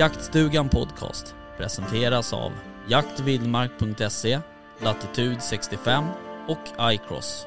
Jaktstugan 0.00 0.68
Podcast 0.68 1.34
presenteras 1.56 2.32
av 2.32 2.52
jaktvildmark.se, 2.88 4.40
Latitude 4.82 5.40
65 5.40 6.04
och 6.48 6.92
iCross. 6.92 7.46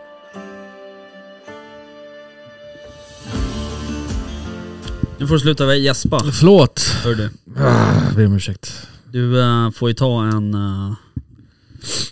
Nu 5.17 5.27
får 5.27 5.34
du 5.34 5.39
sluta 5.39 5.75
gäspa, 5.75 6.20
Förlåt. 6.20 6.81
hör 7.03 7.16
du. 7.16 7.30
Ah, 7.58 8.16
ber 8.16 8.25
om 8.25 8.34
ursäkt. 8.34 8.88
Du 9.11 9.41
eh, 9.41 9.72
får 9.72 9.89
ju 9.89 9.95
ta 9.95 10.23
en 10.23 10.55
uh, 10.55 10.94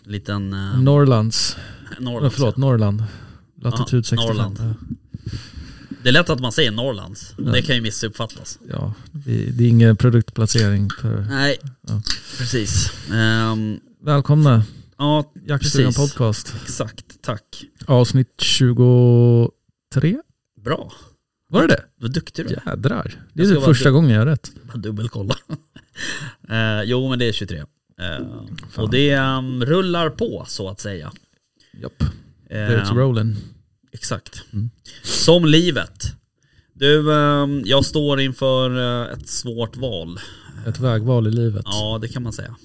liten... 0.04 0.54
Uh, 0.54 0.82
Norrlands. 0.82 1.58
Norrlands. 1.99 2.35
Förlåt, 2.35 2.58
Norrland. 2.58 3.04
Latitud 3.62 3.99
Ja, 3.99 4.10
65. 4.10 4.27
Norrland. 4.27 4.76
Det 6.04 6.10
är 6.10 6.14
lätt 6.14 6.30
att 6.30 6.40
man 6.40 6.52
säger 6.52 6.72
Norrlands. 6.72 7.34
Ja. 7.38 7.44
Det 7.52 7.62
kan 7.62 7.76
ju 7.76 7.82
missuppfattas. 7.82 8.60
Ja, 8.70 8.94
vi- 9.12 9.52
det 9.52 9.63
är 9.63 9.68
ingen 9.70 9.98
produktplacering. 9.98 10.90
För... 11.02 11.21
Nej, 11.30 11.57
Ja. 11.82 12.02
precis. 12.38 12.91
Ehm, 13.13 13.80
Välkomna, 14.04 14.63
ja, 14.98 15.32
Jaktstugan 15.46 15.94
podcast. 15.94 16.54
exakt. 16.63 17.05
Tack. 17.22 17.63
Avsnitt 17.85 18.34
23. 18.41 20.18
Bra. 20.62 20.91
Var 21.49 21.62
det 21.62 21.68
det? 21.68 21.84
Vad 22.02 22.12
duktig 22.13 22.46
du 22.48 22.54
är. 22.54 22.62
Jädrar. 22.66 23.16
Det 23.34 23.44
Jag 23.44 23.52
är 23.52 23.55
det 23.55 23.62
första 23.62 23.91
gången 23.91 24.10
jag 24.12 24.20
har 24.20 24.26
rätt. 24.26 24.52
Bara 24.68 24.77
dubbelkolla. 24.77 25.35
uh, 26.52 26.84
jo, 26.85 27.10
men 27.10 27.20
det 27.20 27.26
är 27.26 27.32
23. 27.32 27.57
Eh, 27.57 27.66
och 28.76 28.90
det 28.90 29.18
um, 29.18 29.66
rullar 29.66 30.10
på 30.10 30.46
så 30.48 30.70
att 30.70 30.79
säga. 30.79 31.12
Japp. 31.82 32.02
Eh, 32.49 32.55
It's 32.57 32.96
rolling. 32.96 33.35
Exakt. 33.92 34.44
Mm. 34.54 34.70
Som 35.04 35.46
livet. 35.46 36.16
Du, 36.74 37.14
ehm, 37.14 37.62
jag 37.66 37.86
står 37.86 38.20
inför 38.22 38.78
eh, 39.08 39.14
ett 39.14 39.30
svårt 39.30 39.78
val. 39.78 40.20
Ett 40.68 40.80
vägval 40.80 41.28
i 41.28 41.32
livet. 41.32 41.62
Ja, 41.66 42.00
det 42.02 42.08
kan 42.08 42.24
man 42.24 42.34
säga. 42.34 42.56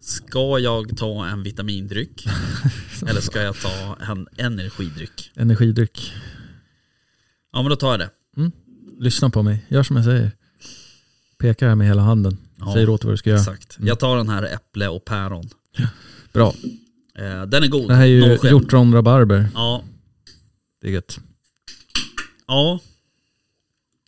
Ska 0.00 0.58
jag 0.58 0.96
ta 0.96 1.26
en 1.26 1.42
vitamindryck? 1.42 2.26
eller 3.08 3.20
ska 3.20 3.42
jag 3.42 3.56
ta 3.60 3.96
en 4.12 4.28
energidryck? 4.36 5.30
Energidryck. 5.34 6.12
Ja, 7.52 7.62
men 7.62 7.70
då 7.70 7.76
tar 7.76 7.90
jag 7.90 8.00
det. 8.00 8.10
Lyssna 9.00 9.30
på 9.30 9.42
mig. 9.42 9.64
Gör 9.68 9.82
som 9.82 9.96
jag 9.96 10.04
säger. 10.04 10.30
Pekar 11.38 11.68
här 11.68 11.74
med 11.74 11.86
hela 11.86 12.02
handen. 12.02 12.38
Ja, 12.56 12.72
Säger 12.74 12.88
åt 12.88 13.04
vad 13.04 13.12
du 13.12 13.16
ska 13.16 13.30
göra. 13.30 13.40
Exakt. 13.40 13.76
Jag 13.80 13.98
tar 13.98 14.16
den 14.16 14.28
här 14.28 14.42
äpple 14.42 14.88
och 14.88 15.04
päron. 15.04 15.48
Bra. 16.32 16.54
Eh, 17.18 17.42
den 17.42 17.62
är 17.62 17.68
god. 17.68 17.88
Det 17.88 17.94
här 17.94 18.02
är 18.02 18.06
ju 18.06 18.20
No 18.20 18.36
skämt. 18.36 18.44
hjortron 18.44 18.94
rabarber. 18.94 19.48
Ja, 19.54 19.82
Det 20.84 20.90
är 20.90 20.92
gött. 20.92 21.18
ja. 22.46 22.80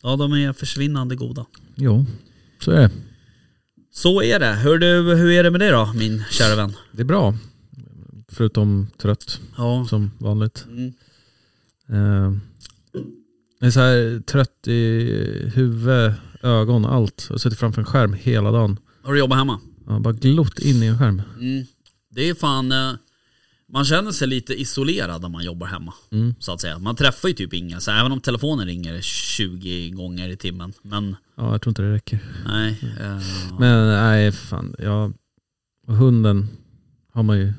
Ja, 0.03 0.17
de 0.17 0.33
är 0.33 0.53
försvinnande 0.53 1.17
goda. 1.17 1.47
Jo, 1.75 2.07
så 2.61 2.71
är 2.71 2.81
det. 2.81 2.91
Så 3.93 4.23
är 4.23 4.39
det. 4.41 4.47
Hör 4.55 4.79
du, 4.79 4.87
hur 5.17 5.31
är 5.31 5.43
det 5.43 5.51
med 5.51 5.61
dig 5.61 5.71
då, 5.71 5.93
min 5.95 6.25
kära 6.31 6.57
vän? 6.57 6.73
Det 6.93 7.01
är 7.03 7.05
bra. 7.05 7.35
Förutom 8.29 8.87
trött, 8.99 9.41
Ja. 9.57 9.87
som 9.91 10.11
vanligt. 10.19 10.67
Mm. 10.69 10.93
Eh, 11.89 12.39
jag 13.61 13.67
är 13.67 13.71
så 13.71 13.81
här 13.81 14.21
trött 14.21 14.69
i 14.69 15.51
huvud, 15.55 16.13
ögon, 16.43 16.85
allt. 16.85 17.27
Jag 17.31 17.41
sitter 17.41 17.57
framför 17.57 17.81
en 17.83 17.87
skärm 17.87 18.13
hela 18.13 18.51
dagen. 18.51 18.79
Har 19.03 19.13
du 19.13 19.19
jobbat 19.19 19.39
hemma? 19.39 19.61
Har 19.87 20.01
bara 20.01 20.15
glott 20.15 20.59
in 20.59 20.83
i 20.83 20.87
en 20.87 20.99
skärm. 20.99 21.23
Mm. 21.41 21.65
Det 22.11 22.29
är 22.29 22.35
fan... 22.35 22.73
eh, 22.73 22.93
Man 23.77 23.85
känner 23.85 24.13
sig 24.13 24.29
lite 24.29 24.61
isolerad 24.61 25.23
när 25.23 25.29
man 25.29 25.45
jobbar 25.45 25.67
hemma. 25.67 25.95
Mm. 26.11 26.35
Så 26.39 26.53
att 26.53 26.61
säga. 26.61 26.79
Man 26.79 26.97
träffar 26.97 27.29
ju 27.29 27.35
typ 27.35 27.53
ingen. 27.55 27.81
Så 27.81 27.91
även 27.91 28.13
om 28.13 28.21
telefonen 28.21 28.67
ringer 28.67 29.01
20 29.01 29.91
gånger 29.91 30.29
i 30.29 30.37
timmen. 30.37 30.73
Men 30.83 31.17
Ja, 31.35 31.53
jag 31.53 31.63
tror 31.63 31.71
inte 31.71 31.83
det 31.83 31.93
räcker. 31.95 32.19
nej. 32.47 32.79
eh, 33.01 33.21
Men 33.59 33.87
nej, 33.89 34.33
fan. 34.33 34.75
Och 35.87 35.97
hunden 35.97 36.49
har 37.13 37.23
man 37.23 37.39
ju 37.39 37.53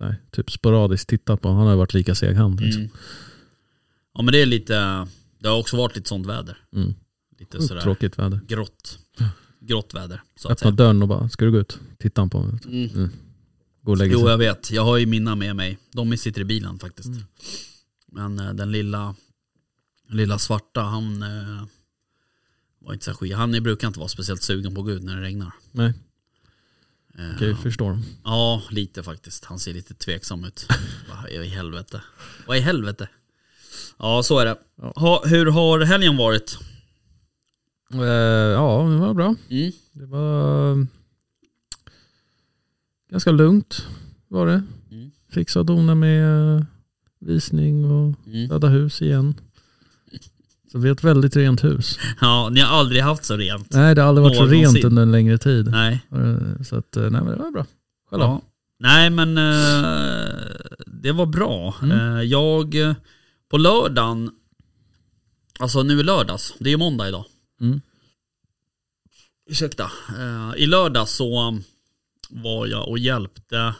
här, 0.00 0.16
typ 0.30 0.50
sporadiskt 0.50 1.08
tittat 1.08 1.40
på. 1.42 1.48
Han 1.48 1.58
har 1.66 1.70
ju 1.70 1.78
varit 1.78 1.94
lika 1.94 2.14
seg 2.14 2.36
han. 2.36 2.56
Liksom. 2.56 2.82
mm. 2.82 2.92
Ja 4.14 4.22
men 4.22 4.32
det 4.32 4.42
är 4.42 4.46
lite... 4.46 5.06
Det 5.38 5.48
har 5.48 5.58
också 5.58 5.76
varit 5.76 5.96
lite 5.96 6.08
sånt 6.08 6.26
väder. 6.26 6.58
Mm. 6.76 6.94
Lite 7.38 7.62
sådär 7.62 7.80
Tråkigt 7.80 8.18
väder. 8.18 8.40
grått. 8.48 8.98
Grått 9.60 9.94
väder. 9.94 10.22
Så 10.36 10.48
att 10.48 10.52
Öppna 10.62 10.70
dörren 10.70 11.02
och 11.02 11.08
bara, 11.08 11.28
ska 11.28 11.44
du 11.44 11.50
gå 11.52 11.58
ut? 11.58 11.78
Tittar 11.98 12.22
han 12.22 12.30
på 12.30 12.42
mig. 12.42 12.58
Gå 13.86 13.92
och 13.92 13.98
lägga 13.98 14.12
Jo 14.12 14.18
sig. 14.20 14.28
jag 14.28 14.38
vet, 14.38 14.70
jag 14.70 14.84
har 14.84 14.96
ju 14.96 15.06
mina 15.06 15.34
med 15.34 15.56
mig. 15.56 15.78
De 15.92 16.16
sitter 16.16 16.40
i 16.40 16.44
bilen 16.44 16.78
faktiskt. 16.78 17.08
Mm. 17.08 17.22
Men 18.12 18.38
eh, 18.38 18.52
den 18.54 18.72
lilla, 18.72 19.14
lilla 20.08 20.38
svarta, 20.38 20.80
han 20.80 21.22
eh, 21.22 21.64
var 22.78 22.92
inte 22.92 23.04
så 23.04 23.14
skit. 23.14 23.36
Han 23.36 23.50
brukar 23.62 23.88
inte 23.88 23.98
vara 23.98 24.08
speciellt 24.08 24.42
sugen 24.42 24.74
på 24.74 24.80
att 24.80 24.86
gå 24.86 24.92
ut 24.92 25.02
när 25.02 25.16
det 25.16 25.22
regnar. 25.22 25.52
Nej, 25.72 25.92
Eh, 27.18 27.38
kan 27.38 27.48
jag 27.48 27.62
förstå. 27.62 27.98
Ja, 28.24 28.62
lite 28.70 29.02
faktiskt. 29.02 29.44
Han 29.44 29.58
ser 29.58 29.74
lite 29.74 29.94
tveksam 29.94 30.44
ut. 30.44 30.68
Vad 31.10 31.30
i 31.30 31.48
helvete? 31.48 32.02
Vad 32.46 32.56
i 32.56 32.60
helvete? 32.60 33.08
Ja, 33.98 34.22
så 34.22 34.38
är 34.38 34.44
det. 34.44 34.58
Ha, 34.96 35.22
hur 35.26 35.46
har 35.46 35.80
helgen 35.80 36.16
varit? 36.16 36.58
Ja, 37.88 37.98
det 38.90 38.98
var 38.98 39.14
bra. 39.14 39.34
Mm. 39.50 39.72
Det 39.92 40.06
var 40.06 40.86
ganska 43.16 43.30
lugnt 43.30 43.86
var 44.28 44.46
det. 44.46 44.62
Mm. 44.90 45.10
Fixa 45.30 45.60
och 45.60 45.66
dona 45.66 45.94
med 45.94 46.56
eh, 46.56 46.62
visning 47.20 47.84
och 47.84 48.14
Mm. 48.26 48.46
städa 48.46 48.68
hus 48.68 49.02
igen. 49.02 49.34
Så 50.72 50.78
vi 50.78 50.88
har 50.88 50.94
ett 50.94 51.04
väldigt 51.04 51.36
rent 51.36 51.64
hus. 51.64 51.98
Ja, 52.20 52.48
ni 52.52 52.60
har 52.60 52.78
aldrig 52.78 53.02
haft 53.02 53.24
så 53.24 53.36
rent. 53.36 53.72
Nej, 53.72 53.94
det 53.94 54.02
har 54.02 54.08
aldrig 54.08 54.22
varit 54.22 54.36
så 54.36 54.42
Någonsin. 54.42 54.74
rent 54.74 54.84
under 54.84 55.02
en 55.02 55.12
längre 55.12 55.38
tid. 55.38 55.70
Nej. 55.70 56.00
Eh, 56.12 56.62
Så 56.62 56.76
att, 56.76 56.96
eh, 56.96 57.02
nej 57.02 57.10
men 57.22 57.26
det 57.26 57.36
var 57.36 57.50
bra. 57.50 57.66
Själv? 58.10 58.22
Ja. 58.22 58.42
Nej 58.78 59.10
men 59.10 59.38
eh, 59.38 60.34
det 60.86 61.12
var 61.12 61.26
bra. 61.26 61.74
Mm. 61.82 62.28
Jag, 62.28 62.74
på 63.50 63.58
lördagen, 63.58 64.30
alltså 65.58 65.82
nu 65.82 66.00
i 66.00 66.02
lördags, 66.02 66.54
det 66.58 66.68
är 66.68 66.70
ju 66.70 66.76
måndag 66.76 67.08
idag. 67.08 67.24
Mm. 67.60 67.80
Ursäkta. 69.50 69.90
Eh, 70.18 70.52
I 70.62 70.66
lördags 70.66 71.12
så 71.12 71.60
var 72.30 72.66
jag 72.66 72.88
och 72.88 72.98
hjälpte 72.98 73.74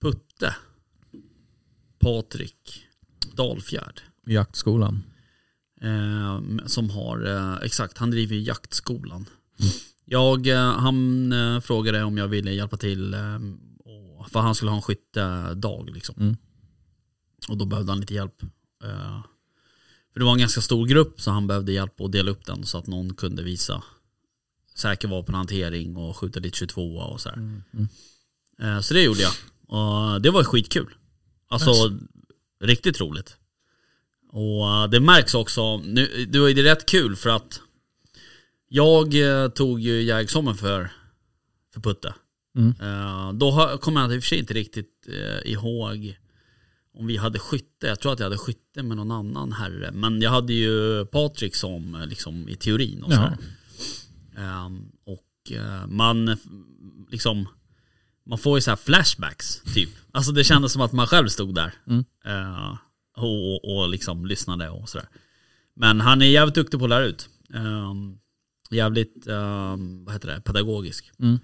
Putte, 0.00 0.56
Patrik 1.98 2.84
Dalfjärd. 3.32 4.00
Jaktskolan. 4.26 5.02
Eh, 5.80 6.40
som 6.66 6.90
har, 6.90 7.26
eh, 7.26 7.64
exakt, 7.64 7.98
han 7.98 8.10
driver 8.10 8.36
jaktskolan. 8.36 9.26
Jag, 10.04 10.46
eh, 10.46 10.72
han 10.72 11.32
eh, 11.32 11.60
frågade 11.60 12.04
om 12.04 12.18
jag 12.18 12.28
ville 12.28 12.52
hjälpa 12.52 12.76
till, 12.76 13.14
eh, 13.14 13.38
och, 13.84 14.30
för 14.30 14.40
han 14.40 14.54
skulle 14.54 14.70
ha 14.70 14.76
en 14.76 14.82
skyttedag 14.82 15.90
liksom. 15.90 16.14
Mm. 16.18 16.36
Och 17.48 17.56
då 17.56 17.64
behövde 17.64 17.92
han 17.92 18.00
lite 18.00 18.14
hjälp. 18.14 18.42
Eh, 18.84 19.22
för 20.12 20.20
det 20.20 20.24
var 20.24 20.32
en 20.32 20.38
ganska 20.38 20.60
stor 20.60 20.86
grupp 20.86 21.20
så 21.20 21.30
han 21.30 21.46
behövde 21.46 21.72
hjälp 21.72 22.00
att 22.00 22.12
dela 22.12 22.30
upp 22.30 22.46
den 22.46 22.66
så 22.66 22.78
att 22.78 22.86
någon 22.86 23.14
kunde 23.14 23.42
visa 23.42 23.82
säker 24.78 25.08
vapenhantering 25.08 25.96
och 25.96 26.16
skjuta 26.16 26.40
dit 26.40 26.54
22 26.54 26.96
och 26.96 27.20
sådär. 27.20 27.36
Mm. 27.36 27.62
Mm. 27.72 27.88
Eh, 28.76 28.80
Så 28.80 28.94
det 28.94 29.02
gjorde 29.02 29.20
jag. 29.20 29.32
Och 29.66 30.20
det 30.22 30.30
var 30.30 30.44
skitkul. 30.44 30.94
Alltså 31.48 31.72
riktigt 32.60 33.00
roligt. 33.00 33.36
Och 34.32 34.68
eh, 34.68 34.88
det 34.88 35.00
märks 35.00 35.34
också, 35.34 35.76
nu, 35.76 36.26
det 36.28 36.38
var 36.38 36.48
ju 36.48 36.62
rätt 36.62 36.86
kul 36.86 37.16
för 37.16 37.30
att 37.30 37.60
jag 38.68 39.14
eh, 39.14 39.48
tog 39.48 39.80
ju 39.80 40.02
jägexamen 40.02 40.54
för, 40.54 40.90
för 41.74 41.80
Putte. 41.80 42.14
Mm. 42.56 43.38
Då 43.38 43.78
kommer 43.80 44.00
jag 44.00 44.14
i 44.14 44.18
och 44.18 44.22
för 44.22 44.28
sig 44.28 44.38
inte 44.38 44.54
riktigt 44.54 45.08
ihåg 45.44 46.18
om 46.94 47.06
vi 47.06 47.16
hade 47.16 47.38
skytte. 47.38 47.86
Jag 47.86 48.00
tror 48.00 48.12
att 48.12 48.18
jag 48.18 48.26
hade 48.26 48.38
skytte 48.38 48.82
med 48.82 48.96
någon 48.96 49.10
annan 49.10 49.52
herre. 49.52 49.90
Men 49.92 50.22
jag 50.22 50.30
hade 50.30 50.52
ju 50.52 51.06
Patrik 51.06 51.54
som 51.54 52.04
liksom 52.08 52.48
i 52.48 52.56
teorin 52.56 53.02
och 53.02 53.12
så 53.12 53.20
och 55.04 55.52
eh, 55.52 55.86
man 55.86 56.36
liksom 57.10 57.48
man 58.28 58.38
får 58.38 58.58
ju 58.58 58.62
så 58.62 58.70
här 58.70 58.76
flashbacks 58.76 59.62
typ. 59.74 59.90
Alltså 60.12 60.32
det 60.32 60.44
kändes 60.44 60.72
som 60.72 60.82
att 60.82 60.92
man 60.92 61.06
själv 61.06 61.28
stod 61.28 61.54
där. 61.54 61.74
Mm. 61.86 62.04
Eh, 62.24 62.76
och, 63.16 63.54
och, 63.54 63.76
och 63.76 63.88
liksom 63.88 64.26
lyssnade 64.26 64.70
och 64.70 64.88
sådär. 64.88 65.08
Men 65.74 66.00
han 66.00 66.22
är 66.22 66.26
jävligt 66.26 66.54
duktig 66.54 66.80
på 66.80 66.86
att 66.86 66.90
lära 66.90 67.04
ut. 67.04 67.28
Ehm, 67.54 68.18
jävligt, 68.70 69.26
ehm, 69.26 70.04
vad 70.04 70.14
heter 70.14 70.28
det, 70.28 70.40
pedagogisk. 70.40 71.10
Mm. 71.18 71.38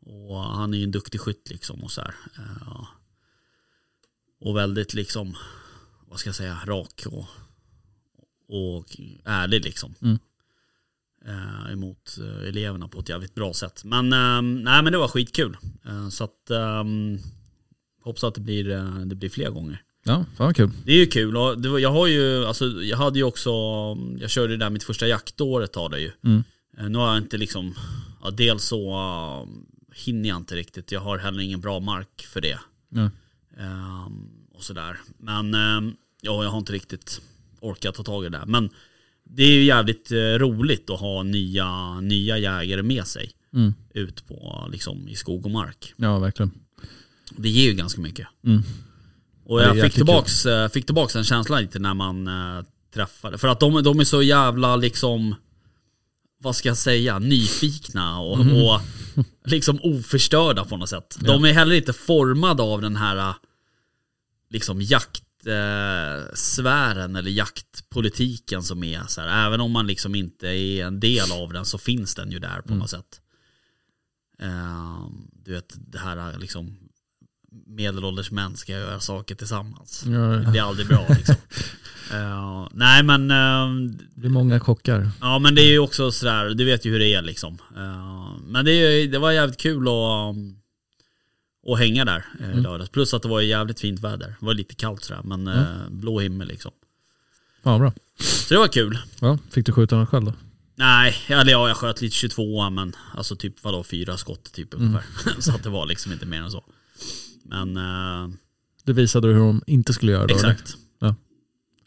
Och 0.00 0.40
han 0.40 0.74
är 0.74 0.78
ju 0.78 0.84
en 0.84 0.90
duktig 0.90 1.20
skytt 1.20 1.50
liksom 1.50 1.84
och 1.84 1.90
så 1.90 2.00
här. 2.00 2.14
Eh, 2.36 2.86
och 4.40 4.56
väldigt 4.56 4.94
liksom, 4.94 5.36
vad 6.06 6.18
ska 6.18 6.28
jag 6.28 6.36
säga, 6.36 6.58
rak 6.66 7.02
och, 7.06 7.26
och 8.48 8.96
ärlig 9.24 9.64
liksom. 9.64 9.94
Mm. 10.02 10.18
Eh, 11.26 11.72
emot 11.72 12.18
eh, 12.20 12.48
eleverna 12.48 12.88
på 12.88 13.00
ett 13.00 13.08
jävligt 13.08 13.34
bra 13.34 13.54
sätt. 13.54 13.84
Men, 13.84 14.12
ehm, 14.12 14.62
nej 14.62 14.82
men 14.82 14.92
det 14.92 14.98
var 14.98 15.08
skitkul. 15.08 15.56
Eh, 15.84 16.08
så 16.08 16.24
att, 16.24 16.50
um, 16.80 17.18
hoppas 18.02 18.24
att 18.24 18.34
det 18.34 18.40
blir, 18.40 18.70
eh, 18.70 18.96
det 18.96 19.14
blir 19.14 19.28
fler 19.28 19.50
gånger. 19.50 19.82
Ja, 20.04 20.24
fan 20.36 20.46
vad 20.46 20.56
kul. 20.56 20.70
Det 20.84 20.92
är 20.92 20.96
ju 20.96 21.06
kul 21.06 21.36
och 21.36 21.60
det 21.60 21.68
var, 21.68 21.78
jag 21.78 21.92
har 21.92 22.06
ju, 22.06 22.46
alltså 22.46 22.64
jag 22.66 22.96
hade 22.96 23.18
ju 23.18 23.24
också, 23.24 23.50
jag 24.18 24.30
körde 24.30 24.52
ju 24.52 24.58
där 24.58 24.70
mitt 24.70 24.82
första 24.82 25.06
jaktåret 25.06 25.72
tar 25.72 25.88
det 25.88 26.00
ju. 26.00 26.12
Mm. 26.24 26.44
Eh, 26.78 26.88
Nu 26.88 26.98
har 26.98 27.08
jag 27.08 27.18
inte 27.18 27.36
liksom, 27.38 27.74
ja, 28.22 28.30
dels 28.30 28.64
så 28.64 28.90
uh, 28.90 29.48
hinner 29.94 30.28
jag 30.28 30.36
inte 30.36 30.54
riktigt, 30.56 30.92
jag 30.92 31.00
har 31.00 31.18
heller 31.18 31.42
ingen 31.42 31.60
bra 31.60 31.80
mark 31.80 32.26
för 32.32 32.40
det. 32.40 32.58
Ja. 32.88 33.10
Ehm, 33.58 34.28
och 34.54 34.62
sådär. 34.62 35.00
Men 35.18 35.54
ehm, 35.54 35.94
ja, 36.20 36.44
jag 36.44 36.50
har 36.50 36.58
inte 36.58 36.72
riktigt 36.72 37.20
orkat 37.60 37.94
ta 37.94 38.02
tag 38.02 38.24
i 38.24 38.28
det 38.28 38.38
där. 38.38 38.46
Men 38.46 38.70
det 39.24 39.42
är 39.42 39.52
ju 39.52 39.64
jävligt 39.64 40.12
eh, 40.12 40.16
roligt 40.16 40.90
att 40.90 41.00
ha 41.00 41.22
nya, 41.22 42.00
nya 42.00 42.38
jägare 42.38 42.82
med 42.82 43.06
sig. 43.06 43.30
Mm. 43.54 43.74
Ut 43.94 44.28
på, 44.28 44.68
liksom, 44.72 45.08
i 45.08 45.14
skog 45.14 45.44
och 45.44 45.50
mark. 45.50 45.92
ja, 45.96 46.18
verkligen. 46.18 46.50
Det 47.30 47.48
ger 47.48 47.70
ju 47.70 47.74
ganska 47.74 48.00
mycket. 48.00 48.28
Mm. 48.46 48.62
Och 49.44 49.60
Ja, 49.60 49.64
jag 49.64 49.70
fick 49.70 49.76
jäkligt 49.76 49.94
tillbaks, 49.94 50.46
eh, 50.46 50.68
fick 50.68 50.86
tillbaks 50.86 51.12
den 51.12 51.24
känslan 51.24 51.62
lite 51.62 51.78
när 51.78 51.94
man 51.94 52.28
eh, 52.28 52.64
träffade. 52.94 53.38
För 53.38 53.48
att 53.48 53.60
de, 53.60 53.82
de 53.82 54.00
är 54.00 54.04
så 54.04 54.22
jävla 54.22 54.76
liksom, 54.76 55.34
vad 56.38 56.56
ska 56.56 56.68
jag 56.68 56.76
säga, 56.76 57.18
nyfikna 57.18 58.20
och, 58.20 58.38
och 58.40 58.80
liksom 59.44 59.78
oförstörda 59.82 60.64
på 60.64 60.76
något 60.76 60.88
sätt. 60.88 61.16
De 61.20 61.44
är 61.44 61.52
heller 61.52 61.74
inte 61.74 61.92
formade 61.92 62.62
av 62.62 62.82
den 62.82 62.96
här 62.96 63.16
eh, 63.16 63.34
liksom 64.50 64.80
jaktsfären 65.46 66.36
sfären 66.36 67.16
eller 67.16 67.30
jaktpolitiken 67.30 68.62
som 68.62 68.84
är 68.84 69.02
så 69.06 69.20
här. 69.20 69.46
Även 69.46 69.60
om 69.60 69.72
man 69.72 69.86
liksom 69.86 70.14
inte 70.14 70.48
är 70.48 70.84
en 70.84 71.00
del 71.00 71.32
av 71.32 71.52
den 71.52 71.64
så 71.64 71.78
finns 71.78 72.14
den 72.14 72.30
ju 72.30 72.38
där 72.38 72.60
på 72.60 72.74
något 72.74 72.90
sätt. 72.90 73.20
Eh, 74.42 75.08
du 75.44 75.52
vet 75.52 75.74
det 75.76 75.98
här 75.98 76.38
liksom 76.38 76.76
medelålders 77.66 78.30
män 78.30 78.56
ska 78.56 78.72
göra 78.72 79.00
saker 79.00 79.34
tillsammans. 79.34 80.04
Ja, 80.06 80.18
Det 80.52 80.58
är 80.58 80.62
aldrig 80.62 80.88
bra 80.88 81.06
liksom. 81.08 81.34
Eh, 82.12 82.68
nej 82.72 83.02
men, 83.02 83.30
eh, 83.30 83.90
det 84.14 84.20
blir 84.20 84.30
många 84.30 84.60
kockar. 84.60 85.10
ja 85.20 85.38
men 85.38 85.54
det 85.54 85.62
är 85.62 85.70
ju 85.70 85.78
också 85.78 86.12
sådär, 86.12 86.54
du 86.54 86.64
vet 86.64 86.84
ju 86.84 86.90
hur 86.90 86.98
det 86.98 87.14
är 87.14 87.22
liksom. 87.22 87.58
Eh, 87.76 88.30
men 88.46 88.64
det, 88.64 89.06
det 89.06 89.18
var 89.18 89.32
jävligt 89.32 89.60
kul 89.60 89.88
att, 89.88 90.36
att 91.66 91.78
hänga 91.78 92.04
där 92.04 92.24
eh, 92.40 92.50
i 92.50 92.60
lördags. 92.60 92.90
Plus 92.90 93.14
att 93.14 93.22
det 93.22 93.28
var 93.28 93.40
jävligt 93.40 93.80
fint 93.80 94.00
väder. 94.00 94.34
Det 94.40 94.46
var 94.46 94.54
lite 94.54 94.74
kallt 94.74 95.04
sådär 95.04 95.20
men 95.24 95.48
eh, 95.48 95.64
blå 95.90 96.20
himmel 96.20 96.48
liksom. 96.48 96.72
Vad 97.62 97.80
bra. 97.80 97.92
Så 98.20 98.54
det 98.54 98.58
var 98.60 98.68
kul. 98.68 98.98
Ja, 99.20 99.38
fick 99.50 99.66
du 99.66 99.72
skjuta 99.72 99.96
någon 99.96 100.06
själv 100.06 100.24
då? 100.24 100.32
Nej, 100.76 101.14
eller 101.26 101.52
ja, 101.52 101.68
jag 101.68 101.76
sköt 101.76 102.00
lite 102.00 102.16
22 102.16 102.70
men 102.70 102.96
alltså 103.14 103.36
typ 103.36 103.64
vadå, 103.64 103.82
fyra 103.84 104.16
skott 104.16 104.52
typ 104.52 104.68
ungefär. 104.74 105.04
så 105.40 105.54
att 105.54 105.62
det 105.62 105.70
var 105.70 105.86
liksom 105.86 106.12
inte 106.12 106.26
mer 106.26 106.42
än 106.42 106.50
så. 106.50 106.64
Men 107.44 107.76
eh, 107.76 108.28
Det 108.84 108.92
visade 108.92 109.28
du 109.28 109.32
hur 109.34 109.40
de 109.40 109.62
inte 109.66 109.92
skulle 109.92 110.12
göra 110.12 110.26
då? 110.26 110.34
eller? 110.38 110.56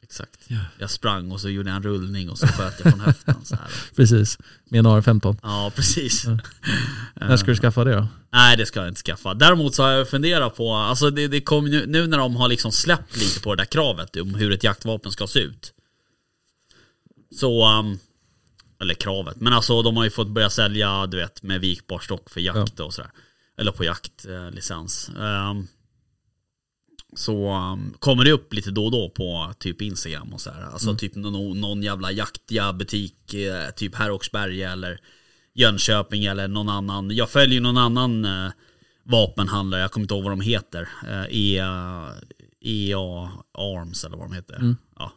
Exakt. 0.09 0.39
Ja. 0.47 0.57
Jag 0.77 0.89
sprang 0.89 1.31
och 1.31 1.41
så 1.41 1.49
gjorde 1.49 1.69
jag 1.69 1.75
en 1.75 1.83
rullning 1.83 2.29
och 2.29 2.39
så 2.39 2.47
sköt 2.47 2.79
jag 2.83 2.91
från 2.91 2.99
höften 2.99 3.45
så 3.45 3.55
här. 3.55 3.67
Precis, 3.95 4.37
med 4.69 4.79
en 4.79 4.85
AR-15. 4.85 5.37
Ja, 5.41 5.71
precis. 5.75 6.25
När 7.15 7.37
ska 7.37 7.45
du 7.51 7.55
skaffa 7.55 7.83
det 7.83 7.95
då? 7.95 8.07
Nej 8.31 8.57
det 8.57 8.65
ska 8.65 8.79
jag 8.79 8.87
inte 8.87 9.01
skaffa. 9.01 9.33
Däremot 9.33 9.75
så 9.75 9.83
har 9.83 9.89
jag 9.89 10.09
funderat 10.09 10.55
på, 10.55 10.73
alltså 10.73 11.09
det, 11.09 11.27
det 11.27 11.41
kom 11.41 11.65
nu, 11.65 11.85
nu 11.85 12.07
när 12.07 12.17
de 12.17 12.35
har 12.35 12.47
liksom 12.47 12.71
släppt 12.71 13.17
lite 13.17 13.41
på 13.41 13.55
det 13.55 13.61
där 13.61 13.65
kravet 13.65 14.15
om 14.15 14.35
hur 14.35 14.51
ett 14.51 14.63
jaktvapen 14.63 15.11
ska 15.11 15.27
se 15.27 15.39
ut. 15.39 15.73
Så, 17.39 17.79
um, 17.79 17.99
eller 18.81 18.93
kravet, 18.93 19.35
men 19.41 19.53
alltså 19.53 19.81
de 19.81 19.97
har 19.97 20.03
ju 20.03 20.09
fått 20.09 20.27
börja 20.27 20.49
sälja 20.49 21.07
du 21.07 21.17
vet 21.17 21.43
med 21.43 21.61
vikbar 21.61 21.99
stock 21.99 22.29
för 22.29 22.41
jakt 22.41 22.79
och 22.79 22.93
sådär. 22.93 23.11
Eller 23.57 23.71
på 23.71 23.83
jaktlicens. 23.83 25.11
Um, 25.15 25.67
så 27.15 27.55
um, 27.55 27.93
kommer 27.99 28.25
det 28.25 28.31
upp 28.31 28.53
lite 28.53 28.71
då 28.71 28.85
och 28.85 28.91
då 28.91 29.09
på 29.09 29.53
typ 29.59 29.81
Instagram 29.81 30.33
och 30.33 30.41
sådär. 30.41 30.69
Alltså 30.73 30.95
typ 30.95 31.15
någon, 31.15 31.61
någon 31.61 31.83
jävla 31.83 32.11
jaktiga 32.11 32.73
butik, 32.73 33.33
eh, 33.33 33.69
typ 33.75 33.95
Herrocksberga 33.95 34.71
eller 34.71 34.99
Jönköping 35.53 36.25
eller 36.25 36.47
någon 36.47 36.69
annan. 36.69 37.11
Jag 37.11 37.29
följer 37.29 37.61
någon 37.61 37.77
annan 37.77 38.25
eh, 38.25 38.51
vapenhandlare, 39.03 39.81
jag 39.81 39.91
kommer 39.91 40.03
inte 40.03 40.13
ihåg 40.13 40.23
vad 40.23 40.31
de 40.31 40.41
heter. 40.41 40.89
Eh, 41.07 41.25
EA, 41.29 42.13
EA 42.61 43.31
Arms 43.53 44.03
eller 44.03 44.17
vad 44.17 44.25
de 44.29 44.35
heter. 44.35 44.75
Ja. 44.99 45.13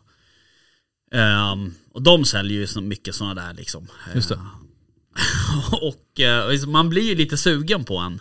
Ehm, 1.12 1.74
och 1.92 2.02
de 2.02 2.24
säljer 2.24 2.58
ju 2.58 2.66
så 2.66 2.80
mycket 2.80 3.14
sådana 3.14 3.42
där 3.42 3.54
liksom. 3.54 3.86
Just 4.14 4.28
det. 4.28 4.34
Eh, 4.34 5.74
och 5.82 6.20
eh, 6.20 6.66
man 6.66 6.88
blir 6.88 7.02
ju 7.02 7.14
lite 7.14 7.36
sugen 7.36 7.84
på 7.84 7.96
en, 7.96 8.20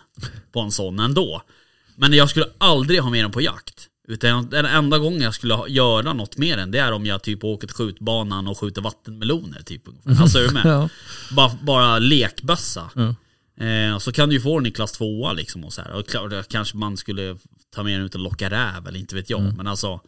på 0.51 0.59
en 0.59 0.71
sån 0.71 0.99
ändå. 0.99 1.41
Men 1.99 2.13
jag 2.13 2.29
skulle 2.29 2.45
aldrig 2.57 2.99
ha 2.99 3.09
med 3.09 3.23
den 3.23 3.31
på 3.31 3.41
jakt. 3.41 3.87
Utan 4.07 4.49
den 4.49 4.65
enda 4.65 4.97
gången 4.97 5.21
jag 5.21 5.33
skulle 5.33 5.57
göra 5.67 6.13
något 6.13 6.37
med 6.37 6.57
den, 6.57 6.71
det 6.71 6.79
är 6.79 6.91
om 6.91 7.05
jag 7.05 7.23
typ 7.23 7.43
åker 7.43 7.67
till 7.67 7.75
skjutbanan 7.75 8.47
och 8.47 8.59
skjuter 8.59 8.81
vattenmeloner 8.81 9.61
typ. 9.61 9.81
Alltså 10.19 10.39
är 10.39 10.43
du 10.43 10.53
med? 10.53 10.65
Ja. 10.65 10.89
Bara, 11.31 11.51
bara 11.61 11.99
lekbössa. 11.99 12.89
Ja. 12.95 13.15
Eh, 13.65 13.97
så 13.97 14.11
kan 14.11 14.29
du 14.29 14.35
ju 14.35 14.41
få 14.41 14.59
den 14.59 14.65
i 14.65 14.71
klass 14.71 14.91
2 14.91 15.33
liksom 15.33 15.63
och 15.63 15.73
så 15.73 15.81
här. 15.81 15.91
Och 15.91 16.07
klart, 16.07 16.47
kanske 16.47 16.77
man 16.77 16.97
skulle 16.97 17.37
ta 17.75 17.83
med 17.83 17.93
den 17.93 18.05
ut 18.05 18.15
och 18.15 18.21
locka 18.21 18.49
räv 18.49 18.87
eller 18.87 18.99
inte 18.99 19.15
vet 19.15 19.29
jag. 19.29 19.39
Mm. 19.39 19.55
Men 19.55 19.67
alltså, 19.67 19.99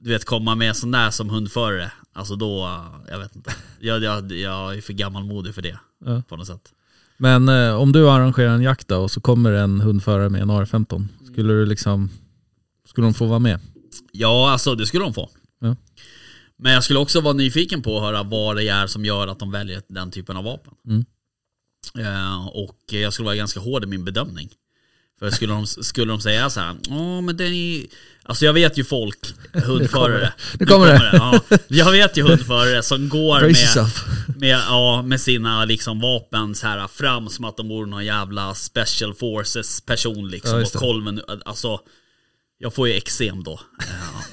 du 0.00 0.10
vet 0.10 0.24
komma 0.24 0.54
med 0.54 0.76
sån 0.76 0.90
där 0.90 1.10
som 1.10 1.30
hundförare. 1.30 1.92
Alltså 2.12 2.36
då, 2.36 2.80
jag 3.08 3.18
vet 3.18 3.36
inte. 3.36 3.54
Jag, 3.80 4.02
jag, 4.02 4.32
jag 4.32 4.76
är 4.76 4.80
för 4.80 4.92
gammalmodig 4.92 5.54
för 5.54 5.62
det. 5.62 5.78
Ja. 6.04 6.22
På 6.28 6.36
något 6.36 6.46
sätt. 6.46 6.72
Men 7.18 7.48
eh, 7.48 7.74
om 7.74 7.92
du 7.92 8.10
arrangerar 8.10 8.54
en 8.54 8.62
jakt 8.62 8.88
då 8.88 8.98
och 8.98 9.10
så 9.10 9.20
kommer 9.20 9.52
en 9.52 9.80
hundförare 9.80 10.28
med 10.28 10.42
en 10.42 10.50
AR-15. 10.50 11.06
Skulle 11.32 11.52
du 11.52 11.66
liksom, 11.66 12.10
skulle 12.88 13.06
de 13.06 13.14
få 13.14 13.26
vara 13.26 13.38
med? 13.38 13.60
Ja, 14.12 14.50
alltså 14.50 14.74
det 14.74 14.86
skulle 14.86 15.04
de 15.04 15.14
få. 15.14 15.30
Ja. 15.60 15.76
Men 16.56 16.72
jag 16.72 16.84
skulle 16.84 16.98
också 16.98 17.20
vara 17.20 17.34
nyfiken 17.34 17.82
på 17.82 17.96
att 17.96 18.02
höra 18.02 18.22
vad 18.22 18.56
det 18.56 18.68
är 18.68 18.86
som 18.86 19.04
gör 19.04 19.28
att 19.28 19.38
de 19.38 19.50
väljer 19.50 19.82
den 19.88 20.10
typen 20.10 20.36
av 20.36 20.44
vapen. 20.44 20.74
Mm. 20.88 21.04
Eh, 21.98 22.46
och 22.46 22.78
jag 22.92 23.12
skulle 23.12 23.26
vara 23.26 23.36
ganska 23.36 23.60
hård 23.60 23.84
i 23.84 23.86
min 23.86 24.04
bedömning. 24.04 24.48
För 25.18 25.30
skulle 25.30 25.52
de, 25.52 25.66
skulle 25.66 26.12
de 26.12 26.20
säga 26.20 26.50
så 26.50 26.60
här, 26.60 26.76
ja 26.88 27.20
men 27.20 27.36
den 27.36 27.52
är 27.52 27.86
Alltså 28.28 28.44
jag 28.44 28.52
vet 28.52 28.78
ju 28.78 28.84
folk, 28.84 29.18
hundförare. 29.52 30.32
Nu 30.60 30.66
kommer 30.66 30.86
det. 30.86 31.10
ja. 31.12 31.40
Jag 31.68 31.92
vet 31.92 32.16
ju 32.16 32.22
hundförare 32.22 32.82
som 32.82 33.08
går 33.08 33.40
med, 33.40 33.90
med, 34.36 34.62
ja, 34.68 35.02
med 35.02 35.20
sina 35.20 35.64
liksom 35.64 36.00
vapen 36.00 36.54
så 36.54 36.66
här 36.66 36.88
fram 36.88 37.28
som 37.28 37.44
att 37.44 37.56
de 37.56 37.68
vore 37.68 37.90
någon 37.90 38.04
jävla 38.04 38.54
special 38.54 39.14
forces 39.14 39.80
person 39.80 40.28
liksom. 40.28 40.58
Ja, 40.58 40.64
och 40.66 40.70
det. 40.72 40.78
kolven, 40.78 41.22
alltså 41.44 41.80
jag 42.58 42.74
får 42.74 42.88
ju 42.88 42.94
eksem 42.94 43.44
då. 43.44 43.60
Ja, 43.78 44.24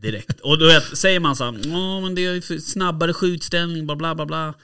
direkt. 0.00 0.40
Och 0.40 0.58
du 0.58 0.66
vet, 0.66 0.98
säger 0.98 1.20
man 1.20 1.36
så 1.36 1.44
här, 1.44 1.60
ja 1.64 2.00
men 2.00 2.14
det 2.14 2.26
är 2.26 2.60
snabbare 2.60 3.12
skjutställning, 3.12 3.86
bla 3.86 3.96
bla 3.96 4.14
bla 4.14 4.26
bla. 4.26 4.54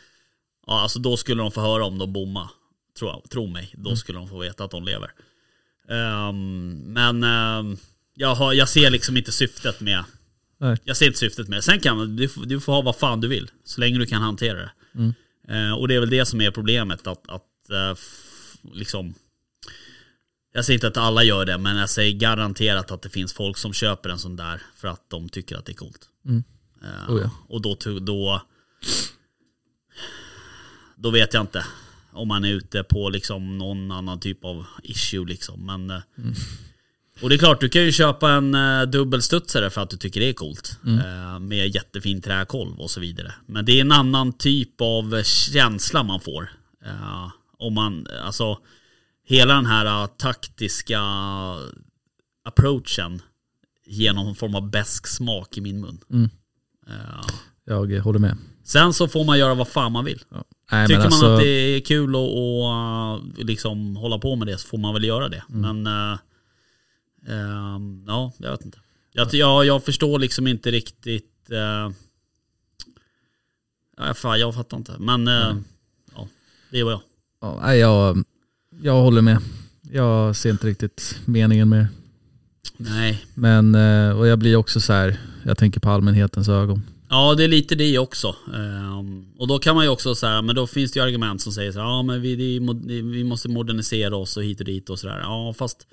Ja 0.66 0.80
alltså 0.80 0.98
då 0.98 1.16
skulle 1.16 1.42
de 1.42 1.52
få 1.52 1.60
höra 1.60 1.84
om 1.84 1.98
de 1.98 2.12
bomma. 2.12 2.50
Tro, 2.98 3.22
tro 3.30 3.46
mig, 3.46 3.74
då 3.76 3.96
skulle 3.96 4.18
de 4.18 4.28
få 4.28 4.38
veta 4.38 4.64
att 4.64 4.70
de 4.70 4.84
lever. 4.84 5.10
Ehm, 5.90 6.70
men 6.86 7.24
ehm, 7.24 7.76
jag, 8.14 8.34
har, 8.34 8.52
jag 8.52 8.68
ser 8.68 8.90
liksom 8.90 9.16
inte 9.16 9.32
syftet 9.32 9.80
med 9.80 10.04
Nej. 10.62 10.76
Jag 10.84 10.96
ser 10.96 11.06
inte 11.06 11.18
syftet 11.18 11.48
med 11.48 11.58
det. 11.58 11.62
Sen 11.62 11.80
kan 11.80 12.16
du, 12.16 12.26
du 12.44 12.60
får 12.60 12.72
ha 12.72 12.82
vad 12.82 12.96
fan 12.96 13.20
du 13.20 13.28
vill. 13.28 13.50
Så 13.64 13.80
länge 13.80 13.98
du 13.98 14.06
kan 14.06 14.22
hantera 14.22 14.58
det. 14.58 14.70
Mm. 14.94 15.14
Eh, 15.48 15.72
och 15.78 15.88
det 15.88 15.94
är 15.94 16.00
väl 16.00 16.10
det 16.10 16.26
som 16.26 16.40
är 16.40 16.50
problemet. 16.50 17.06
Att, 17.06 17.28
att 17.28 17.44
f- 17.92 18.56
liksom 18.72 19.14
Jag 20.52 20.64
säger 20.64 20.76
inte 20.76 20.88
att 20.88 20.96
alla 20.96 21.22
gör 21.22 21.44
det, 21.46 21.58
men 21.58 21.76
jag 21.76 21.90
säger 21.90 22.12
garanterat 22.12 22.90
att 22.90 23.02
det 23.02 23.08
finns 23.10 23.32
folk 23.32 23.56
som 23.58 23.72
köper 23.72 24.08
en 24.10 24.18
sån 24.18 24.36
där 24.36 24.62
för 24.76 24.88
att 24.88 25.10
de 25.10 25.28
tycker 25.28 25.56
att 25.56 25.64
det 25.64 25.72
är 25.72 25.76
coolt. 25.76 26.08
Mm. 26.24 26.44
Eh, 26.82 27.10
Oh 27.14 27.20
ja. 27.22 27.30
Och 27.48 27.62
då, 27.62 27.76
då 28.00 28.42
Då 30.96 31.10
vet 31.10 31.34
jag 31.34 31.40
inte 31.42 31.64
om 32.12 32.28
man 32.28 32.44
är 32.44 32.48
ute 32.48 32.82
på 32.82 33.08
liksom 33.08 33.58
någon 33.58 33.90
annan 33.92 34.20
typ 34.20 34.44
av 34.44 34.66
issue 34.82 35.26
liksom. 35.26 35.66
Men, 35.66 35.90
eh, 35.90 36.00
Och 37.22 37.28
det 37.28 37.34
är 37.34 37.38
klart, 37.38 37.60
du 37.60 37.68
kan 37.68 37.82
ju 37.82 37.92
köpa 37.92 38.32
en 38.32 38.54
uh, 38.54 38.82
dubbelstudsare 38.82 39.70
för 39.70 39.80
att 39.80 39.90
du 39.90 39.96
tycker 39.96 40.20
det 40.20 40.28
är 40.28 40.32
coolt. 40.32 40.78
eh, 40.98 41.38
med 41.38 41.74
jättefin 41.74 42.22
träkolv 42.22 42.80
och 42.80 42.90
så 42.90 43.00
vidare. 43.00 43.32
Men 43.46 43.64
det 43.64 43.72
är 43.72 43.80
en 43.80 43.92
annan 43.92 44.32
typ 44.32 44.80
av 44.80 45.22
känsla 45.22 46.02
man 46.02 46.20
får. 46.20 46.50
Om 47.58 47.74
man, 47.74 48.06
alltså 48.24 48.58
hela 49.26 49.54
den 49.54 49.66
här 49.66 50.06
taktiska 50.06 51.00
approachen 52.44 53.22
ger 53.86 54.12
någon 54.12 54.34
form 54.34 54.54
av 54.54 54.70
besk 54.70 55.06
smak 55.06 55.58
i 55.58 55.60
min 55.60 55.80
mun. 55.80 55.98
Mm. 56.10 56.28
Jag 57.64 58.00
håller 58.02 58.18
med. 58.18 58.36
Sen 58.64 58.92
så 58.92 59.08
får 59.08 59.24
man 59.24 59.38
göra 59.38 59.54
vad 59.54 59.68
fan 59.68 59.92
man 59.92 60.04
vill. 60.04 60.22
Ja. 60.30 60.44
Nej, 60.72 60.86
Tycker 60.86 60.98
men 60.98 61.06
alltså, 61.06 61.24
man 61.24 61.34
att 61.34 61.40
det 61.40 61.46
är 61.48 61.80
kul 61.80 62.10
att 62.10 62.16
och, 62.16 63.38
uh, 63.38 63.44
liksom 63.46 63.96
hålla 63.96 64.18
på 64.18 64.36
med 64.36 64.46
det 64.46 64.58
så 64.58 64.68
får 64.68 64.78
man 64.78 64.94
väl 64.94 65.04
göra 65.04 65.28
det. 65.28 65.42
Mm. 65.50 65.82
Men 65.82 65.86
uh, 65.86 66.18
ehm, 67.28 68.04
ja, 68.06 68.32
jag 68.38 68.50
vet 68.50 68.64
inte. 68.64 68.78
Jag, 69.12 69.34
jag, 69.34 69.64
jag 69.64 69.84
förstår 69.84 70.18
liksom 70.18 70.46
inte 70.46 70.70
riktigt. 70.70 71.50
Uh, 71.50 71.92
ja, 73.96 74.14
fan, 74.14 74.40
jag 74.40 74.54
fattar 74.54 74.76
inte. 74.76 74.92
Men 74.98 75.28
uh, 75.28 75.56
ja, 76.14 76.28
det 76.70 76.82
vad 76.82 76.92
jag. 76.92 77.00
ja, 77.40 77.74
jag, 77.74 78.24
jag 78.82 79.02
håller 79.02 79.22
med. 79.22 79.38
Jag 79.92 80.36
ser 80.36 80.50
inte 80.50 80.66
riktigt 80.66 81.18
meningen 81.24 81.68
med. 81.68 81.86
Nej. 82.76 83.24
Men, 83.34 83.74
eh, 83.74 84.18
och 84.18 84.26
jag 84.26 84.38
blir 84.38 84.56
också 84.56 84.80
så 84.80 84.92
här, 84.92 85.20
jag 85.42 85.58
tänker 85.58 85.80
på 85.80 85.90
allmänhetens 85.90 86.48
ögon. 86.48 86.82
Ja 87.12 87.34
det 87.34 87.44
är 87.44 87.48
lite 87.48 87.74
det 87.74 87.98
också. 87.98 88.36
Ehm, 88.54 89.32
och 89.38 89.48
då 89.48 89.58
kan 89.58 89.74
man 89.74 89.84
ju 89.84 89.90
också 89.90 90.14
säga, 90.14 90.42
men 90.42 90.54
då 90.54 90.66
finns 90.66 90.92
det 90.92 91.00
ju 91.00 91.04
argument 91.04 91.42
som 91.42 91.52
säger 91.52 91.72
så 91.72 91.78
här, 91.78 91.86
ja 91.86 92.02
men 92.02 92.22
vi, 92.22 92.36
vi 93.02 93.24
måste 93.24 93.48
modernisera 93.48 94.16
oss 94.16 94.36
och 94.36 94.42
hit 94.42 94.60
och 94.60 94.66
dit 94.66 94.90
och 94.90 94.98
sådär. 94.98 95.18
Ja 95.18 95.54
fast 95.58 95.86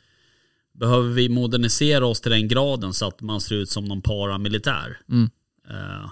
behöver 0.74 1.10
vi 1.10 1.30
modernisera 1.30 2.06
oss 2.06 2.22
till 2.22 2.32
den 2.32 2.48
graden 2.48 2.94
så 2.94 3.08
att 3.08 3.22
man 3.22 3.42
ser 3.42 3.56
ut 3.56 3.70
som 3.70 3.86
någon 3.86 4.02
paramilitär? 4.02 5.00
Mm. 5.10 5.30
Eh, 5.70 6.10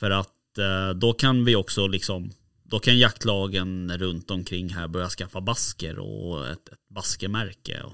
för 0.00 0.10
att 0.10 0.58
eh, 0.58 0.98
då 0.98 1.12
kan 1.12 1.44
vi 1.44 1.56
också 1.56 1.86
liksom, 1.86 2.30
då 2.64 2.78
kan 2.78 2.98
jaktlagen 2.98 3.98
runt 3.98 4.30
omkring 4.30 4.68
här 4.68 4.88
börja 4.88 5.08
skaffa 5.08 5.40
basker 5.40 5.98
och 5.98 6.46
ett, 6.48 6.68
ett 6.68 6.88
baskermärke. 6.88 7.82
Och, 7.82 7.92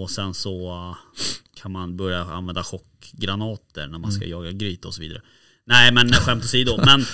och 0.00 0.10
sen 0.10 0.34
så 0.34 0.96
kan 1.54 1.72
man 1.72 1.96
börja 1.96 2.24
använda 2.24 2.62
chockgranater 3.14 3.86
när 3.86 3.98
man 3.98 4.12
ska 4.12 4.24
jaga 4.24 4.52
gryt 4.52 4.84
och 4.84 4.94
så 4.94 5.00
vidare. 5.02 5.22
Nej 5.64 5.92
men 5.92 6.12
skämt 6.12 6.44
åsido. 6.44 6.80
Men, 6.84 7.04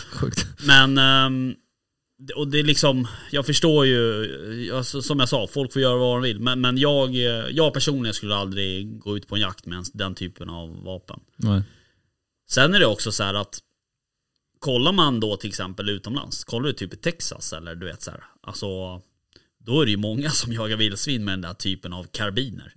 men 0.67 0.99
ehm, 0.99 1.55
och 2.37 2.49
det 2.49 2.59
är 2.59 2.65
liksom, 2.65 3.09
jag 3.31 3.47
förstår 3.47 3.87
ju, 3.87 4.73
alltså, 4.75 5.03
som 5.03 5.21
jag 5.21 5.29
sa, 5.29 5.47
folk 5.47 5.73
får 5.73 5.83
göra 5.83 5.97
vad 5.97 6.17
de 6.17 6.23
vill. 6.23 6.41
Men, 6.41 6.61
men 6.61 6.79
jag, 6.79 7.15
eh, 7.15 7.49
jag 7.51 7.75
personligen 7.75 8.15
skulle 8.15 8.35
aldrig 8.35 8.99
gå 8.99 9.17
ut 9.17 9.29
på 9.29 9.35
en 9.35 9.41
jakt 9.41 9.67
med 9.67 9.75
ens 9.75 9.93
den 9.93 10.15
typen 10.15 10.51
av 10.51 10.85
vapen. 10.85 11.21
Nej. 11.37 11.63
Sen 12.51 12.75
är 12.75 12.79
det 12.79 12.87
också 12.87 13.13
så 13.13 13.23
här 13.23 13.35
att 13.35 13.59
Kollar 14.59 14.93
man 14.93 15.21
då 15.21 15.37
till 15.37 15.49
exempel 15.49 15.89
utomlands, 15.89 16.45
kollar 16.45 16.67
du 16.67 16.73
typ 16.73 16.95
i 16.95 16.97
Texas 16.97 17.53
eller 17.53 17.75
du 17.75 17.87
vet 17.87 18.03
så 18.03 18.11
här, 18.11 18.25
alltså 18.41 18.67
Då 19.59 19.81
är 19.81 19.85
det 19.85 19.91
ju 19.91 19.97
många 19.97 20.31
som 20.31 20.53
jagar 20.53 20.77
vildsvin 20.77 21.25
med 21.25 21.33
den 21.33 21.41
där 21.41 21.55
typen 21.55 21.93
av 21.93 22.05
karbiner. 22.05 22.73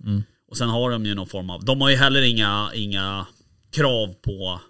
Och 0.50 0.56
sen 0.56 0.68
har 0.68 0.90
de 0.90 1.06
ju 1.06 1.14
någon 1.14 1.26
form 1.26 1.50
av, 1.50 1.64
de 1.64 1.80
har 1.80 1.90
ju 1.90 1.96
heller 1.96 2.22
inga, 2.22 2.70
inga 2.74 3.26
krav 3.70 4.14
på 4.22 4.60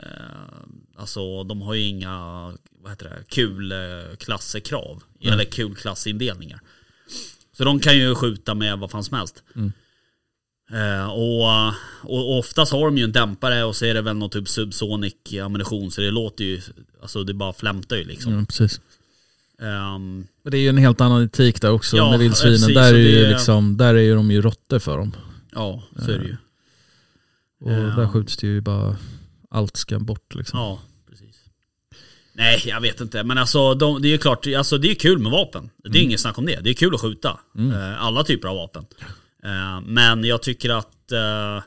eh, 0.00 0.06
Alltså 0.98 1.44
de 1.44 1.62
har 1.62 1.74
ju 1.74 1.82
inga, 1.86 2.18
vad 2.82 2.92
heter 2.92 3.04
det, 3.04 3.24
kulklassekrav. 3.28 5.02
Eller 5.20 5.44
kulklassindelningar. 5.44 6.60
Så 7.56 7.64
de 7.64 7.80
kan 7.80 7.96
ju 7.96 8.14
skjuta 8.14 8.54
med 8.54 8.78
vad 8.78 8.90
fan 8.90 9.04
som 9.04 9.16
helst. 9.16 9.42
Eh, 10.70 11.08
och, 11.10 11.68
och 12.02 12.38
oftast 12.38 12.72
har 12.72 12.84
de 12.84 12.98
ju 12.98 13.04
en 13.04 13.12
dämpare 13.12 13.64
och 13.64 13.76
så 13.76 13.84
är 13.84 13.94
det 13.94 14.02
väl 14.02 14.16
någon 14.16 14.30
typ 14.30 14.48
subsonic 14.48 15.14
ammunition 15.42 15.90
så 15.90 16.00
det 16.00 16.10
låter 16.10 16.44
ju, 16.44 16.60
alltså 17.02 17.24
det 17.24 17.34
bara 17.34 17.52
flämtar 17.52 17.96
ju 17.96 18.04
liksom. 18.04 18.32
Ja, 18.32 18.44
precis. 18.48 18.80
Ehm, 19.62 20.26
Men 20.42 20.50
det 20.50 20.58
är 20.58 20.60
ju 20.60 20.68
en 20.68 20.78
helt 20.78 21.00
annan 21.00 21.24
etik 21.24 21.60
där 21.60 21.70
också 21.70 21.96
Ja, 21.96 22.10
med 22.10 22.18
vildsvinen. 22.18 22.54
precis, 22.58 22.74
där, 22.74 22.94
är 22.94 22.98
ju 22.98 23.22
det- 23.24 23.28
liksom, 23.30 23.76
där 23.76 23.94
är 23.94 23.98
ju 24.02 24.14
de 24.14 24.30
ju 24.30 24.42
råttor 24.42 24.78
för 24.78 24.98
dem. 24.98 25.16
ja, 25.52 25.82
så 26.04 26.10
är 26.10 26.18
det 26.18 26.24
ju. 26.24 26.36
Och 27.60 27.72
Ja. 27.72 27.76
där 27.76 28.08
skjuts 28.08 28.36
det 28.36 28.46
ju 28.46 28.60
bara, 28.60 28.96
allt 29.50 29.76
ska 29.76 29.98
bort 29.98 30.34
liksom. 30.34 30.58
Ja, 30.60 30.80
precis. 31.10 31.36
Nej, 32.32 32.62
jag 32.66 32.80
vet 32.80 33.00
inte. 33.00 33.24
Men 33.24 33.38
alltså 33.38 33.74
de, 33.74 34.02
det 34.02 34.08
är 34.08 34.10
ju 34.12 34.18
klart, 34.18 34.46
alltså, 34.56 34.78
det 34.78 34.90
är 34.90 34.94
kul 34.94 35.18
med 35.18 35.32
vapen. 35.32 35.70
Det 35.76 35.88
är 35.88 35.90
Mm. 35.90 36.02
inget 36.04 36.20
snack 36.20 36.38
om 36.38 36.46
det. 36.46 36.60
Det 36.60 36.70
är 36.70 36.74
kul 36.74 36.94
att 36.94 37.00
skjuta. 37.00 37.38
Eh, 37.58 38.02
alla 38.04 38.24
typer 38.24 38.48
av 38.48 38.56
vapen. 38.56 38.86
Eh, 39.44 39.80
men 39.86 40.24
jag 40.24 40.42
tycker 40.42 40.70
att 40.70 41.12
eh, 41.12 41.62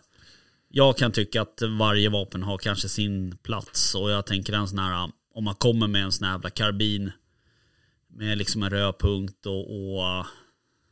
jag 0.69 0.97
kan 0.97 1.11
tycka 1.11 1.41
att 1.41 1.61
varje 1.79 2.09
vapen 2.09 2.43
har 2.43 2.57
kanske 2.57 2.89
sin 2.89 3.37
plats. 3.43 3.95
Och 3.95 4.11
jag 4.11 4.25
tänker 4.25 4.53
en 4.53 4.67
sån 4.67 4.79
här, 4.79 5.09
om 5.35 5.43
man 5.43 5.55
kommer 5.55 5.87
med 5.87 6.03
en 6.03 6.11
sån 6.11 6.25
här 6.27 6.33
jävla 6.33 6.49
karbin 6.49 7.11
med 8.13 8.37
liksom 8.37 8.63
en 8.63 8.69
röd 8.69 8.95
punkt 8.99 9.45
och, 9.45 9.59
och 9.59 10.25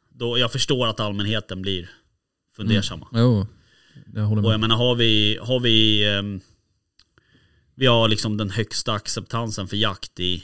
då, 0.09 0.37
jag 0.37 0.51
förstår 0.51 0.87
att 0.87 0.99
allmänheten 0.99 1.61
blir 1.61 1.89
fundersamma. 2.55 3.07
Jo, 3.13 3.47
jag 4.13 4.23
håller 4.23 4.41
Och 4.41 4.43
med. 4.47 4.53
jag 4.53 4.59
menar 4.59 4.75
har 4.75 4.95
vi, 4.95 5.37
har 5.41 5.59
vi, 5.59 6.07
ehm, 6.09 6.41
vi 7.75 7.85
har 7.85 8.07
liksom 8.07 8.37
den 8.37 8.49
högsta 8.49 8.93
acceptansen 8.93 9.67
för 9.67 9.77
jakt 9.77 10.19
i, 10.19 10.43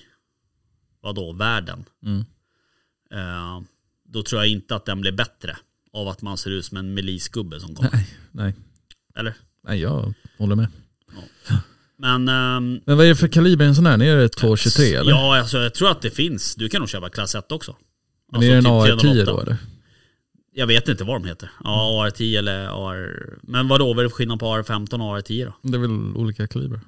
vadå, 1.02 1.32
världen. 1.32 1.86
Mm. 2.04 2.26
Eh, 3.12 3.62
då 4.04 4.24
tror 4.24 4.42
jag 4.42 4.52
inte 4.52 4.76
att 4.76 4.86
den 4.86 5.02
blir 5.02 5.12
bättre 5.12 5.58
av 5.94 6.08
att 6.08 6.22
man 6.22 6.38
ser 6.38 6.52
ut 6.52 6.66
som 6.66 6.78
en 6.78 6.94
milisgubbe 6.94 7.60
som 7.60 7.76
kommer. 7.76 7.92
Nej, 7.94 8.08
nej. 8.32 8.56
Eller? 9.16 9.34
nej, 9.64 9.80
jag 9.80 10.14
håller 10.38 10.56
med. 10.56 10.68
Men, 11.98 12.28
ehm, 12.30 12.82
Men 12.86 12.98
vad 12.98 13.06
är 13.06 13.10
det 13.10 13.16
för 13.16 13.28
kaliber 13.28 13.66
i 13.66 13.68
en 13.68 13.76
sån 13.76 13.86
här? 13.86 14.02
Är 14.04 14.18
det 14.18 14.30
223 14.30 14.94
eller? 14.96 15.12
ja 15.12 15.38
alltså 15.40 15.58
jag 15.58 15.74
tror 15.74 15.92
att 15.92 16.02
det 16.02 16.10
finns, 16.12 16.56
du 16.56 16.70
kan 16.70 16.80
nog 16.80 16.90
köpa 16.90 17.10
klass 17.10 17.36
1 17.36 17.52
också. 17.52 17.76
Men 18.32 18.44
är 18.44 18.48
det 18.52 18.56
en 18.58 18.66
Alltså, 18.66 18.96
typ 18.98 19.06
AR-10 19.06 19.14
308. 19.14 19.32
då 19.32 19.42
eller? 19.42 19.58
Jag 20.54 20.68
vet 20.68 20.88
inte 20.90 21.04
vad 21.04 21.22
de 21.22 21.28
heter. 21.28 21.50
Ja, 21.64 22.06
AR10 22.10 22.38
eller 22.40 22.66
AR... 22.68 23.34
Men 23.44 23.68
vadå, 23.68 23.88
vad 23.88 24.00
är 24.00 24.04
det 24.04 24.10
för 24.10 24.16
skillnad 24.16 24.40
på 24.40 24.46
AR15 24.46 24.94
och 24.94 25.18
AR10 25.20 25.46
då? 25.46 25.70
Det 25.70 25.78
är 25.78 25.82
väl 25.82 26.16
olika 26.16 26.48
kaliber? 26.48 26.80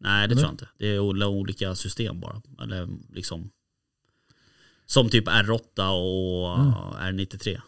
Nej 0.00 0.28
det 0.28 0.32
Eller? 0.32 0.34
tror 0.34 0.44
jag 0.46 0.52
inte. 0.52 0.68
Det 0.78 0.86
är 0.94 0.98
olika 1.28 1.74
system 1.74 2.20
bara. 2.20 2.42
Eller 2.62 2.88
liksom 3.14 3.50
Som 4.86 5.08
typ 5.08 5.28
R8 5.28 5.88
och 5.90 6.60
Mm. 6.60 6.72
R93. 7.18 7.60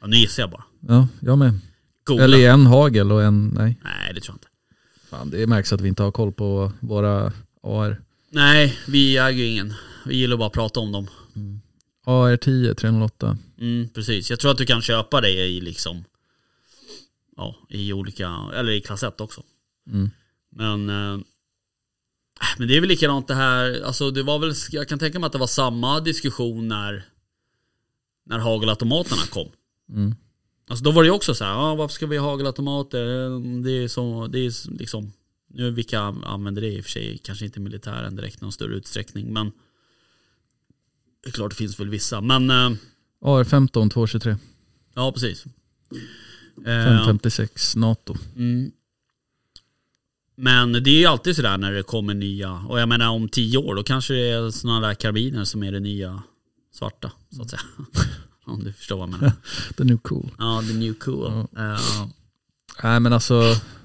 Ja, 0.00 0.06
nu 0.06 0.16
gissar 0.16 0.42
jag 0.42 0.50
bara. 0.50 0.64
Ja, 0.88 1.08
jag 1.20 1.38
med. 1.38 1.58
Googla. 2.04 2.24
Eller 2.24 2.50
en 2.50 2.66
hagel 2.66 3.12
och 3.12 3.22
en, 3.22 3.48
nej. 3.48 3.80
Nej 3.84 4.14
det 4.14 4.20
tror 4.20 4.32
jag 4.32 4.36
inte. 4.36 4.47
Fan, 5.10 5.30
det 5.30 5.46
märks 5.46 5.72
att 5.72 5.80
vi 5.80 5.88
inte 5.88 6.02
har 6.02 6.12
koll 6.12 6.32
på 6.32 6.72
våra 6.80 7.32
AR. 7.62 8.02
Nej, 8.30 8.78
vi 8.88 9.18
äger 9.18 9.44
ju 9.44 9.46
ingen. 9.46 9.74
Vi 10.06 10.16
gillar 10.16 10.36
bara 10.36 10.46
att 10.46 10.52
prata 10.52 10.80
om 10.80 10.92
dem. 10.92 11.06
AR10 12.06 12.74
308. 12.74 13.38
Mm, 13.60 13.88
precis. 13.88 14.30
Jag 14.30 14.40
tror 14.40 14.50
att 14.50 14.58
du 14.58 14.66
kan 14.66 14.82
köpa 14.82 15.20
det 15.20 15.30
i 15.30 15.60
liksom 15.60 16.04
Ja, 17.36 17.56
i 17.68 17.92
olika, 17.92 18.50
eller 18.54 18.72
i 18.72 18.80
klass 18.80 19.02
1 19.02 19.20
också. 19.20 19.42
Mm. 19.90 20.10
Men 20.50 20.88
eh, 20.88 21.24
Men 22.58 22.68
det 22.68 22.76
är 22.76 22.80
väl 22.80 22.88
likadant 22.88 23.28
det 23.28 23.34
här, 23.34 23.82
alltså 23.82 24.10
det 24.10 24.22
var 24.22 24.38
väl, 24.38 24.52
jag 24.70 24.88
kan 24.88 24.98
tänka 24.98 25.18
mig 25.18 25.26
att 25.26 25.32
det 25.32 25.38
var 25.38 25.46
samma 25.46 26.00
diskussion 26.00 26.68
när 26.68 27.04
När 28.26 28.38
hagelautomaterna 28.38 29.22
kom. 29.30 29.48
Mm. 29.90 30.14
Alltså 30.68 30.84
då 30.84 30.90
var 30.90 31.02
det 31.02 31.06
ju 31.06 31.12
också 31.12 31.34
så 31.34 31.44
här, 31.44 31.52
ja, 31.52 31.74
varför 31.74 31.94
ska 31.94 32.06
vi 32.06 32.16
ha 32.16 32.30
hagelautomater? 32.30 33.04
Det 33.64 33.70
är 33.70 33.88
så, 33.88 34.26
det 34.26 34.38
är 34.38 34.78
liksom 34.78 35.12
Nu 35.48 35.70
vilka 35.70 36.00
använder 36.00 36.62
det 36.62 36.68
i 36.68 36.80
och 36.80 36.84
för 36.84 36.90
sig, 36.90 37.18
kanske 37.24 37.44
inte 37.44 37.60
militären 37.60 38.16
direkt 38.16 38.40
någon 38.40 38.52
större 38.52 38.74
utsträckning 38.74 39.32
men 39.32 39.52
Det 41.22 41.28
är 41.28 41.32
klart 41.32 41.50
det 41.50 41.56
finns 41.56 41.80
väl 41.80 41.88
vissa, 41.88 42.20
men 42.20 42.50
eh, 42.50 42.70
AR15 43.20 43.90
223. 43.90 44.36
Ja 44.94 45.12
precis. 45.12 45.44
Eh, 46.56 46.84
556 46.84 47.76
NATO. 47.76 48.16
mm. 48.36 48.70
Men 50.40 50.72
det 50.72 50.90
är 50.90 50.98
ju 50.98 51.06
alltid 51.06 51.36
sådär 51.36 51.58
när 51.58 51.72
det 51.72 51.82
kommer 51.82 52.14
nya, 52.14 52.52
och 52.52 52.80
jag 52.80 52.88
menar 52.88 53.08
om 53.08 53.28
tio 53.28 53.58
år 53.58 53.74
då 53.74 53.82
kanske 53.82 54.14
det 54.14 54.28
är 54.28 54.50
sådana 54.50 54.86
där 54.88 54.94
karbiner 54.94 55.44
som 55.44 55.62
är 55.62 55.72
det 55.72 55.80
nya 55.80 56.22
svarta 56.72 57.12
så 57.30 57.42
att 57.42 57.50
säga. 57.50 57.62
om 58.48 58.64
du 58.64 58.72
förstår 58.72 58.96
vad 58.96 59.08
jag 59.08 59.20
menar. 59.20 59.32
The 59.76 59.84
new 59.84 59.98
cool. 59.98 60.30
Ja, 60.38 60.62
the 60.68 60.74
new 60.74 60.94
cool. 60.94 61.26
Eh, 61.56 61.80
Nej 62.82 63.00
men 63.00 63.12
alltså, 63.12 63.42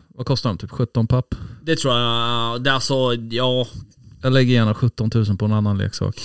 vad 0.07 0.25
kostar 0.25 0.49
de? 0.49 0.57
Typ 0.57 0.71
17 0.71 1.07
papp? 1.07 1.35
det 1.63 1.75
tror 1.75 1.93
jag, 1.93 2.63
det 2.63 2.69
är 2.69 2.73
alltså, 2.73 3.13
ja. 3.13 3.67
Jag 4.21 4.33
lägger 4.33 4.53
gärna 4.53 4.73
17 4.73 5.09
000 5.15 5.37
på 5.37 5.45
en 5.45 5.53
annan 5.53 5.77
leksak. 5.77 6.21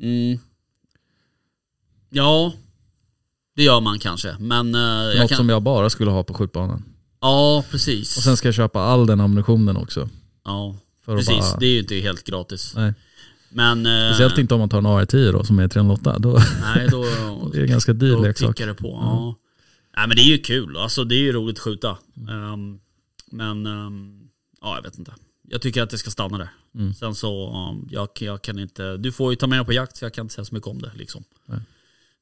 Mm. 0.00 0.38
Ja, 2.10 2.52
det 3.56 3.62
gör 3.62 3.80
man 3.80 3.98
kanske. 3.98 4.36
Men 4.38 4.74
jag 4.74 5.18
Något 5.18 5.28
kan, 5.28 5.36
som 5.36 5.48
jag 5.48 5.62
bara 5.62 5.90
skulle 5.90 6.10
ha 6.10 6.22
på 6.22 6.34
skjutbanan. 6.34 6.84
ja 7.20 7.64
precis. 7.70 8.16
Och 8.16 8.22
sen 8.22 8.36
ska 8.36 8.48
jag 8.48 8.54
köpa 8.54 8.80
all 8.80 9.06
den 9.06 9.20
ammunitionen 9.20 9.76
också. 9.76 10.08
ja, 10.44 10.76
precis. 11.06 11.28
bara, 11.28 11.56
Det 11.58 11.66
är 11.66 11.70
ju 11.72 11.78
inte 11.78 11.94
helt 11.94 12.24
gratis. 12.24 12.72
nej. 12.76 12.94
Men... 13.52 13.86
eh, 13.86 14.08
Speciellt 14.10 14.38
inte 14.38 14.54
om 14.54 14.60
man 14.60 14.68
tar 14.68 14.78
en 14.78 14.86
AR10 14.86 15.32
då 15.32 15.44
som 15.44 15.58
är 15.58 15.68
308. 15.68 16.18
Då 16.18 16.38
Nej, 16.62 16.88
då... 16.90 17.02
det 17.52 17.58
är 17.58 17.62
en 17.62 17.68
ganska 17.68 17.92
dyr 17.92 18.12
Då 18.12 18.22
leksak. 18.22 18.56
det 18.58 18.74
på. 18.74 18.88
Ja. 18.88 19.34
Nej 19.96 20.08
men 20.08 20.16
det 20.16 20.22
är 20.22 20.28
ju 20.30 20.38
kul. 20.38 20.76
Alltså 20.76 21.04
det 21.04 21.14
är 21.14 21.20
ju 21.20 21.32
roligt 21.32 21.56
att 21.56 21.62
skjuta. 21.62 21.98
Ehm, 22.30 22.78
men 23.30 23.66
ehm, 23.66 24.20
ja, 24.60 24.76
jag 24.76 24.82
vet 24.82 24.98
inte. 24.98 25.14
Jag 25.48 25.62
tycker 25.62 25.82
att 25.82 25.90
det 25.90 25.98
ska 25.98 26.10
stanna 26.10 26.38
där. 26.38 26.48
Mm. 26.74 26.94
Sen 26.94 27.14
så, 27.14 27.56
um, 27.70 27.88
jag, 27.90 28.08
jag 28.20 28.42
kan 28.42 28.58
inte, 28.58 28.96
du 28.96 29.12
får 29.12 29.32
ju 29.32 29.36
ta 29.36 29.46
med 29.46 29.58
mig 29.58 29.66
på 29.66 29.72
jakt 29.72 29.96
så 29.96 30.04
jag 30.04 30.14
kan 30.14 30.24
inte 30.24 30.34
säga 30.34 30.44
så 30.44 30.54
mycket 30.54 30.68
om 30.68 30.82
det 30.82 30.90
liksom. 30.94 31.24
Nej. 31.46 31.58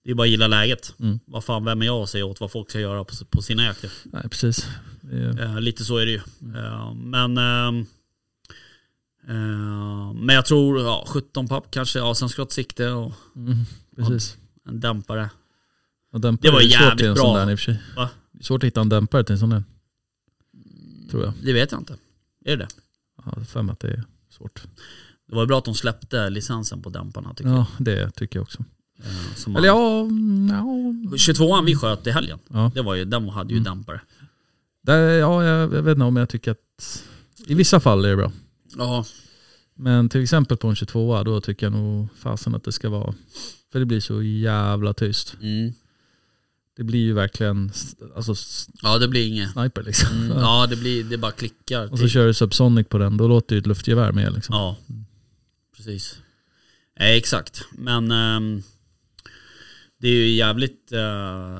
Det 0.04 0.10
är 0.10 0.14
bara 0.14 0.22
att 0.24 0.30
gilla 0.30 0.46
läget. 0.46 0.94
Mm. 1.00 1.20
Vad 1.26 1.44
fan, 1.44 1.64
vem 1.64 1.82
är 1.82 1.86
jag 1.86 2.02
att 2.02 2.08
säga 2.10 2.26
åt 2.26 2.40
vad 2.40 2.50
folk 2.52 2.70
ska 2.70 2.80
göra 2.80 3.04
på, 3.04 3.14
på 3.30 3.42
sina 3.42 3.64
jakter? 3.64 3.90
Nej 4.04 4.22
precis. 4.30 4.66
Är, 5.12 5.40
Eh, 5.42 5.60
lite 5.60 5.84
så 5.84 5.96
är 5.96 6.06
det 6.06 6.12
ju. 6.12 6.20
Mm. 6.42 6.56
Eh, 6.64 6.94
men 6.94 7.38
Eh, 9.30 10.12
men 10.14 10.34
jag 10.34 10.46
tror, 10.46 10.80
ja 10.80 11.04
17 11.08 11.48
papp 11.48 11.70
kanske, 11.70 11.98
ja 11.98 12.14
sen 12.14 12.28
skottsikte 12.28 12.90
och 12.90 13.12
Mm, 13.36 13.54
precis. 13.96 14.36
en 14.68 14.80
dämpare. 14.80 15.30
Och 16.12 16.20
dämpare 16.20 16.50
Det 16.50 16.52
var 16.54 16.60
svårt 16.60 16.70
jävligt 16.70 17.06
en 17.06 17.14
bra. 17.14 17.36
där 17.36 17.50
i 17.50 17.54
och 17.54 17.58
för 17.58 17.64
sig. 17.64 17.82
Va? 17.96 18.10
Det 18.32 18.44
svårt 18.44 18.62
att 18.62 18.66
hitta 18.66 18.80
en 18.80 18.88
dämpare 18.88 19.24
till 19.24 19.32
en 19.32 19.38
sån 19.38 19.50
där. 19.50 19.64
Tror 21.10 21.24
jag. 21.24 21.32
Det 21.42 21.52
vet 21.52 21.72
jag 21.72 21.80
inte. 21.80 21.96
Är 22.44 22.56
det 22.56 22.68
Ja, 23.16 23.22
jag 23.26 23.32
har 23.40 23.44
för 23.44 23.70
att 23.70 23.80
det 23.80 23.88
är 23.88 24.04
svårt. 24.30 24.62
Det 25.28 25.34
var 25.34 25.42
ju 25.42 25.46
bra 25.46 25.58
att 25.58 25.64
de 25.64 25.74
släppte 25.74 26.30
licensen 26.30 26.82
på 26.82 26.90
dämparna 26.90 27.34
tycker 27.34 27.50
Ja, 27.50 27.66
det 27.78 28.10
tycker 28.10 28.38
jag 28.38 28.42
också. 28.42 28.64
jag. 28.96 29.06
Eh, 29.06 29.34
som 29.36 29.56
Eller 29.56 29.66
ja, 29.68 30.00
mm, 30.00 30.48
ja. 30.48 31.16
22an 31.16 31.64
vi 31.64 31.74
sköt 31.76 32.06
i 32.06 32.10
helgen, 32.10 32.38
ja. 32.48 32.70
det 32.74 32.82
var 32.82 32.94
ju, 32.94 33.04
den 33.04 33.28
hade 33.28 33.50
ju 33.50 33.56
Mm. 33.60 33.64
dämpare. 33.64 34.00
Där, 34.82 34.98
ja 34.98 35.44
jag, 35.44 35.60
jag 35.74 35.82
vet 35.82 35.92
inte 35.96 36.04
om 36.04 36.16
jag 36.16 36.28
tycker 36.28 36.50
att 36.50 37.04
i 37.46 37.54
vissa 37.54 37.80
fall 37.80 38.04
är 38.04 38.08
det 38.10 38.16
bra. 38.16 38.32
Ja, 38.76 39.04
Men 39.74 40.08
till 40.08 40.22
exempel 40.22 40.56
på 40.56 40.68
en 40.68 40.76
22 40.76 41.22
då 41.22 41.40
tycker 41.40 41.66
jag 41.66 41.72
nog 41.72 42.08
fasen 42.16 42.54
att 42.54 42.64
det 42.64 42.72
ska 42.72 42.88
vara, 42.88 43.14
för 43.72 43.78
det 43.78 43.86
blir 43.86 44.00
så 44.00 44.22
jävla 44.22 44.94
tyst. 44.94 45.36
mm. 45.42 45.72
Det 46.76 46.84
blir 46.84 47.00
ju 47.00 47.12
verkligen 47.12 47.72
alltså, 48.16 48.34
ja 48.82 48.98
det 48.98 49.08
blir 49.08 49.26
inget. 49.26 49.50
sniper 49.50 49.82
liksom. 49.82 50.16
Mm, 50.16 50.38
ja 50.38 50.66
det 50.66 50.76
blir, 50.76 51.04
det 51.04 51.18
bara 51.18 51.32
klickar. 51.32 51.82
Och 51.84 51.98
så 51.98 52.04
till. 52.04 52.10
kör 52.10 52.26
du 52.26 52.34
subsonic 52.34 52.88
på 52.88 52.98
den, 52.98 53.16
då 53.16 53.28
låter 53.28 53.54
ju 53.56 53.58
ett 53.60 53.66
luftgevär 53.66 54.12
med 54.12 54.32
liksom. 54.32 54.54
Ja, 54.54 54.76
precis. 55.76 56.18
Eh, 56.96 57.08
exakt, 57.10 57.64
men 57.72 58.10
ehm, 58.10 58.62
det 59.98 60.08
är 60.08 60.14
ju 60.14 60.28
jävligt 60.30 60.92
eh, 60.92 61.58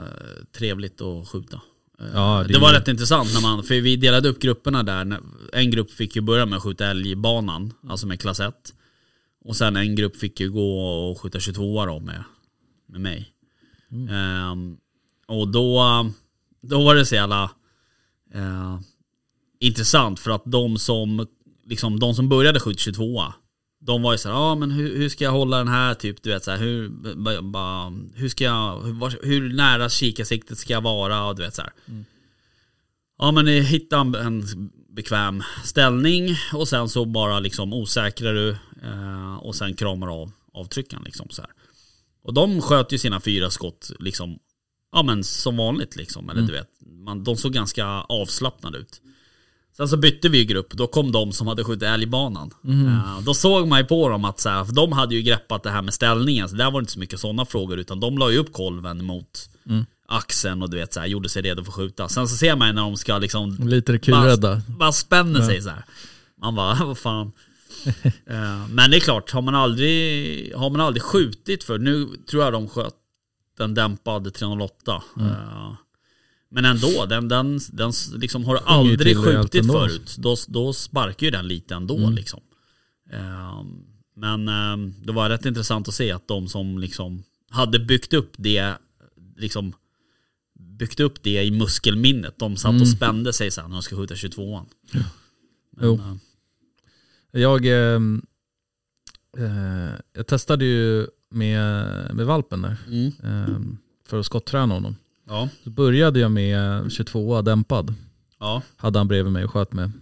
trevligt 0.52 1.00
att 1.00 1.29
skjuta. 1.29 1.61
Eh, 2.00 2.07
Ja, 2.14 2.38
det, 2.42 2.49
det 2.49 2.54
är 2.54 2.61
var 2.61 2.73
ju- 2.73 2.78
rätt 2.78 2.88
intressant 2.88 3.35
när 3.35 3.40
man, 3.42 3.64
för 3.64 3.80
vi 3.80 3.97
delade 3.97 4.28
upp 4.28 4.38
grupperna 4.40 4.83
där. 4.83 5.19
En 5.52 5.71
grupp 5.71 5.90
fick 5.90 6.16
ju 6.16 6.23
börja 6.23 6.47
med 6.47 6.57
att 6.57 6.62
skjuta 6.62 6.87
älg 6.87 7.11
i 7.11 7.16
banan, 7.16 7.73
alltså 7.88 8.07
med 8.07 8.21
klass 8.21 8.40
1. 8.40 8.54
Och 9.45 9.57
sen 9.57 9.76
en 9.76 9.97
grupp 9.97 10.16
fick 10.16 10.40
ju 10.40 10.50
gå 10.50 10.80
och 11.11 11.21
skjuta 11.21 11.40
22 11.40 11.87
då 11.87 12.00
med, 12.00 12.25
med 12.88 13.00
mig. 13.00 13.33
Ehm, 14.11 14.76
och 15.26 15.49
då, 15.49 15.85
då 16.62 16.85
var 16.85 16.95
det 16.95 17.07
så 17.07 17.14
jävla 17.14 17.50
eh, 18.35 18.78
intressant 19.61 20.21
för 20.21 20.30
att 20.30 20.42
de 20.47 20.78
som, 20.78 21.26
liksom, 21.66 21.99
de 22.00 22.14
som 22.14 22.28
började 22.28 22.61
skjuta 22.61 22.78
22 22.78 23.25
de 23.81 24.03
var 24.03 24.13
ju 24.13 24.19
såhär, 24.19 24.37
ja 24.37 24.55
men 24.55 24.71
hur, 24.71 24.99
hur 24.99 25.09
ska 25.09 25.25
jag 25.25 25.33
hålla 25.33 25.59
den 25.59 25.69
här 25.69 25.95
typ, 25.95 26.23
du 26.23 26.31
vet 26.31 26.45
såhär, 26.45 26.59
hur, 26.59 26.89
hur 28.15 28.29
ska 28.29 28.45
jag, 28.45 28.81
hur, 28.83 29.27
hur 29.27 29.53
nära 29.55 29.89
kikarsiktet 29.89 30.59
ska 30.59 30.73
jag 30.73 30.81
vara 30.81 31.25
och 31.25 31.37
du 31.37 31.43
vet 31.43 31.55
såhär. 31.55 31.73
Ja 33.19 33.33
men 33.33 33.47
hitta 33.47 34.01
en, 34.01 34.15
en 34.15 34.45
bekväm 34.89 35.43
ställning 35.65 36.37
och 36.53 36.69
sen 36.69 36.89
så 36.89 37.05
bara 37.05 37.41
liksom 37.41 37.73
osäkrar 37.73 38.35
du 38.35 38.51
eh, 38.83 39.37
och 39.37 39.55
sen 39.55 39.75
kramar 39.75 40.23
av 40.23 40.33
avtryckaren 40.53 41.03
liksom 41.05 41.27
så 41.31 41.43
här. 41.43 41.51
Och 42.23 42.35
de 42.35 42.63
sköt 42.63 42.93
ju 42.93 42.99
sina 42.99 43.21
fyra 43.21 43.51
skott 43.51 43.91
liksom, 43.99 44.39
ja 44.93 45.03
men 45.03 45.25
som 45.25 45.57
vanligt 45.57 45.97
liksom, 45.97 46.31
eller 46.31 46.43
du 46.43 46.53
vet, 46.53 46.69
man, 46.81 47.25
de 47.25 47.37
såg 47.37 47.53
ganska 47.53 47.87
avslappnade 47.87 48.79
ut. 48.79 49.01
Sen 49.81 49.89
så 49.89 49.97
bytte 49.97 50.29
vi 50.29 50.45
grupp, 50.45 50.73
då 50.73 50.87
kom 50.87 51.13
de 51.13 51.33
som 51.33 51.47
hade 51.47 51.65
skjutit 51.65 51.83
älgbanan. 51.83 52.51
Eh, 52.69 53.21
då 53.25 53.35
såg 53.35 53.69
man 53.69 53.79
ju 53.79 53.85
på 53.85 54.09
dem 54.09 54.25
att 54.25 54.41
så 54.41 54.49
här, 54.49 54.65
för 54.65 54.73
de 54.75 54.93
hade 54.93 55.15
ju 55.15 55.23
greppat 55.23 55.63
det 55.63 55.71
här 55.71 55.83
med 55.83 55.95
ställningen, 55.95 56.49
så 56.49 56.57
där 56.57 56.65
var 56.71 56.81
det 56.81 56.83
inte 56.83 56.93
så 56.93 56.99
mycket 56.99 57.21
sådana 57.21 57.45
frågor, 57.47 57.79
utan 57.79 58.01
de 58.01 58.19
la 58.19 58.31
ju 58.31 58.39
upp 58.39 58.53
kolven 58.53 59.05
mot 59.05 59.51
axeln 60.09 60.63
och 60.63 60.71
du 60.71 60.77
vet 60.77 60.93
så 60.95 61.01
här, 61.01 61.07
gjorde 61.07 61.29
sig 61.29 61.43
redo 61.43 61.65
för 61.65 61.71
att 61.71 61.77
skjuta. 61.77 62.09
Sen 62.09 62.29
så 62.29 62.37
ser 62.37 62.57
man 62.57 62.69
ju 62.69 62.75
när 62.75 62.83
de 62.83 62.97
ska 62.97 63.19
liksom 63.19 63.57
Lite 63.69 63.99
kulrädda. 63.99 64.63
bara 64.79 64.93
spänner 64.93 65.41
sig 65.43 65.63
så 65.63 65.69
här. 65.69 65.85
Man 66.43 66.55
bara, 66.55 66.75
vad 66.85 66.99
fan. 66.99 67.33
Eh, 68.27 68.66
Men 68.71 68.90
det 68.90 68.97
är 68.97 69.01
klart, 69.01 69.31
har 69.31 69.43
man 69.43 69.55
aldrig, 69.55 70.55
har 70.55 70.71
man 70.71 70.81
aldrig 70.81 71.03
skjutit 71.03 71.64
för 71.64 71.79
nu 71.79 72.07
tror 72.31 72.45
jag 72.45 72.53
de 72.53 72.69
sköt 72.69 72.95
en 73.59 73.75
dämpad 73.75 74.35
308. 74.35 75.03
Eh, 75.21 75.73
Men 76.53 76.65
ändå, 76.65 77.07
den, 77.07 77.29
den, 77.29 77.61
den 77.73 77.93
liksom 78.15 78.45
har 78.45 78.57
aldrig 78.57 79.17
skjutit 79.17 79.67
förut. 79.73 80.17
Då, 80.19 80.37
då 80.49 80.73
sparkar 80.73 81.27
ju 81.27 81.31
den 81.31 81.49
lite 81.49 81.75
ändå 81.75 82.11
liksom. 82.11 82.41
Eh, 83.13 83.65
Men 84.17 84.49
eh, 84.49 84.93
det 85.05 85.13
var 85.13 85.29
rätt 85.31 85.47
intressant 85.47 85.89
att 85.89 85.95
se 85.95 86.13
att 86.13 86.29
de 86.29 86.49
som 86.49 86.79
liksom 86.79 87.23
hade 87.51 87.79
byggt 87.79 88.13
upp 88.15 88.33
det, 88.37 88.75
liksom 89.37 89.73
byggt 90.59 91.01
upp 91.01 91.23
det 91.23 91.43
i 91.45 91.51
muskelminnet. 91.51 92.39
De 92.39 92.57
satt 92.57 92.81
och 92.81 92.89
spände 92.89 93.33
sig 93.33 93.51
sen 93.51 93.65
när 93.71 93.77
de 93.77 93.83
skulle 93.83 94.01
skjuta 94.01 94.15
22an. 94.15 94.67
Men, 95.71 95.87
Jo. 95.87 95.95
eh, 95.95 97.41
Jag, 97.41 97.67
ehm, 97.67 98.23
eh, 99.39 99.95
jag 100.13 100.27
testade 100.27 100.65
ju 100.65 101.07
med, 101.31 101.85
med 102.15 102.27
valpen 102.27 102.63
där. 102.63 102.77
Mm. 102.87 103.13
ehm, 103.23 103.79
för 104.07 104.21
att 104.21 104.27
skotträna 104.27 104.75
honom. 104.75 104.97
Ja. 105.31 105.49
Så 105.64 105.71
började 105.71 106.21
jag 106.21 106.31
med 106.31 106.93
22 106.93 107.43
dämpad. 107.43 107.95
Ja. 108.38 108.62
Hade 108.77 108.99
han 108.99 109.09
bredvid 109.09 109.33
mig 109.33 109.45
och 109.45 109.51
sköt 109.51 109.73
med. 109.73 109.93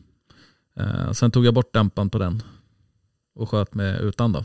Eh, 0.76 1.12
sen 1.12 1.30
tog 1.30 1.46
jag 1.46 1.54
bort 1.54 1.72
dämpan 1.74 2.10
på 2.10 2.18
den. 2.18 2.42
Och 3.34 3.50
sköt 3.50 3.74
med 3.74 4.00
utan 4.00 4.32
då. 4.32 4.44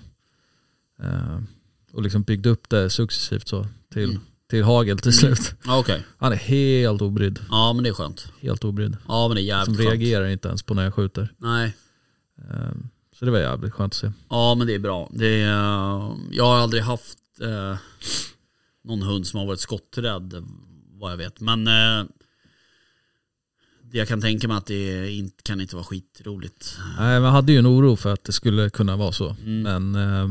Eh, 1.04 1.40
och 1.94 2.02
liksom 2.04 2.24
byggde 2.24 2.50
upp 2.50 2.70
det 2.70 2.90
successivt 2.90 3.48
så 3.48 3.66
till, 3.94 4.10
Mm. 4.10 4.22
till 4.50 4.64
hagel 4.64 5.00
till 5.00 5.14
slut. 5.14 5.56
Ja, 5.66 5.80
Okej. 5.80 6.04
Han 6.18 6.32
är 6.32 6.36
helt 6.36 7.02
obrydd. 7.02 7.40
Ja 7.50 7.74
men 7.74 7.84
det 7.84 7.90
är 7.90 7.94
skönt. 7.94 8.28
Helt 8.42 8.64
obrydd. 8.64 8.98
Ja 9.08 9.28
men 9.28 9.36
det 9.36 9.42
är 9.42 9.44
Som 9.66 9.74
jävligt 9.74 9.78
skönt. 9.88 9.90
reagerar 10.02 10.28
inte 10.28 10.48
ens 10.48 10.64
på 10.64 10.74
när 10.74 10.84
jag 10.84 10.94
skjuter. 10.94 11.34
Nej. 11.38 11.76
Eh, 12.42 12.72
så 13.20 13.26
det 13.26 13.32
var 13.32 13.40
jävligt 13.40 13.74
skönt 13.74 13.94
att 13.94 13.98
se. 14.00 14.12
Ja 14.30 14.56
men 14.56 14.68
det 14.68 14.76
är 14.76 14.80
bra. 14.80 15.10
Det 15.14 15.42
är, 15.42 15.48
eh, 15.50 16.12
jag 16.32 16.46
har 16.46 16.56
aldrig 16.56 16.84
haft 16.84 17.18
eh, 17.42 17.78
någon 18.84 19.02
hund 19.02 19.28
som 19.28 19.40
har 19.40 19.48
varit 19.48 19.60
skotträdd 19.60 20.44
vad 21.04 21.12
jag 21.12 21.18
vet. 21.18 21.40
Men 21.40 21.68
eh, 21.68 22.06
jag 23.92 24.08
kan 24.08 24.22
tänka 24.22 24.48
mig 24.48 24.58
att 24.58 24.66
det 24.66 25.12
inte, 25.12 25.44
kan 25.44 25.62
inte 25.62 25.76
vara 25.76 25.86
skitroligt. 25.86 26.78
Nej, 26.98 27.20
man 27.22 27.34
hade 27.34 27.52
ju 27.52 27.58
en 27.58 27.68
oro 27.68 27.96
för 27.96 28.14
att 28.14 28.24
det 28.24 28.32
skulle 28.32 28.70
kunna 28.70 28.96
vara 28.96 29.12
så. 29.12 29.36
Mm. 29.46 29.62
Men 29.62 29.96
eh, 29.96 30.28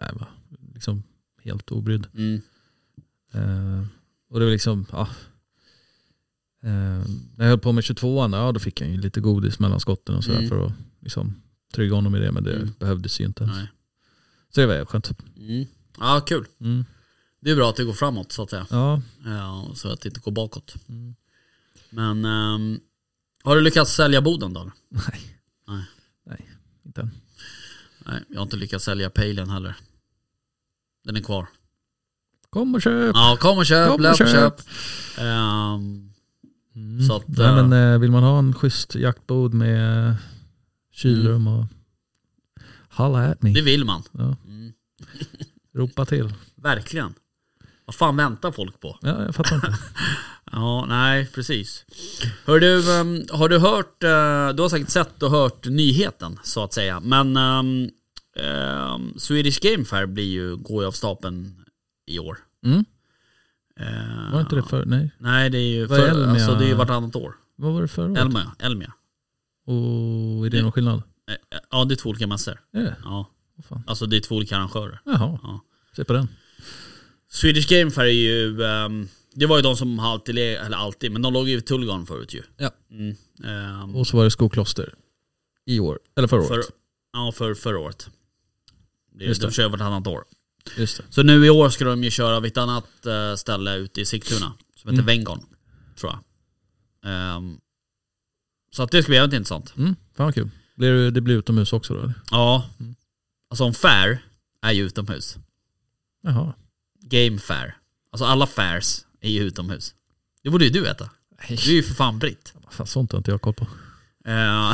nej, 0.00 0.10
var 0.12 0.28
liksom 0.74 1.02
helt 1.42 1.70
obrydd. 1.72 2.06
Mm. 2.14 2.40
Eh, 3.32 3.86
och 4.30 4.38
det 4.38 4.44
var 4.44 4.52
liksom, 4.52 4.86
ja. 4.92 5.08
Eh, 6.62 6.70
när 7.36 7.44
jag 7.44 7.48
höll 7.48 7.58
på 7.58 7.72
med 7.72 7.84
22an, 7.84 8.36
ja 8.36 8.52
då 8.52 8.60
fick 8.60 8.80
jag 8.80 8.90
ju 8.90 8.96
lite 9.00 9.20
godis 9.20 9.58
mellan 9.58 9.80
skotten 9.80 10.14
och 10.14 10.24
sådär 10.24 10.38
Mm. 10.38 10.48
för 10.48 10.66
att 10.66 10.72
liksom 11.00 11.42
trygga 11.74 11.94
honom 11.94 12.14
i 12.14 12.18
det. 12.18 12.32
Men 12.32 12.44
det 12.44 12.56
Mm. 12.56 12.68
behövdes 12.78 13.20
ju 13.20 13.24
inte. 13.24 13.46
Nej. 13.46 13.66
Så 14.54 14.60
det 14.60 14.66
var 14.66 14.84
skönt. 14.84 15.10
Mm. 15.36 15.66
Ja 16.00 16.20
kul. 16.26 16.46
Mm. 17.42 17.44
Det 17.44 17.50
är 17.50 17.56
bra 17.56 17.70
att 17.70 17.76
det 17.76 17.84
går 17.84 17.92
framåt 17.92 18.32
så 18.32 18.42
att 18.42 18.50
säga. 18.50 18.66
Ja, 18.70 19.02
Ja, 19.24 19.70
så 19.74 19.92
att 19.92 20.00
det 20.00 20.08
inte 20.08 20.20
går 20.20 20.32
bakåt. 20.32 20.74
Mm. 20.88 21.14
Men 21.90 22.24
ehm, 22.24 22.80
har 23.42 23.56
du 23.56 23.62
lyckats 23.62 23.92
sälja 23.94 24.20
boden 24.22 24.52
då? 24.52 24.70
nej. 24.88 25.36
Nej. 25.68 25.84
Nej, 26.26 26.50
inte 26.86 27.00
än. 27.00 27.10
Nej, 28.06 28.22
jag 28.28 28.36
har 28.36 28.42
inte 28.42 28.56
lyckats 28.56 28.84
sälja 28.84 29.10
pejlen 29.10 29.50
heller. 29.50 29.76
Den 31.04 31.16
är 31.16 31.20
kvar. 31.22 31.46
Kom 32.50 32.74
och 32.74 32.82
köp! 32.82 33.10
Ja, 33.14 33.36
kom 33.40 33.58
och 33.58 33.66
köp, 33.66 33.88
Kom 33.90 34.04
och 34.06 34.16
köp. 34.16 34.28
köp. 34.30 34.60
Ehm, 35.18 36.06
Mm. 36.74 37.02
Så 37.08 37.16
att, 37.16 37.28
Nej, 37.28 37.46
eh, 37.46 37.66
men, 37.66 37.92
eh, 37.92 37.98
vill 37.98 38.10
man 38.10 38.22
ha 38.22 38.38
en 38.38 38.54
schysst 38.54 38.94
jaktbod 38.94 39.54
med 39.54 40.16
kylrum 40.92 41.46
och 41.46 41.64
Halla 42.88 43.30
at 43.30 43.42
me. 43.42 43.52
det 43.52 43.62
vill 43.62 43.84
man. 43.84 44.02
Ja, 44.12 44.36
Mm. 44.46 44.72
ropa 45.74 46.04
till. 46.06 46.34
Verkligen. 46.54 47.14
Vad 47.90 47.94
fan 47.94 48.16
väntar 48.16 48.52
folk 48.52 48.80
på? 48.80 48.98
Ja, 49.02 49.24
jag 49.24 49.34
fattar 49.34 49.54
inte. 49.56 49.74
Ja, 50.52 50.86
nej 50.88 51.26
precis. 51.34 51.84
Hör 52.44 52.60
du, 52.60 52.92
ehm, 53.00 53.22
har 53.30 53.48
du 53.48 53.58
hört, 53.58 54.02
eh, 54.02 54.48
du 54.56 54.62
har 54.62 54.68
säkert 54.68 54.88
sett 54.90 55.22
och 55.22 55.30
hört 55.30 55.64
nyheten 55.66 56.38
så 56.42 56.64
att 56.64 56.72
säga. 56.72 57.00
Men 57.00 57.36
ehm, 57.36 57.90
ehm, 58.36 59.14
Swedish 59.18 59.60
Game 59.60 59.84
Fair 59.84 60.06
blir 60.06 60.24
ju, 60.24 60.56
går 60.56 60.82
ju 60.82 60.88
av 60.88 60.92
stapeln 60.92 61.64
i 62.06 62.18
år. 62.18 62.38
Mm. 62.64 62.84
Eh, 63.80 64.32
Var 64.32 64.40
inte 64.40 64.56
det 64.56 64.62
för? 64.62 64.84
Nej. 64.84 65.10
Nej 65.18 65.50
det 65.50 65.58
är 65.58 65.70
ju, 65.72 65.88
för, 65.88 66.08
Elmia? 66.08 66.30
alltså, 66.30 66.54
det 66.54 66.64
är 66.64 66.68
ju 66.68 66.74
vartannat 66.74 67.16
år. 67.16 67.34
Vad 67.56 67.72
var 67.72 67.82
det 67.82 67.88
förra 67.88 68.10
året? 68.12 68.18
Elmia, 68.18 68.52
Elmia. 68.58 68.92
Och 69.66 70.46
är 70.46 70.50
det 70.50 70.62
någon 70.62 70.72
skillnad? 70.72 71.02
Eh, 71.30 71.58
Ja 71.70 71.84
det 71.84 71.94
är 71.94 71.96
två 71.96 72.10
olika 72.10 72.26
mässor. 72.26 72.60
Det? 72.72 72.96
Ja. 73.04 73.30
Alltså 73.86 74.06
det 74.06 74.16
är 74.16 74.20
två 74.20 74.36
olika 74.36 74.56
arrangörer. 74.56 75.00
Jaha, 75.04 75.38
Ja. 75.42 75.60
se 75.96 76.04
på 76.04 76.12
den. 76.12 76.28
Swedish 77.32 77.68
Game 77.68 77.90
Fair 77.90 78.06
är 78.06 78.10
ju, 78.12 78.62
ehm, 78.64 79.08
det 79.34 79.46
var 79.46 79.56
ju 79.56 79.62
de 79.62 79.76
som 79.76 79.98
alltid, 80.00 80.34
le- 80.34 80.54
eller 80.56 80.76
alltid, 80.76 81.12
men 81.12 81.22
de 81.22 81.32
låg 81.32 81.48
ju 81.48 81.56
i 81.58 81.60
Tullgarn 81.62 82.06
förut 82.06 82.34
ju. 82.34 82.42
Ja. 82.56 82.70
Mm. 82.90 83.16
Ehm, 83.44 83.96
Och 83.96 84.06
så 84.06 84.16
var 84.16 84.24
det 84.24 84.30
Skokloster. 84.30 84.94
I 85.66 85.80
år. 85.80 85.98
Eller 86.16 86.28
förra 86.28 86.42
för, 86.42 86.54
året. 86.54 86.66
ja, 87.12 87.32
för 87.32 87.54
förra 87.54 87.78
året. 87.78 88.10
Det, 89.14 89.24
Just 89.24 89.40
de 89.40 89.46
det. 89.46 89.52
kör 89.52 89.68
vartannat 89.68 90.06
år. 90.06 90.24
Just 90.76 90.96
det. 90.96 91.04
Så 91.10 91.22
nu 91.22 91.46
i 91.46 91.50
år 91.50 91.68
ska 91.70 91.84
de 91.84 92.04
ju 92.04 92.10
köra 92.10 92.40
vid 92.40 92.52
ett 92.52 92.58
annat 92.58 93.06
eh, 93.06 93.34
ställe 93.34 93.76
ute 93.76 94.00
i 94.00 94.04
Sigtuna, 94.04 94.52
som 94.76 94.90
heter 94.90 95.02
Mm. 95.02 95.06
Vengon, 95.06 95.46
tror 95.96 96.12
jag. 96.12 96.20
Ehm, 97.12 97.60
så 98.72 98.82
att 98.82 98.90
det 98.90 99.02
ska 99.02 99.10
bli 99.10 99.16
jävligt 99.16 99.34
intressant. 99.36 99.74
Mm, 99.76 99.96
fan 100.16 100.26
vad 100.26 100.34
kul. 100.34 100.50
Blir 100.76 100.92
det, 100.92 101.10
det 101.10 101.20
blir 101.20 101.36
utomhus 101.36 101.72
också 101.72 101.94
då? 101.94 102.00
eller? 102.00 102.14
Ja. 102.30 102.70
Alltså 103.50 103.64
en 103.64 103.74
fair 103.74 104.24
är 104.62 104.72
ju 104.72 104.82
utomhus. 104.86 105.36
Jaha. 106.22 106.54
Game 107.10 107.38
fair. 107.38 107.76
Alltså 108.12 108.24
alla 108.24 108.46
fairs 108.46 108.98
är 109.20 109.30
ju 109.30 109.40
utomhus. 109.42 109.94
Det 110.42 110.50
borde 110.50 110.64
ju 110.64 110.70
du 110.70 110.80
veta. 110.80 111.10
Du 111.48 111.54
är 111.54 111.72
ju 111.72 111.82
för 111.82 111.94
fan 111.94 112.18
britt. 112.18 112.54
Fan, 112.70 112.86
sånt 112.86 113.12
har 113.12 113.18
inte 113.18 113.30
jag 113.30 113.40
koll 113.42 113.54
på. 113.54 113.66
Eh, 114.26 114.72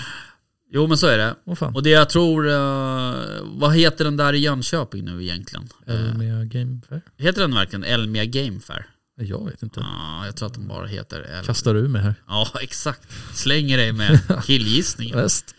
jo 0.72 0.86
men 0.86 0.98
så 0.98 1.06
är 1.06 1.18
det. 1.18 1.34
Åh 1.44 1.54
fan. 1.54 1.74
Och 1.74 1.82
det 1.82 1.90
jag 1.90 2.10
tror, 2.10 2.48
eh, 2.48 3.14
vad 3.44 3.74
heter 3.76 4.04
den 4.04 4.16
där 4.16 4.32
i 4.32 4.38
Jönköping 4.38 5.04
nu 5.04 5.22
egentligen? 5.22 5.68
Eh, 5.86 5.94
Elmia 5.94 6.44
Game 6.44 6.80
Fair? 6.88 7.02
heter 7.16 7.40
den 7.40 7.54
verkligen 7.54 7.84
Elmia 7.84 8.24
Game 8.24 8.60
Fair? 8.60 8.86
Jag 9.20 9.44
vet 9.50 9.62
inte. 9.62 9.80
Ja, 9.80 10.26
jag 10.26 10.36
tror 10.36 10.46
att 10.46 10.54
den 10.54 10.68
bara 10.68 10.86
heter 10.86 11.20
El- 11.38 11.44
Kastar 11.46 11.74
du 11.74 11.88
mig 11.88 12.02
här? 12.02 12.14
Ja, 12.26 12.48
exakt. 12.60 13.02
Slänger 13.34 13.76
dig 13.76 13.92
med 13.92 14.20
killgissningar. 14.44 15.16
Väst. 15.16 15.54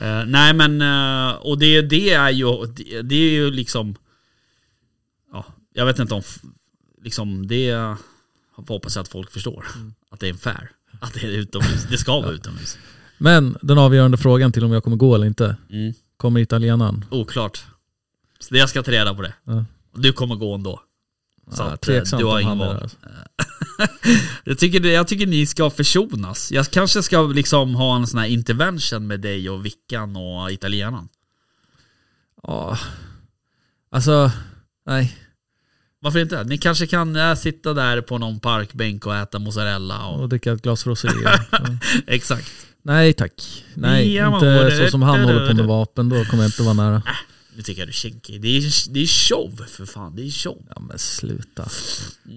Eh, 0.00 0.24
nej 0.26 0.54
men, 0.54 0.80
eh, 0.82 1.34
och 1.34 1.58
det, 1.58 1.82
det 1.82 2.12
är 2.12 2.30
ju, 2.30 2.66
det, 2.66 3.02
det 3.02 3.14
är 3.14 3.30
ju 3.30 3.50
liksom, 3.50 3.94
jag 5.76 5.86
vet 5.86 5.98
inte 5.98 6.14
om, 6.14 6.22
liksom 7.02 7.46
det, 7.46 7.96
hoppas 8.52 8.96
jag 8.96 9.02
att 9.02 9.08
folk 9.08 9.30
förstår. 9.30 9.66
Att 10.10 10.20
det 10.20 10.26
är 10.26 10.30
en 10.30 10.38
fair. 10.38 10.70
Att 11.00 11.14
det 11.14 11.22
är 11.22 11.28
utomhus. 11.30 11.86
Det 11.90 11.98
ska 11.98 12.20
vara 12.20 12.32
utomhus. 12.32 12.78
Men 13.18 13.56
den 13.62 13.78
avgörande 13.78 14.16
frågan 14.16 14.52
till 14.52 14.64
om 14.64 14.72
jag 14.72 14.84
kommer 14.84 14.96
gå 14.96 15.14
eller 15.14 15.26
inte. 15.26 15.56
Mm. 15.70 15.94
Kommer 16.16 16.40
italienaren? 16.40 17.04
Oklart. 17.10 17.64
Så 18.40 18.56
jag 18.56 18.68
ska 18.68 18.82
ta 18.82 18.90
reda 18.90 19.14
på 19.14 19.22
det. 19.22 19.34
Ja. 19.44 19.64
Du 19.94 20.12
kommer 20.12 20.34
gå 20.34 20.54
ändå. 20.54 20.80
Så 21.50 21.62
Ja, 21.62 21.70
att, 21.70 21.80
tveksamt 21.80 22.20
du 22.20 22.26
har 22.26 22.40
ingen 22.40 22.58
val. 22.58 22.76
alltså. 22.82 22.96
Jag 24.44 24.58
tycker, 24.58 24.84
jag 24.86 25.08
tycker 25.08 25.26
ni 25.26 25.46
ska 25.46 25.70
försonas. 25.70 26.52
Jag 26.52 26.70
kanske 26.70 27.02
ska 27.02 27.22
liksom 27.22 27.74
ha 27.74 27.96
en 27.96 28.06
sån 28.06 28.20
här 28.20 28.26
intervention 28.26 29.06
med 29.06 29.20
dig 29.20 29.50
och 29.50 29.66
Vickan 29.66 30.16
och 30.16 30.52
italienaren. 30.52 31.08
Ja. 32.42 32.78
Alltså, 33.90 34.30
nej. 34.86 35.18
Varför 36.04 36.18
inte? 36.18 36.44
Ni 36.44 36.58
kanske 36.58 36.86
kan 36.86 37.16
äh, 37.16 37.34
sitta 37.34 37.74
där 37.74 38.00
på 38.00 38.18
någon 38.18 38.40
parkbänk 38.40 39.06
och 39.06 39.16
äta 39.16 39.38
mozzarella 39.38 40.06
och... 40.06 40.20
Och 40.20 40.28
dricka 40.28 40.52
ett 40.52 40.62
glas 40.62 40.86
rosé. 40.86 41.08
Exakt. 42.06 42.50
Nej 42.82 43.12
tack. 43.12 43.64
Nej, 43.74 44.14
Ja, 44.14 44.34
inte 44.34 44.46
men- 44.46 44.76
så 44.84 44.90
som 44.90 45.02
han 45.02 45.20
håller 45.24 45.48
på 45.48 45.54
med 45.54 45.64
vapen. 45.66 46.08
Då 46.08 46.24
kommer 46.24 46.42
jag 46.42 46.48
inte 46.48 46.62
vara 46.62 46.74
nära. 46.74 47.02
Nu 47.56 47.62
tycker 47.62 47.80
jag 47.80 47.88
du 47.88 47.92
kinkig. 47.92 48.40
Det 48.42 48.48
är, 48.48 48.92
det 48.94 49.00
är 49.00 49.06
show 49.06 49.64
för 49.68 49.86
fan. 49.86 50.16
Det 50.16 50.22
är 50.26 50.30
show. 50.30 50.62
Ja 50.74 50.80
men 50.80 50.98
sluta. 50.98 51.68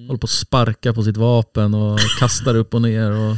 Håller 0.08 0.18
på 0.20 0.26
att 0.26 0.30
sparka 0.30 0.94
på 0.94 1.04
sitt 1.04 1.18
vapen 1.18 1.74
och 1.74 2.00
kastar 2.20 2.56
upp 2.56 2.74
och 2.74 2.82
ner. 2.82 3.12
Och, 3.12 3.38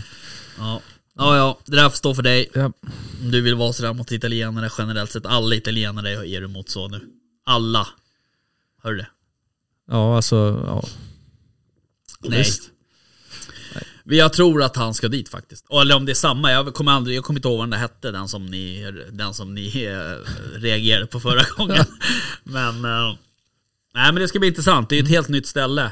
Ja. 0.58 0.82
Ja, 1.18 1.38
ja, 1.38 1.60
det 1.66 1.76
där 1.76 1.90
får 1.90 1.98
stå 1.98 2.16
för 2.16 2.24
dig. 2.24 2.50
ja. 2.54 2.66
Om 3.22 3.32
du 3.32 3.42
vill 3.42 3.56
vara 3.56 3.74
sådär 3.74 3.94
mot 3.94 4.12
italienare 4.12 4.70
generellt 4.78 5.12
sett. 5.12 5.26
Alla 5.26 5.56
italienare 5.56 6.28
är 6.28 6.42
du 6.42 6.48
mot 6.48 6.70
så 6.70 6.88
nu. 6.88 7.02
Alla. 7.46 7.88
Hör 8.84 8.92
du 8.92 8.98
det? 8.98 9.08
Ja 9.90 10.16
alltså, 10.16 10.64
ja. 10.68 10.84
Nej. 12.30 12.46
Men 14.04 14.18
Jag 14.18 14.34
tror 14.34 14.64
att 14.64 14.76
han 14.76 14.94
ska 14.94 15.08
dit 15.08 15.30
faktiskt. 15.30 15.66
Eller 15.82 15.96
om 15.96 16.06
det 16.06 16.12
är 16.12 16.14
samma, 16.14 16.52
jag 16.52 16.74
kommer, 16.74 16.92
aldrig, 16.92 17.18
jag 17.18 17.24
kommer 17.24 17.38
inte 17.40 17.48
ihåg 17.48 17.58
vad 17.58 17.64
den 17.66 17.70
där 17.72 17.78
hette, 17.78 18.12
den 18.12 18.28
som 18.28 18.46
ni, 18.46 18.92
den 19.12 19.34
som 19.34 19.56
ni 19.56 19.86
eh, 19.86 20.32
reagerade 20.60 21.06
på 21.06 21.20
förra 21.20 21.42
gången. 21.58 21.86
men, 22.44 22.86
eh, 22.86 23.14
nej 23.94 24.14
men 24.14 24.16
det 24.16 24.28
ska 24.28 24.40
bli 24.40 24.48
intressant, 24.48 24.90
det 24.90 25.00
är 25.00 25.04
ett 25.04 25.10
helt 25.10 25.30
nytt 25.30 25.48
ställe. 25.48 25.92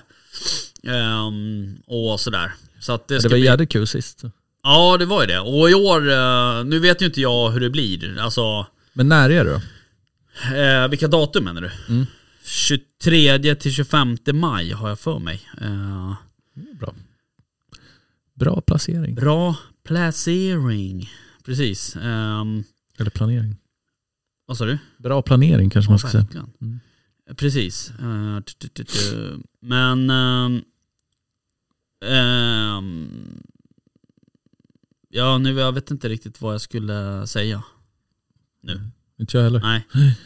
Ehm, 0.83 1.77
och 1.87 2.19
sådär. 2.19 2.51
Så 2.79 2.91
att 2.93 3.07
det 3.07 3.13
Det 3.15 3.19
ska 3.19 3.29
var 3.29 3.37
bli... 3.37 3.45
jävligt 3.45 3.69
kul 3.69 3.87
sist. 3.87 4.21
Ja 4.63 4.97
det 4.97 5.05
var 5.05 5.21
ju 5.21 5.27
det. 5.27 5.39
Och 5.39 5.69
i 5.69 5.73
år, 5.73 6.11
eh, 6.11 6.63
nu 6.65 6.79
vet 6.79 7.01
ju 7.01 7.05
inte 7.05 7.21
jag 7.21 7.49
hur 7.49 7.59
det 7.59 7.69
blir. 7.69 8.19
Alltså, 8.19 8.67
Men 8.93 9.09
när 9.09 9.29
är 9.29 9.45
det 9.45 9.51
då? 9.51 9.61
vilka 10.89 11.07
datum 11.07 11.43
menar 11.43 11.61
du? 11.61 11.71
23 12.47 13.55
till 13.55 13.71
25 13.73 14.17
maj 14.33 14.71
har 14.71 14.89
jag 14.89 14.99
för 14.99 15.19
mig. 15.19 15.41
Eh, 15.61 16.15
Bra. 16.79 16.93
Bra 18.33 18.61
placering. 18.61 19.15
bra 19.15 19.55
placering. 19.83 21.09
Precis. 21.45 21.95
Ehm, 21.95 22.63
Eller 22.97 23.09
planering. 23.09 23.55
vad 24.45 24.57
sa 24.57 24.65
du? 24.65 24.77
Bra 24.97 25.21
planering 25.21 25.69
kanske 25.69 25.91
man 25.91 25.99
ska 25.99 26.07
säga. 26.09 26.23
verkligen. 26.23 26.79
Precis. 27.35 27.87
T- 28.45 28.53
t- 28.59 28.67
t- 28.73 28.83
t- 28.83 29.37
Men... 29.61 30.09
ehm, 30.09 30.61
ehm, 32.05 33.41
ja, 35.09 35.37
nu 35.37 35.51
jag 35.59 35.71
vet 35.73 35.91
inte 35.91 36.09
riktigt 36.09 36.41
vad 36.41 36.53
jag 36.53 36.61
skulle 36.61 37.27
säga. 37.27 37.63
Nu. 38.61 38.81
Inte 39.19 39.37
jag 39.37 39.43
heller. 39.43 39.59
Nej. 39.59 39.87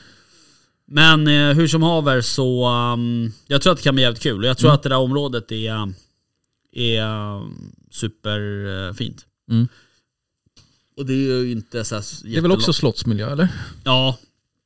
Men 0.93 1.27
eh, 1.27 1.55
hur 1.55 1.67
som 1.67 1.83
haver 1.83 2.21
så, 2.21 2.69
um, 2.69 3.31
jag 3.47 3.61
tror 3.61 3.71
att 3.73 3.77
det 3.79 3.83
kan 3.83 3.95
bli 3.95 4.03
jävligt 4.03 4.23
kul. 4.23 4.43
Jag 4.45 4.57
tror 4.57 4.69
Mm. 4.69 4.75
att 4.75 4.83
det 4.83 4.89
där 4.89 4.97
området 4.97 5.51
är, 5.51 5.93
är 6.71 7.03
um, 7.35 7.71
superfint. 7.91 9.25
Mm. 9.51 9.67
Och 10.97 11.05
det 11.05 11.13
är 11.13 11.17
ju 11.43 11.51
inte 11.51 11.83
så 11.83 11.95
här 11.95 12.03
Det 12.23 12.37
är 12.37 12.41
väl 12.41 12.51
också 12.51 12.73
slottsmiljö 12.73 13.31
eller? 13.31 13.47
Ja, 13.83 14.17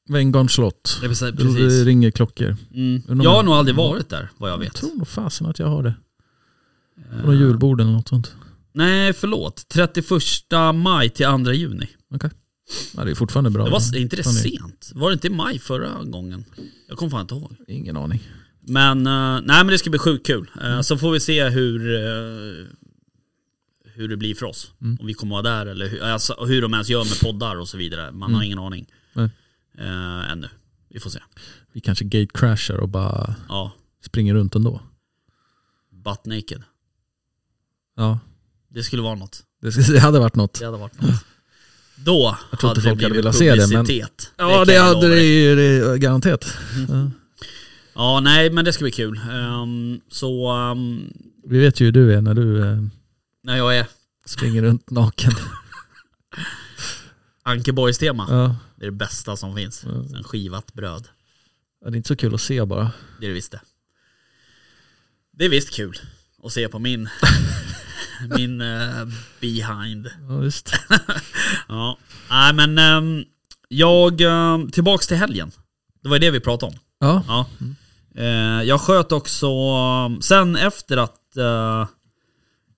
Venngarns 0.09 0.51
slott. 0.53 0.97
det 1.01 1.05
är 1.05 1.09
precis. 1.09 1.55
Det 1.55 1.83
ringer 1.85 2.11
klockor. 2.11 2.57
Mm. 2.73 3.01
Jag 3.07 3.15
har 3.15 3.23
jag- 3.23 3.45
nog 3.45 3.53
aldrig 3.53 3.75
varit 3.75 4.09
där, 4.09 4.29
vad 4.37 4.49
jag 4.49 4.55
Jag 4.55 4.59
vet. 4.59 4.73
tror 4.73 4.95
nog 4.95 5.07
fasen 5.07 5.47
att 5.47 5.59
jag 5.59 5.67
har 5.67 5.83
det. 5.83 5.93
På 7.21 7.27
någon 7.27 7.37
julbord 7.37 7.81
eller 7.81 7.91
något 7.91 8.07
sånt. 8.07 8.35
Nej, 8.73 9.13
förlåt. 9.13 9.65
31 9.67 10.75
maj 10.75 11.09
till 11.09 11.25
2 11.25 11.51
juni. 11.51 11.87
Okej. 12.15 12.29
Ja, 12.97 13.03
det 13.03 13.11
är 13.11 13.15
fortfarande 13.15 13.49
bra. 13.49 13.65
Det 13.65 13.71
var, 13.71 13.95
är 13.95 13.99
inte 13.99 14.15
det 14.15 14.23
sent? 14.23 14.91
Var 14.95 15.09
det 15.09 15.13
inte 15.13 15.27
i 15.27 15.29
maj 15.29 15.59
förra 15.59 16.03
gången? 16.03 16.45
Jag 16.87 16.97
kommer 16.97 17.09
fan 17.09 17.21
inte 17.21 17.35
ihåg. 17.35 17.55
Ingen 17.67 17.97
aning. 17.97 18.23
Men, 18.67 19.07
eh, 19.07 19.41
nej 19.45 19.63
men 19.63 19.67
det 19.67 19.77
ska 19.79 19.89
bli 19.89 19.99
sjukt 19.99 20.25
kul. 20.27 20.51
Eh, 20.61 20.65
Mm. 20.71 20.83
Så 20.83 20.97
får 20.97 21.11
vi 21.11 21.19
se 21.19 21.49
hur, 21.49 21.95
eh, 21.95 22.65
hur 23.93 24.07
det 24.07 24.17
blir 24.17 24.35
för 24.35 24.45
oss. 24.45 24.71
Mm. 24.81 24.97
Om 24.99 25.07
vi 25.07 25.13
kommer 25.13 25.31
vara 25.35 25.41
där 25.41 25.65
eller 25.65 25.87
hur, 25.89 26.01
alltså, 26.03 26.45
hur 26.45 26.61
de 26.61 26.73
ens 26.73 26.89
gör 26.89 27.03
med 27.03 27.19
poddar 27.21 27.55
och 27.55 27.67
så 27.69 27.77
vidare. 27.77 28.11
Man 28.11 28.21
har 28.21 28.39
Mm. 28.41 28.45
ingen 28.45 28.59
aning. 28.59 28.85
Nej. 29.13 29.29
Eh, 29.77 30.31
ännu. 30.31 30.49
Vi 30.89 30.99
får 30.99 31.09
se. 31.09 31.19
Vi 31.73 31.81
kanske 31.81 32.05
gatecrashar 32.05 32.75
och 32.77 32.89
bara 32.89 33.35
Ja, 33.49 33.71
springer 34.05 34.33
runt 34.33 34.55
ändå. 34.55 34.81
butt 35.91 36.25
naked. 36.25 36.63
Ja, 37.95 38.19
Det 38.69 38.83
skulle 38.83 39.01
vara 39.01 39.15
något. 39.15 39.43
det, 39.61 39.87
det 39.93 39.99
hade 39.99 40.19
varit 40.19 40.35
något. 40.35 40.59
Det 40.59 40.65
hade 40.65 40.77
varit 40.77 41.01
något. 41.01 41.25
Då 41.95 42.37
Jag 42.51 42.59
tror 42.59 42.67
hade 42.67 42.81
det 42.81 42.83
folk 42.83 43.01
hade 43.01 43.09
blivit 43.09 43.25
velat 43.25 43.35
se 43.35 43.55
det, 43.55 43.67
men- 43.67 43.69
publicitet. 43.69 44.31
Ja, 44.37 44.65
det 44.65 44.73
jag 44.73 44.83
hade 44.83 45.09
det 45.09 45.23
ju 45.23 45.55
det, 45.55 45.97
garanterat. 45.97 46.57
Ja. 46.89 47.11
Ja, 47.93 48.19
nej 48.19 48.49
men 48.49 48.65
det 48.65 48.73
ska 48.73 48.83
bli 48.83 48.91
kul. 48.91 49.19
Ehm, 49.31 50.01
så, 50.09 50.47
ehm, 50.51 51.13
Vi 51.47 51.59
vet 51.59 51.79
ju 51.79 51.85
hur 51.85 51.91
du 51.91 52.13
är 52.13 52.21
när 52.21 52.33
du 52.33 52.59
eh, 52.61 52.81
när 53.43 53.57
jag 53.57 53.77
är 53.77 53.87
springer 54.25 54.61
runt 54.61 54.89
naken. 54.89 55.31
Ankeborgs 57.43 57.97
tema. 57.97 58.25
Ja. 58.29 58.55
Det 58.75 58.85
är 58.85 58.91
det 58.91 58.97
bästa 58.97 59.35
som 59.35 59.55
finns. 59.55 59.83
Ja. 59.85 60.17
En 60.17 60.23
skivat 60.23 60.73
bröd. 60.73 61.07
Ja, 61.81 61.89
Det 61.89 61.95
är 61.95 61.97
inte 61.97 62.07
så 62.07 62.15
kul 62.15 62.35
att 62.35 62.41
se 62.41 62.65
bara. 62.65 62.91
Det 63.19 63.25
är 63.25 63.29
det 63.29 63.33
visst 63.35 63.51
det. 63.51 63.61
Det 65.31 65.45
är 65.45 65.49
visst 65.49 65.73
kul 65.73 65.97
att 66.43 66.51
se 66.53 66.67
på 66.69 66.79
min, 66.79 67.03
min 68.37 68.61
eh, 68.61 69.07
behind. 69.41 70.07
Ja, 70.29 70.37
visst. 70.37 70.73
Ja, 71.67 71.97
nej 72.29 72.53
men 72.53 72.77
ehm, 72.77 73.23
jag, 73.67 74.21
um, 74.21 74.71
tillbaks 74.71 75.07
till 75.07 75.17
helgen. 75.17 75.51
Det 76.03 76.09
var 76.09 76.19
det 76.19 76.31
vi 76.31 76.39
pratade 76.39 76.71
om. 76.71 76.79
Ja, 76.99 77.23
Ja. 77.27 77.45
Eh, 78.21 78.63
jag 78.63 78.81
sköt 78.81 79.11
också, 79.11 79.47
um, 80.05 80.21
sen 80.21 80.55
efter 80.55 80.97
att, 80.97 81.19
uh, 81.37 81.87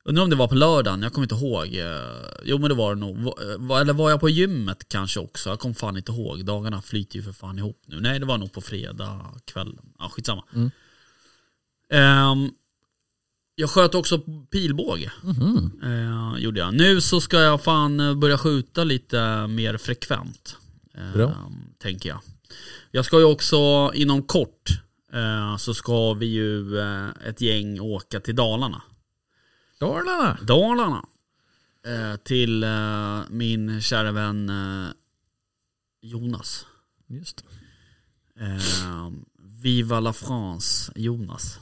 undrar 0.05 0.23
om 0.23 0.29
det 0.29 0.35
var 0.35 0.47
på 0.47 0.55
lördagen, 0.55 1.01
jag 1.01 1.13
kommer 1.13 1.25
inte 1.25 1.35
ihåg. 1.35 1.75
Eh, 1.75 2.39
jo 2.45 2.57
men 2.57 2.69
det 2.69 2.75
var 2.75 2.95
det 2.95 3.01
nog. 3.01 3.17
Va- 3.59 3.81
Eller 3.81 3.93
var 3.93 4.09
jag 4.09 4.19
på 4.19 4.29
gymmet 4.29 4.85
kanske 4.89 5.19
också? 5.19 5.49
Jag 5.49 5.59
kommer 5.59 5.75
fan 5.75 5.97
inte 5.97 6.11
ihåg. 6.11 6.45
Dagarna 6.45 6.81
flyter 6.81 7.15
ju 7.15 7.23
för 7.23 7.31
fan 7.33 7.57
ihop 7.57 7.81
nu. 7.85 7.99
Nej 8.01 8.19
det 8.19 8.25
var 8.25 8.37
nog 8.37 8.53
på 8.53 8.61
fredag 8.61 9.25
kväll. 9.45 9.77
Ja 9.99 10.09
skitsamma. 10.09 10.43
Mm. 10.55 10.71
Ehm, 11.93 12.49
jag 13.59 13.69
sköt 13.69 13.95
också 13.95 14.19
pilbåge. 14.51 15.11
Mhm. 15.23 15.71
Eh, 15.83 16.39
gjorde 16.43 16.59
jag. 16.59 16.73
Nu 16.73 17.01
så 17.01 17.21
ska 17.21 17.39
jag 17.39 17.63
fan 17.63 17.99
eh, 17.99 18.15
börja 18.15 18.37
skjuta 18.37 18.83
lite 18.83 19.47
mer 19.47 19.77
frekvent. 19.77 20.57
Eh, 20.93 21.13
Bra. 21.13 21.51
Tänker 21.79 22.09
jag. 22.09 22.21
Jag 22.91 23.05
ska 23.05 23.19
ju 23.19 23.25
också 23.25 23.91
inom 23.93 24.23
kort 24.23 24.69
eh, 25.13 25.57
så 25.57 25.73
ska 25.73 26.13
vi 26.13 26.25
ju 26.25 26.79
eh, 26.79 27.09
ett 27.25 27.41
gäng 27.41 27.79
åka 27.79 28.19
till 28.19 28.35
Dalarna. 28.35 28.81
Dalarna. 29.79 30.37
Dalarna. 30.41 31.05
Eh, 31.85 32.15
till 32.15 32.65
min 33.29 33.81
kära 33.81 34.11
vän 34.11 34.51
Jonas. 36.01 36.65
Just. 37.07 37.43
Eh, 38.39 39.11
Viva 39.61 39.99
la 39.99 40.13
France 40.13 40.91
Jonas. 40.95 41.59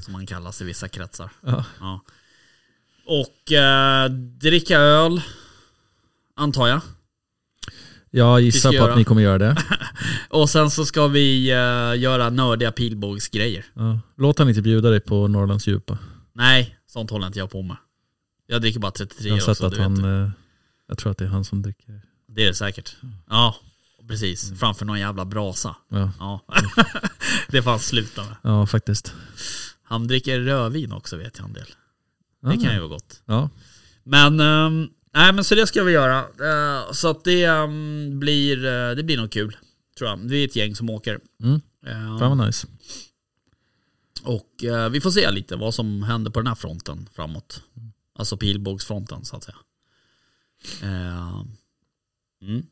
Som 0.00 0.14
han 0.14 0.26
kallas 0.26 0.60
i 0.60 0.64
vissa 0.64 0.88
kretsar. 0.88 1.30
Ja. 1.40 1.64
Ja. 1.80 2.00
Och 3.06 3.52
eh, 3.52 4.08
dricka 4.40 4.78
öl, 4.78 5.22
antar 6.36 6.68
jag. 6.68 6.80
Jag 8.10 8.40
gissar 8.40 8.70
på 8.70 8.74
göra. 8.74 8.90
att 8.92 8.98
ni 8.98 9.04
kommer 9.04 9.22
göra 9.22 9.38
det. 9.38 9.56
Och 10.30 10.50
sen 10.50 10.70
så 10.70 10.84
ska 10.84 11.06
vi 11.06 11.50
eh, 11.50 12.00
göra 12.02 12.30
nördiga 12.30 12.72
pilbågsgrejer. 12.72 13.64
Ja. 13.74 14.00
Låt 14.16 14.38
han 14.38 14.48
inte 14.48 14.62
bjuda 14.62 14.90
dig 14.90 15.00
på 15.00 15.28
Norrlands 15.28 15.66
djupa. 15.66 15.98
Nej, 16.32 16.76
sånt 16.86 17.10
håller 17.10 17.26
inte 17.26 17.38
jag 17.38 17.50
på 17.50 17.62
med. 17.62 17.76
Jag 18.46 18.60
dricker 18.60 18.80
bara 18.80 18.92
33 18.92 19.28
Jag 19.28 19.34
har 19.34 19.40
sett 19.40 19.48
också, 19.48 19.66
att 19.66 19.76
han, 19.76 20.24
eh, 20.24 20.30
jag 20.88 20.98
tror 20.98 21.10
att 21.12 21.18
det 21.18 21.24
är 21.24 21.28
han 21.28 21.44
som 21.44 21.62
dricker. 21.62 22.00
Det 22.26 22.42
är 22.42 22.46
det 22.46 22.54
säkert. 22.54 22.96
Ja, 23.28 23.56
precis. 24.08 24.58
Framför 24.58 24.84
någon 24.84 25.00
jävla 25.00 25.24
brasa. 25.24 25.76
Ja, 25.88 26.12
Ja. 26.18 26.40
det 27.48 27.62
får 27.62 27.70
han 27.70 27.80
sluta 27.80 28.22
med. 28.24 28.36
ja 28.42 28.66
faktiskt. 28.66 29.14
Han 29.82 30.06
dricker 30.06 30.40
rödvin 30.40 30.92
också 30.92 31.16
vet 31.16 31.38
jag 31.38 31.46
en 31.48 31.52
del. 31.52 31.66
Det 32.42 32.56
kan 32.64 32.72
ju 32.74 32.78
vara 32.78 32.88
gott. 32.88 33.22
Ja, 33.24 33.50
Men, 34.04 34.40
ehm, 34.40 34.88
nej 35.14 35.32
men 35.32 35.44
så 35.44 35.54
det 35.54 35.66
ska 35.66 35.82
vi 35.84 35.92
göra. 35.92 36.18
Eh, 36.18 36.92
så 36.92 37.08
att 37.08 37.24
det 37.24 37.44
ehm, 37.44 38.18
blir, 38.20 38.64
eh, 38.64 38.96
det 38.96 39.02
blir 39.02 39.16
nog 39.16 39.30
kul. 39.32 39.56
Tror 39.98 40.10
jag. 40.10 40.16
Vi 40.16 40.40
är 40.44 40.48
ett 40.48 40.56
gäng 40.56 40.74
som 40.74 40.90
åker. 40.90 41.20
Mm. 41.42 41.60
Eh, 41.86 42.18
fan 42.18 42.38
vad 42.38 42.46
nice. 42.46 42.66
och 44.22 44.64
eh, 44.64 44.88
vi 44.88 45.00
får 45.00 45.10
se 45.10 45.30
lite 45.30 45.56
vad 45.56 45.74
som 45.74 46.02
händer 46.02 46.30
på 46.30 46.40
den 46.40 46.46
här 46.46 46.54
fronten 46.54 47.08
framåt. 47.14 47.62
Alltså 48.18 48.36
pilbågsfronten 48.36 49.24
så 49.24 49.36
att 49.36 49.44
säga. 49.44 49.56
Mm. 52.42 52.66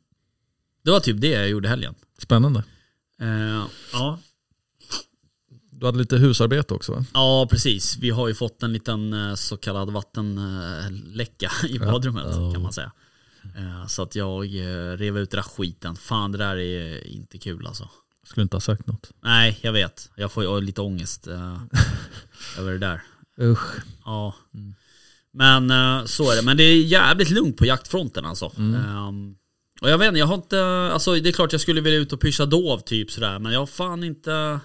Det 0.85 0.91
var 0.91 1.01
typ 1.01 1.21
det 1.21 1.29
jag 1.29 1.49
gjorde 1.49 1.69
helgen. 1.69 1.95
Spännande. 2.19 2.65
Eh, 3.21 3.65
ja. 3.93 4.19
Du 5.71 5.87
hade 5.87 5.99
lite 5.99 6.17
husarbete 6.17 6.75
också 6.75 6.93
va? 6.93 7.05
ja, 7.15 7.47
precis. 7.51 7.97
Vi 8.01 8.11
har 8.11 8.29
ju 8.29 8.35
fått 8.35 8.63
en 8.63 8.73
liten 8.73 9.13
eh, 9.13 9.35
så 9.35 9.57
kallad 9.57 9.91
vattenläcka 9.93 11.51
i 11.69 11.79
badrummet 11.79 12.25
Ja. 12.31 12.53
kan 12.53 12.63
man 12.63 12.73
säga. 12.73 12.93
Eh, 13.57 13.87
så 13.87 14.03
att 14.03 14.15
jag 14.17 14.45
eh, 14.45 14.97
rev 14.97 15.19
ut 15.19 15.31
den 15.31 15.39
där 15.39 15.43
skiten. 15.43 15.97
Fan 15.97 16.33
det 16.33 16.39
där 16.39 16.57
är 16.57 17.07
inte 17.07 17.39
kul 17.39 17.67
alltså. 17.67 17.89
Skulle 18.27 18.43
inte 18.43 18.57
ha 18.57 18.61
sagt 18.61 18.87
något. 18.87 19.11
Nej, 19.23 19.59
jag 19.63 19.73
vet. 19.73 20.11
Jag 20.17 20.33
får 20.33 20.45
ju 20.45 20.61
lite 20.61 20.81
ångest 20.81 21.27
eh, 21.27 21.59
över 22.59 22.73
det 22.73 22.79
där. 22.79 23.03
Usch. 23.41 23.77
Ja. 24.05 24.35
Men 25.33 25.71
eh, 25.71 26.05
så 26.05 26.31
är 26.33 26.37
det. 26.37 26.43
Men 26.43 26.57
det 26.57 26.63
är 26.65 26.83
jävligt 26.83 27.31
lugnt 27.31 27.57
på 27.57 27.67
jaktfronten 27.67 28.25
alltså. 28.27 28.53
Mm. 28.59 29.37
Och 29.83 29.91
jag 29.91 29.99
vet 29.99 30.09
inte, 30.09 30.19
jag 30.19 30.27
har 30.27 30.35
inte, 30.35 30.65
alltså 30.93 31.15
det 31.15 31.29
är 31.29 31.33
klart 31.33 31.53
jag 31.53 31.61
skulle 31.61 31.81
vilja 31.81 31.99
ut 31.99 32.13
och 32.13 32.21
pyscha 32.21 32.47
dov 32.47 32.79
typ 32.79 33.11
sådär. 33.11 33.39
Men 33.39 33.53
jag 33.53 33.61
har 33.61 33.67
fan 33.67 34.05
inte... 34.05 34.61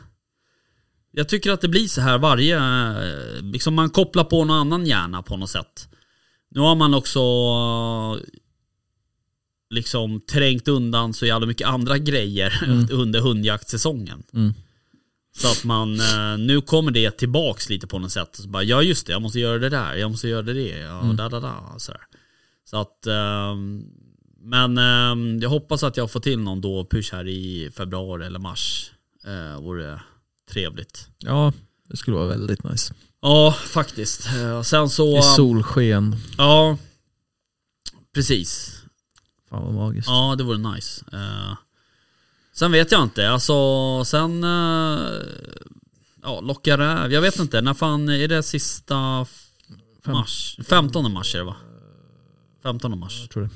Jag 1.12 1.30
tycker 1.30 1.52
att 1.52 1.62
det 1.62 1.68
blir 1.68 1.88
så 1.88 2.02
här 2.02 2.18
varje, 2.18 2.58
eh, 2.58 3.42
liksom 3.42 3.74
man 3.74 3.90
kopplar 3.90 4.24
på 4.24 4.46
någon 4.46 4.58
annan 4.58 4.86
hjärna 4.86 5.22
på 5.22 5.38
något 5.38 5.50
sätt. 5.50 5.88
Nu 6.52 6.60
har 6.62 6.76
man 6.76 6.94
också 6.94 7.20
liksom 9.70 10.22
trängt 10.22 10.68
undan 10.68 11.14
så 11.14 11.26
jävla 11.26 11.48
mycket 11.48 11.68
andra 11.68 11.98
grejer 11.98 12.54
under 12.92 13.20
hundjaktsäsongen. 13.20 14.24
Mm. 14.34 14.54
Så 15.38 15.48
att 15.48 15.64
man, 15.64 16.00
eh, 16.00 16.38
nu 16.38 16.62
kommer 16.62 16.92
det 16.92 17.12
tillbaks 17.12 17.70
lite 17.70 17.88
på 17.88 18.00
något 18.00 18.12
sätt. 18.12 18.30
Så 18.36 18.48
bara, 18.48 18.64
ja 18.64 18.82
just 18.82 19.08
det, 19.08 19.12
jag 19.14 19.22
måste 19.22 19.40
göra 19.40 19.58
det 19.60 19.70
där, 19.70 19.96
jag 19.96 20.12
måste 20.12 20.28
göra 20.28 20.42
det, 20.42 20.80
ja, 20.80 21.00
Mm. 21.02 21.16
da, 21.16 21.30
da, 21.30 21.40
da, 21.40 21.76
sådär. 21.78 22.02
Så 22.70 22.78
att, 22.78 23.08
ehm, 23.08 23.84
men 24.48 24.78
ehm, 24.78 25.40
jag 25.40 25.50
hoppas 25.50 25.84
att 25.84 25.98
jag 25.98 26.12
får 26.12 26.20
till 26.20 26.40
någon 26.40 26.62
då 26.62 26.86
push 26.86 27.14
här 27.14 27.28
i 27.28 27.72
februari 27.76 28.26
eller 28.26 28.40
mars. 28.40 28.92
Eh, 29.26 29.62
vore 29.62 30.02
trevligt. 30.52 31.10
Ja, 31.18 31.54
det 31.90 31.98
skulle 31.98 32.18
vara 32.18 32.28
väldigt 32.28 32.64
nice. 32.64 32.94
Ja, 33.22 33.56
faktiskt. 33.68 34.28
Eh, 34.28 34.62
sen 34.62 34.90
så... 34.90 35.18
I 35.18 35.22
solsken. 35.22 36.16
Ja, 36.38 36.78
precis. 38.14 38.82
Fan 39.50 39.66
vad 39.66 39.74
magiskt. 39.74 40.08
Ja, 40.08 40.36
det 40.38 40.44
vore 40.44 40.58
nice. 40.58 41.06
Eh, 41.14 41.58
sen 42.54 42.72
vet 42.72 42.92
jag 42.92 43.04
inte, 43.04 43.30
alltså 43.30 44.06
sen... 44.06 44.44
Uh, 44.44 45.00
ja, 46.24 46.42
locka 46.42 46.78
räv. 46.78 47.12
Jag 47.12 47.22
vet 47.22 47.40
inte, 47.40 47.62
när 47.62 47.74
fan 47.74 48.10
är 48.10 48.28
det 48.28 48.44
sista 48.44 49.26
mars? 50.06 50.58
15 50.70 51.12
mars 51.12 51.36
är 51.36 51.40
det 51.40 51.46
va? 51.46 51.56
15 52.64 53.00
mars. 53.00 53.20
Jag 53.22 53.30
tror 53.30 53.44
det. 53.44 53.50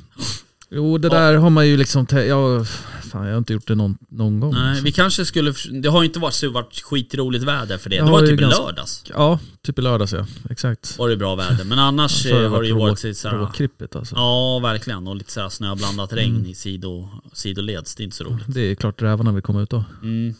Jo 0.74 0.98
det 0.98 1.10
där 1.10 1.36
har 1.36 1.50
man 1.50 1.68
ju 1.68 1.78
liksom, 1.78 2.08
jag, 2.12 2.68
fan, 3.12 3.26
jag 3.26 3.34
har 3.34 3.38
inte 3.38 3.54
gjort 3.54 3.68
det 3.68 3.76
någon, 3.76 3.98
någon 4.10 4.40
gång. 4.40 4.54
Nej, 4.54 4.70
alltså. 4.70 4.84
vi 4.84 4.92
kanske 4.92 5.26
skulle... 5.26 5.54
Det 5.82 5.90
har 5.90 6.02
ju 6.02 6.08
inte 6.08 6.20
varit 6.20 6.34
så 6.34 6.50
varit 6.50 6.82
skitroligt 6.84 7.44
väder 7.44 7.78
för 7.78 7.90
det. 7.90 7.96
Det 7.96 8.04
var 8.04 8.20
typ 8.22 8.40
i 8.40 8.42
ganska- 8.42 8.62
lördags. 8.64 9.04
Ja, 9.10 9.40
typ 9.62 9.80
i 9.80 9.82
lördags 9.82 10.14
ja. 10.14 10.26
Exakt. 10.50 10.98
Var 10.98 11.10
det 11.10 11.18
bra 11.18 11.36
väder. 11.36 11.64
Men 11.66 11.80
annars 11.80 12.12
Så 12.12 12.42
eh, 12.44 12.50
har 12.50 12.62
det 12.62 12.68
ju 12.68 12.74
varit 12.74 13.00
så 13.00 13.14
såhär... 13.14 13.38
råkrippigt 13.38 13.96
alltså. 13.96 14.16
Ja, 14.16 14.60
verkligen. 14.60 15.08
Och 15.08 15.16
lite 15.16 15.32
såhär 15.32 15.50
snöblandat 15.50 16.14
regn 16.14 16.46
i 16.46 16.56
sido, 16.56 17.10
sidoleds. 17.34 17.96
Det 17.96 18.04
är 18.04 18.06
inte 18.06 18.18
så 18.18 18.24
roligt. 18.24 18.46
Det 18.48 18.62
är 18.62 18.76
klart 18.76 19.02
rävarna 19.02 19.32
vill 19.32 19.44
komma 19.44 19.62
ut 19.62 19.70
då. 19.70 19.84
Mm. 20.04 20.34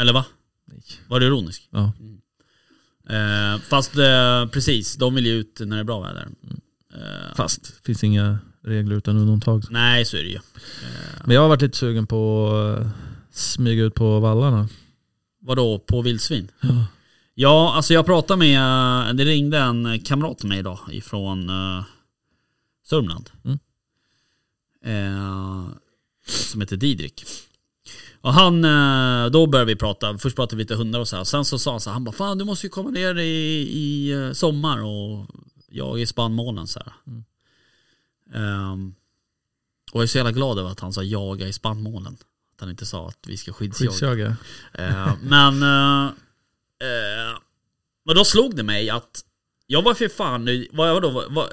Eller 0.00 0.12
va? 0.12 0.24
Nej. 0.72 0.82
Var 1.08 1.20
du 1.20 1.26
ironisk? 1.26 1.68
Ja. 1.70 1.92
Eh, 3.08 3.60
fast 3.60 3.96
eh, 3.96 4.46
precis, 4.52 4.96
de 4.96 5.14
vill 5.14 5.26
ju 5.26 5.32
ut 5.32 5.60
när 5.60 5.76
det 5.76 5.80
är 5.80 5.84
bra 5.84 6.00
väder. 6.00 6.28
Eh, 6.94 7.34
Fast 7.36 7.62
det 7.64 7.86
finns 7.86 8.04
inga 8.04 8.38
regler 8.66 8.96
utan 8.96 9.16
undantag. 9.16 9.64
Nej, 9.70 10.04
så 10.04 10.16
är 10.16 10.22
det 10.22 10.28
ju. 10.28 10.38
Men 11.24 11.34
jag 11.34 11.42
har 11.42 11.48
varit 11.48 11.62
lite 11.62 11.76
sugen 11.76 12.06
på 12.06 12.50
att 12.50 13.36
smyga 13.36 13.84
ut 13.84 13.94
på 13.94 14.20
vallarna. 14.20 14.68
Vadå, 15.40 15.78
på 15.78 16.02
vildsvin? 16.02 16.50
Ja. 16.60 16.86
Ja, 17.38 17.72
alltså 17.74 17.94
jag 17.94 18.06
pratade 18.06 18.38
med, 18.38 19.16
det 19.16 19.24
ringde 19.24 19.58
en 19.58 20.00
kamrat 20.00 20.38
till 20.38 20.48
mig 20.48 20.58
idag 20.58 20.78
ifrån 20.90 21.50
uh, 21.50 21.84
Sörmland. 22.86 23.30
Mm. 23.44 23.58
Eh, 24.84 25.66
som 26.26 26.60
heter 26.60 26.76
Didrik. 26.76 27.24
Och 28.20 28.32
han, 28.32 28.64
eh, 28.64 29.30
då 29.30 29.46
började 29.46 29.72
vi 29.72 29.76
prata, 29.76 30.18
först 30.18 30.36
pratade 30.36 30.56
vi 30.56 30.62
lite 30.62 30.74
hundar 30.74 31.00
och 31.00 31.08
så 31.08 31.16
här. 31.16 31.24
Sen 31.24 31.44
så 31.44 31.58
sa 31.58 31.70
han 31.70 31.80
så 31.80 31.90
här, 31.90 31.94
han 31.94 32.04
bara 32.04 32.12
fan 32.12 32.38
du 32.38 32.44
måste 32.44 32.66
ju 32.66 32.70
komma 32.70 32.90
ner 32.90 33.18
i, 33.18 33.60
i 33.60 34.30
sommar 34.34 34.84
och 34.84 35.26
jag 35.68 35.98
är 35.98 36.02
i 36.02 36.06
spannmålen 36.06 36.66
så 36.66 36.78
här. 36.78 36.92
Mm. 37.06 37.24
Ehm, 38.34 38.94
och 39.92 40.00
jag 40.00 40.02
är 40.02 40.06
så 40.06 40.18
jävla 40.18 40.32
glad 40.32 40.58
över 40.58 40.70
att 40.70 40.80
han 40.80 40.92
sa 40.92 41.02
jaga 41.02 41.48
i 41.48 41.52
spannmålen. 41.52 42.16
Att 42.54 42.60
han 42.60 42.70
inte 42.70 42.86
sa 42.86 43.08
att 43.08 43.18
vi 43.26 43.36
ska 43.36 43.52
skyddsjaga. 43.52 43.90
Skyddsjaga. 43.90 44.36
Eh, 44.72 45.14
men, 45.22 45.62
eh, 45.62 46.06
eh, 46.88 47.38
men 48.04 48.16
då 48.16 48.24
slog 48.24 48.56
det 48.56 48.62
mig 48.62 48.90
att 48.90 49.24
jag 49.66 49.82
var 49.82 49.94
för 49.94 50.08
fan 50.08 50.44
nu, 50.44 50.68
var 50.72 50.86
jag 50.86 51.02
då, 51.02 51.10
var, 51.10 51.26
var, 51.28 51.48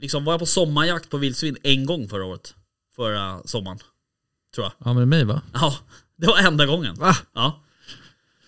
liksom 0.00 0.24
var 0.24 0.32
jag 0.32 0.40
på 0.40 0.46
sommarjakt 0.46 1.10
på 1.10 1.16
vildsvin 1.16 1.56
en 1.62 1.86
gång 1.86 2.08
förra 2.08 2.24
året? 2.24 2.54
Förra 2.96 3.42
sommaren. 3.44 3.78
Tror 4.54 4.64
jag. 4.64 4.72
Ja 4.88 4.94
det 4.94 5.02
är 5.02 5.06
mig 5.06 5.24
va? 5.24 5.42
Ja, 5.52 5.76
det 6.16 6.26
var 6.26 6.38
enda 6.38 6.66
gången. 6.66 6.94
Va? 6.94 7.16
Ja. 7.32 7.60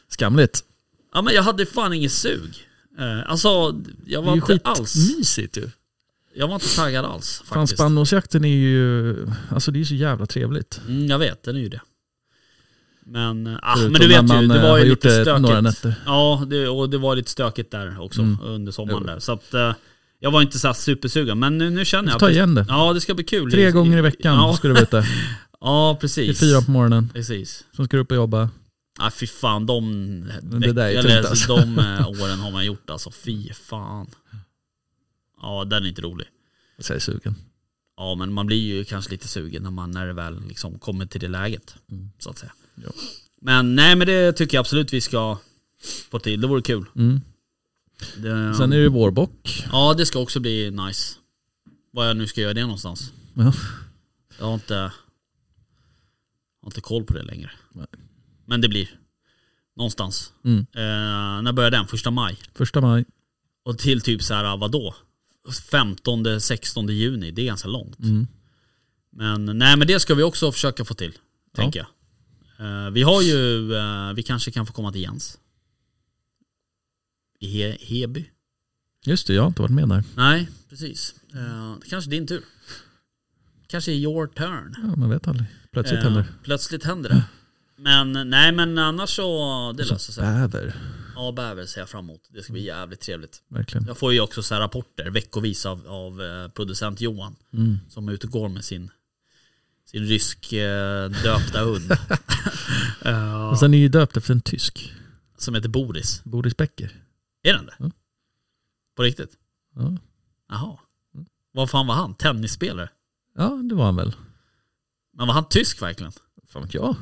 Skamligt. 0.08 0.64
ja, 1.14 1.22
men 1.22 1.34
jag 1.34 1.42
hade 1.42 1.66
fan 1.66 1.92
ingen 1.92 2.10
sug. 2.10 2.68
Eh, 2.98 3.30
alltså, 3.30 3.48
jag 3.48 4.22
Det 4.22 4.26
var 4.26 4.32
är 4.32 4.36
ju 4.36 4.52
inte 4.52 4.68
alls, 4.68 4.94
skitmysigt 4.94 5.56
ju. 5.56 5.70
Jag 6.34 6.48
var 6.48 6.54
inte 6.54 6.76
taggad 6.76 7.04
alls 7.04 7.42
Fan 7.46 7.66
spannmålsjakten 7.66 8.44
är 8.44 8.56
ju, 8.56 9.16
alltså 9.50 9.70
det 9.70 9.76
är 9.76 9.80
ju 9.80 9.84
så 9.86 9.94
jävla 9.94 10.26
trevligt. 10.26 10.80
Mm, 10.88 11.06
jag 11.06 11.18
vet, 11.18 11.42
den 11.42 11.56
är 11.56 11.60
ju 11.60 11.68
det. 11.68 11.80
Men, 13.06 13.58
ah, 13.62 13.74
Förutom 13.76 13.92
men 13.92 14.00
du 14.00 14.08
vet 14.08 14.42
ju, 14.42 14.48
det 14.48 14.56
eh, 14.56 14.62
var 14.70 14.78
ju 14.78 14.84
lite 14.90 15.10
stökigt. 15.10 15.40
några 15.40 15.60
nätter. 15.60 15.94
Ja, 16.06 16.44
det, 16.50 16.68
och 16.68 16.90
det 16.90 16.98
var 16.98 17.16
lite 17.16 17.30
stökigt 17.30 17.70
där 17.70 18.00
också 18.00 18.20
Mm. 18.22 18.38
under 18.42 18.72
sommaren 18.72 19.06
där. 19.06 19.18
Så 19.18 19.32
att 19.32 19.54
eh, 19.54 19.72
jag 20.18 20.30
var 20.30 20.42
inte 20.42 20.58
så 20.58 20.74
supersugen. 20.74 21.38
Men 21.38 21.58
nu, 21.58 21.70
nu 21.70 21.84
känner 21.84 22.10
jag 22.10 22.18
ta 22.20 22.26
att 22.26 22.30
det, 22.30 22.34
igen 22.36 22.54
det. 22.54 22.66
Ja, 22.68 22.92
det 22.92 23.00
ska 23.00 23.14
bli 23.14 23.24
kul. 23.24 23.50
Tre 23.50 23.70
gånger 23.70 23.98
i 23.98 24.00
veckan 24.00 24.34
Ja, 24.34 24.54
ska 24.56 24.68
du 24.68 24.74
veta. 24.74 25.04
ja 25.60 25.98
precis. 26.00 26.40
fyra 26.40 26.60
på 26.62 26.70
morgonen. 26.70 27.08
Precis. 27.14 27.64
Sen 27.76 27.84
ska 27.84 27.96
du 27.96 28.02
upp 28.02 28.10
och 28.10 28.16
jobba. 28.16 28.48
Ja, 28.98 29.10
fy 29.10 29.26
fan, 29.26 29.66
de, 29.66 29.90
Men 30.42 30.60
det 30.60 30.72
där 30.72 30.88
är 30.88 30.98
eller, 30.98 31.18
alltså. 31.22 31.56
de 31.56 31.78
eh, 31.78 32.08
åren 32.08 32.38
har 32.38 32.50
man 32.50 32.66
gjort 32.66 32.90
alltså. 32.90 33.10
Fy 33.10 33.52
fan. 33.52 34.06
Ja, 35.42 35.64
den 35.64 35.84
är 35.84 35.88
inte 35.88 36.02
rolig. 36.02 36.26
Jag 36.76 36.96
är 36.96 36.98
sugen. 36.98 37.34
Ja, 37.96 38.14
men 38.14 38.32
man 38.32 38.46
blir 38.46 38.76
ju 38.76 38.84
kanske 38.84 39.10
lite 39.10 39.28
sugen 39.28 39.62
när 39.62 39.70
man 39.70 39.90
när 39.90 40.06
det 40.06 40.12
väl 40.12 40.40
liksom 40.48 40.78
kommer 40.78 41.06
till 41.06 41.20
det 41.20 41.28
läget. 41.28 41.74
Mm. 41.90 42.10
Så 42.18 42.30
att 42.30 42.38
säga. 42.38 42.52
Ja. 42.74 42.90
Men 43.40 43.74
nej, 43.74 43.96
men 43.96 44.06
det 44.06 44.32
tycker 44.32 44.56
jag 44.56 44.60
absolut 44.60 44.92
vi 44.92 45.00
ska 45.00 45.38
få 46.10 46.18
till. 46.18 46.40
Det 46.40 46.46
vore 46.46 46.62
kul. 46.62 46.84
Mm. 46.96 47.20
Det, 48.16 48.54
Sen 48.54 48.72
är 48.72 48.78
det 48.78 48.88
vårbock. 48.88 49.64
Ja, 49.72 49.94
det 49.94 50.06
ska 50.06 50.18
också 50.18 50.40
bli 50.40 50.70
nice. 50.70 51.16
Var 51.92 52.04
jag 52.04 52.16
nu 52.16 52.26
ska 52.26 52.40
göra 52.40 52.54
det 52.54 52.62
någonstans. 52.62 53.12
Ja. 53.34 53.52
Jag 54.38 54.46
har 54.46 54.54
inte, 54.54 54.74
jag 54.74 54.90
har 56.62 56.66
inte 56.66 56.80
koll 56.80 57.04
på 57.04 57.12
det 57.12 57.22
längre. 57.22 57.50
Nej. 57.72 57.86
Men 58.46 58.60
det 58.60 58.68
blir 58.68 58.90
någonstans. 59.76 60.32
Mm. 60.44 60.58
Eh, 60.58 61.42
när 61.42 61.52
börjar 61.52 61.70
den? 61.70 61.86
Första 61.86 62.10
maj? 62.10 62.38
Första 62.54 62.80
maj. 62.80 63.04
Och 63.62 63.78
till 63.78 64.00
typ 64.00 64.22
så 64.22 64.34
här, 64.34 64.56
vadå? 64.56 64.94
15-16 65.48 66.90
juni, 66.90 67.30
det 67.30 67.42
är 67.42 67.46
ganska 67.46 67.68
långt. 67.68 67.98
Mm. 67.98 68.26
Men 69.12 69.58
nej 69.58 69.76
men 69.76 69.86
det 69.86 70.00
ska 70.00 70.14
vi 70.14 70.22
också 70.22 70.52
försöka 70.52 70.84
få 70.84 70.94
till. 70.94 71.12
Ja. 71.56 71.62
Tänker 71.62 71.78
jag. 71.78 71.88
Eh, 72.86 72.90
vi 72.90 73.02
har 73.02 73.22
ju, 73.22 73.74
eh, 73.74 74.12
vi 74.12 74.22
kanske 74.22 74.50
kan 74.50 74.66
få 74.66 74.72
komma 74.72 74.92
till 74.92 75.00
Jens. 75.02 75.38
I 77.40 77.46
He- 77.62 77.76
Heby. 77.86 78.30
Just 79.04 79.26
det, 79.26 79.34
jag 79.34 79.42
har 79.42 79.48
inte 79.48 79.62
varit 79.62 79.72
med 79.74 79.88
där. 79.88 80.04
Nej, 80.16 80.48
precis. 80.68 81.14
Eh, 81.34 81.74
det 81.82 81.88
kanske 81.90 82.08
är 82.08 82.12
din 82.12 82.26
tur. 82.26 82.44
kanske 83.66 83.92
är 83.92 83.96
your 83.96 84.26
turn. 84.26 84.74
Ja, 84.82 84.96
man 84.96 85.10
vet 85.10 85.28
aldrig. 85.28 85.46
Plötsligt 85.72 86.02
händer 86.02 86.26
Plötsligt 86.42 86.84
händer 86.84 87.10
det. 87.10 87.24
Men 87.76 88.30
nej 88.30 88.52
men 88.52 88.78
annars 88.78 89.10
så, 89.10 89.72
det 89.72 89.84
löser 89.84 90.12
sig. 90.12 90.22
Bäver. 90.24 90.74
Ja, 91.20 91.32
bäver 91.32 91.66
ser 91.66 91.80
jag 91.80 91.88
fram 91.88 92.04
emot. 92.04 92.20
Det 92.28 92.42
ska 92.42 92.52
bli 92.52 92.62
jävligt 92.62 93.00
trevligt. 93.00 93.42
Verkligen. 93.48 93.86
Jag 93.86 93.98
får 93.98 94.12
ju 94.12 94.20
också 94.20 94.42
så 94.42 94.54
rapporter 94.54 95.10
veckovis 95.10 95.66
av, 95.66 95.86
av 95.88 96.22
eh, 96.22 96.48
producent 96.48 97.00
Johan. 97.00 97.36
Mm. 97.52 97.78
Som 97.88 98.08
är 98.08 98.12
ute 98.12 98.26
och 98.26 98.32
går 98.32 98.48
med 98.48 98.64
sin, 98.64 98.90
sin 99.84 100.04
rysk 100.04 100.52
eh, 100.52 101.10
döpta 101.10 101.60
hund. 101.64 101.92
Eh, 103.04 103.48
Och 103.48 103.58
sen 103.58 103.74
är 103.74 103.78
ju 103.78 103.88
döpt 103.88 104.16
efter 104.16 104.32
en 104.34 104.40
tysk. 104.40 104.92
som 105.38 105.54
heter 105.54 105.68
Boris. 105.68 106.24
Boris 106.24 106.56
Becker. 106.56 107.04
Är 107.42 107.52
den 107.52 107.66
det? 107.66 107.74
Mm. 107.78 107.92
På 108.96 109.02
riktigt? 109.02 109.30
Ja. 109.74 109.96
Jaha. 110.48 110.78
Vad 111.52 111.70
fan 111.70 111.86
var 111.86 111.94
han? 111.94 112.14
Tennisspelare? 112.14 112.88
ja, 113.36 113.48
det 113.48 113.74
var 113.74 113.84
han 113.84 113.96
väl. 113.96 114.14
Men 115.16 115.26
var 115.26 115.34
han 115.34 115.48
tysk 115.48 115.82
verkligen? 115.82 116.12
Fan 116.48 116.62
vet 116.62 116.74
jag. 116.74 116.96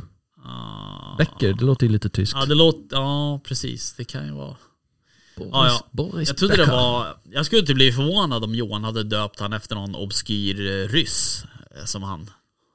Ah. 0.45 1.17
Becker, 1.19 1.53
det 1.53 1.65
låter 1.65 1.87
ju 1.87 1.93
lite 1.93 2.09
tyskt. 2.09 2.35
Ja, 2.41 2.47
det 2.47 2.55
låter, 2.55 2.97
ja 2.97 3.41
precis. 3.45 3.95
Det 3.97 4.05
kan 4.05 4.27
ju 4.27 4.33
vara. 4.33 4.57
Boris, 5.37 5.51
Ja, 5.53 5.67
ja. 5.67 5.87
Boris 5.91 6.29
Jag 6.29 6.37
trodde 6.37 6.55
det 6.55 6.59
Becker. 6.59 6.73
var, 6.73 7.17
jag 7.31 7.47
skulle 7.47 7.61
inte 7.61 7.75
bli 7.75 7.93
förvånad 7.93 8.45
om 8.45 8.55
Johan 8.55 8.85
hade 8.85 9.03
döpt 9.03 9.41
han 9.41 9.53
efter 9.53 9.75
någon 9.75 9.95
obskyr 9.95 10.67
eh, 10.67 10.89
ryss. 10.89 11.45
eh, 11.79 11.85
Som 11.85 12.03
han. 12.03 12.31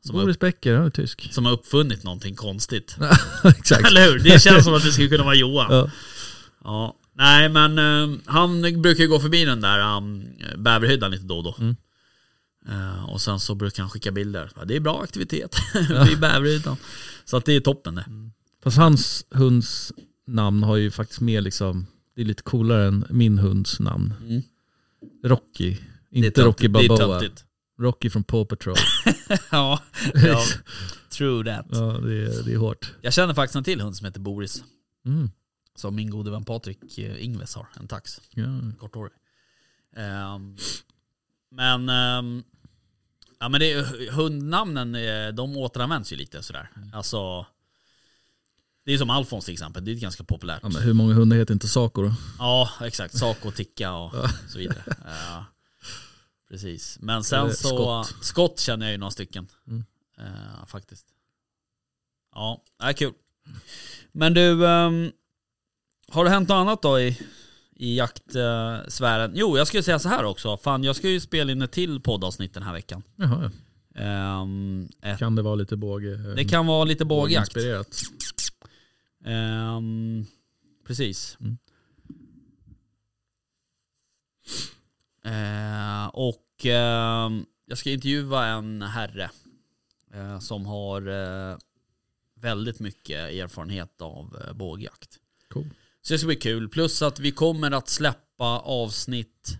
Som 0.05 0.15
Boris 0.15 0.39
Becker, 0.39 0.75
han 0.75 0.85
är 0.85 0.89
tysk. 0.89 1.33
som 1.33 1.45
har 1.45 1.51
uppfunnit 1.53 2.03
någonting 2.03 2.35
konstigt. 2.35 2.95
Exakt. 3.43 3.87
Eller 3.87 4.05
hur? 4.11 4.19
Det 4.19 4.41
känns 4.41 4.63
som 4.65 4.73
att 4.73 4.83
det 4.83 4.91
skulle 4.91 5.09
kunna 5.09 5.23
vara 5.23 5.35
Johan. 5.35 5.67
Ja. 5.75 5.89
Ja. 6.63 6.95
Nej 7.15 7.49
men 7.49 7.77
eh, 7.79 8.17
han 8.25 8.61
brukar 8.81 9.03
ju 9.03 9.09
gå 9.09 9.19
förbi 9.19 9.45
den 9.45 9.61
där 9.61 9.97
um, 9.97 10.25
bäverhyddan 10.57 11.11
lite 11.11 11.23
då 11.25 11.37
och 11.37 11.43
då. 11.43 11.55
Mm. 11.59 11.75
Eh, 12.69 13.09
och 13.09 13.21
sen 13.21 13.39
så 13.39 13.55
brukar 13.55 13.83
han 13.83 13.89
skicka 13.89 14.11
bilder. 14.11 14.51
Det 14.65 14.75
är 14.75 14.79
bra 14.79 15.01
aktivitet 15.03 15.55
vid 16.07 16.19
bäverhyddan. 16.19 16.77
Så 17.25 17.37
att 17.37 17.45
det 17.45 17.53
är 17.53 17.59
toppen 17.59 17.95
det. 17.95 18.05
Fast 18.63 18.77
hans 18.77 19.25
hunds 19.29 19.93
namn 20.27 20.63
har 20.63 20.75
ju 20.75 20.91
faktiskt 20.91 21.21
mer 21.21 21.41
liksom, 21.41 21.87
det 22.15 22.21
är 22.21 22.25
lite 22.25 22.43
coolare 22.43 22.87
än 22.87 23.05
min 23.09 23.37
hunds 23.37 23.79
namn. 23.79 24.13
Mm. 24.21 24.41
Rocky. 25.23 25.77
Inte 26.09 26.41
Rocky 26.41 26.67
töntigt, 26.67 26.91
är 26.91 26.97
Balboa. 26.97 27.21
Rocky 27.79 28.09
från 28.09 28.23
Paw 28.23 28.45
Patrol. 28.45 28.75
ja, 29.51 29.81
ja, 30.13 30.43
true 31.09 31.43
that. 31.43 31.65
ja, 31.69 31.79
det 31.81 32.13
är, 32.13 32.43
det 32.43 32.53
är 32.53 32.57
hårt. 32.57 32.93
Jag 33.01 33.13
känner 33.13 33.33
faktiskt 33.33 33.55
en 33.55 33.63
till 33.63 33.81
hund 33.81 33.95
som 33.95 34.05
heter 34.05 34.19
Boris. 34.19 34.63
Mm. 35.05 35.29
Som 35.75 35.95
min 35.95 36.09
gode 36.09 36.31
vän 36.31 36.45
Patrik 36.45 36.97
eh, 36.97 37.25
Ingves 37.25 37.55
har, 37.55 37.67
en 37.79 37.87
tax. 37.87 38.21
Ja. 38.29 38.45
Korthårig. 38.79 39.13
Ehm, 39.95 40.55
men, 41.51 41.89
ehm, 41.89 42.43
ja 43.43 43.49
men 43.49 43.59
det, 43.59 43.81
hundnamnen, 44.11 44.95
eh, 44.95 45.27
de 45.27 45.57
återanvänds 45.57 46.13
ju 46.13 46.15
lite 46.15 46.43
sådär. 46.43 46.69
Alltså, 46.93 47.45
det 48.85 48.93
är 48.93 48.97
som 48.97 49.09
Alfons 49.09 49.45
till 49.45 49.53
exempel, 49.53 49.85
det 49.85 49.91
är 49.91 49.95
ganska 49.95 50.23
populärt. 50.23 50.59
Ja, 50.63 50.69
men 50.69 50.81
hur 50.81 50.93
många 50.93 51.13
hundar 51.13 51.37
heter 51.37 51.53
inte 51.53 51.67
Saco 51.67 52.01
då? 52.01 52.13
Ja, 52.39 52.69
exakt. 52.81 53.17
Saco, 53.17 53.51
Ticka 53.51 53.93
och 53.93 54.13
så 54.49 54.57
vidare. 54.57 54.83
Ja, 55.05 55.45
precis. 56.49 56.97
Men 57.01 57.23
sen 57.23 57.39
Eller 57.41 57.53
så, 57.53 57.67
Skott. 57.67 58.25
skott. 58.25 58.59
känner 58.59 58.85
jag 58.85 58.91
ju 58.91 58.97
några 58.97 59.11
stycken. 59.11 59.47
Mm. 59.67 59.83
Eh, 60.17 60.65
faktiskt. 60.67 61.05
Ja, 62.35 62.63
det 62.79 62.85
är 62.85 62.93
kul. 62.93 63.13
Men 64.11 64.33
du, 64.33 64.67
ehm, 64.67 65.11
har 66.07 66.23
det 66.23 66.29
hänt 66.29 66.49
något 66.49 66.55
annat 66.55 66.81
då 66.81 66.99
i, 66.99 67.19
i 67.83 67.97
jaktsfären? 67.97 69.31
Jo, 69.35 69.57
jag 69.57 69.67
skulle 69.67 69.83
säga 69.83 69.99
så 69.99 70.09
här 70.09 70.23
också. 70.23 70.57
Fan, 70.57 70.83
jag 70.83 70.95
ska 70.95 71.09
ju 71.09 71.19
spela 71.19 71.51
in 71.51 71.61
ett 71.61 71.71
till 71.71 72.01
poddavsnitt 72.01 72.53
den 72.53 72.63
här 72.63 72.73
veckan. 72.73 73.03
Jaha, 73.15 73.51
ja. 73.93 74.47
Ett, 75.01 75.19
Kan 75.19 75.35
det 75.35 75.41
vara 75.41 75.55
lite 75.55 75.75
båge? 75.75 76.33
det 76.35 76.45
kan 76.45 76.67
vara 76.67 76.83
lite 76.83 77.05
bågjakt. 77.05 77.57
Ehm, 79.25 80.25
precis. 80.87 81.37
Mm. 81.39 81.57
Eh, 85.25 86.07
och 86.07 86.65
ehm, 86.65 87.45
jag 87.65 87.77
ska 87.77 87.91
intervjua 87.91 88.45
en 88.45 88.81
herre 88.81 89.29
eh, 90.13 90.39
som 90.39 90.65
har 90.65 91.07
eh, 91.07 91.57
väldigt 92.35 92.79
mycket 92.79 93.17
erfarenhet 93.33 94.01
av 94.01 94.43
eh, 94.47 94.53
bågjakt. 94.53 95.19
Cool. 95.49 95.69
Så 96.03 96.13
det 96.13 96.17
ska 96.17 96.27
bli 96.27 96.35
kul. 96.35 96.69
Plus 96.69 97.01
att 97.01 97.19
vi 97.19 97.31
kommer 97.31 97.71
att 97.71 97.89
släppa 97.89 98.59
avsnitt, 98.59 99.57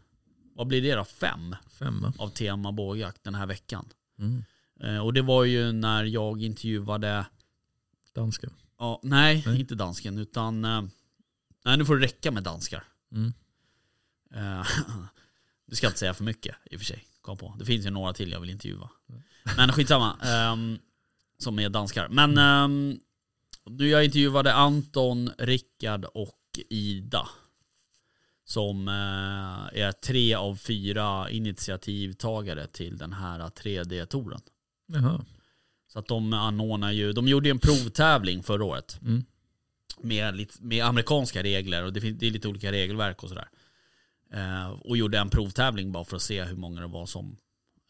vad 0.56 0.68
blir 0.68 0.82
det 0.82 0.96
då? 0.96 1.06
Fem 1.06 1.56
Fem 1.80 2.06
av 2.18 2.30
tema 2.30 2.72
bågjakt 2.72 3.24
den 3.24 3.36
här 3.36 3.46
veckan. 3.46 3.90
Mm. 4.20 4.44
Eh, 4.80 5.06
och 5.06 5.14
det 5.14 5.22
var 5.22 5.44
ju 5.44 5.72
när 5.72 6.04
jag 6.04 6.42
intervjuade 6.42 7.26
Danska. 8.16 8.50
Ja, 8.80 9.00
nej, 9.04 9.44
Nej. 9.46 9.60
inte 9.60 9.76
dansken 9.76 10.18
utan... 10.18 10.66
eh, 10.66 10.82
nej, 11.66 11.78
nu 11.78 11.86
får 11.86 11.98
det 11.98 12.06
räcka 12.06 12.32
med 12.32 12.44
danskar. 12.44 12.84
Mm. 13.12 13.34
Uh, 14.36 14.68
du 15.66 15.76
ska 15.76 15.88
inte 15.88 16.00
säga 16.00 16.14
för 16.14 16.24
mycket 16.24 16.56
i 16.66 16.76
och 16.76 16.80
för 16.80 16.86
sig. 16.86 17.06
Kom 17.22 17.38
på. 17.38 17.56
Det 17.60 17.66
finns 17.66 17.86
ju 17.86 17.90
några 17.90 18.14
till 18.14 18.32
jag 18.32 18.40
vill 18.40 18.50
intervjua. 18.50 18.90
Men 19.58 19.72
skitsamma. 19.74 20.18
Um, 20.54 20.80
som 21.38 21.60
är 21.60 21.70
danskar. 21.70 22.08
Men 22.10 22.38
um, 22.38 23.00
nu 23.70 23.90
jag 23.90 24.06
intervjuade 24.06 24.54
Anton, 24.54 25.32
Rickard 25.38 26.06
och 26.06 26.40
Ida. 26.70 27.30
Som 28.46 28.88
eh, 28.88 29.82
är 29.84 29.92
tre 29.92 30.34
av 30.34 30.56
fyra 30.56 31.30
initiativtagare 31.30 32.68
till 32.68 32.98
den 32.98 33.14
här 33.14 33.40
3D-touren. 33.40 34.42
Jaha. 34.88 35.26
Så 35.88 36.00
att 36.00 36.08
de 36.08 36.34
anordnar 36.34 36.92
ju, 36.92 37.14
de 37.14 37.28
gjorde 37.28 37.48
ju 37.48 37.52
en 37.52 37.60
provtävling 37.60 38.44
förra 38.44 38.64
året. 38.66 39.00
Mm. 39.02 39.24
Med, 40.02 40.48
med 40.60 40.86
amerikanska 40.86 41.44
regler 41.44 41.84
och 41.84 41.94
det, 41.94 42.02
fin- 42.02 42.18
det 42.18 42.28
är 42.28 42.32
lite 42.32 42.48
olika 42.48 42.72
regelverk 42.72 43.24
och 43.24 43.30
sådär. 43.30 43.50
Eh, 44.34 44.70
och 44.70 44.98
gjorde 44.98 45.20
en 45.20 45.30
provtävling 45.30 45.92
bara 45.92 46.04
för 46.04 46.16
att 46.16 46.22
se 46.22 46.44
hur 46.44 46.56
många 46.56 46.82
det 46.82 46.88
var 46.88 47.06
som... 47.06 47.38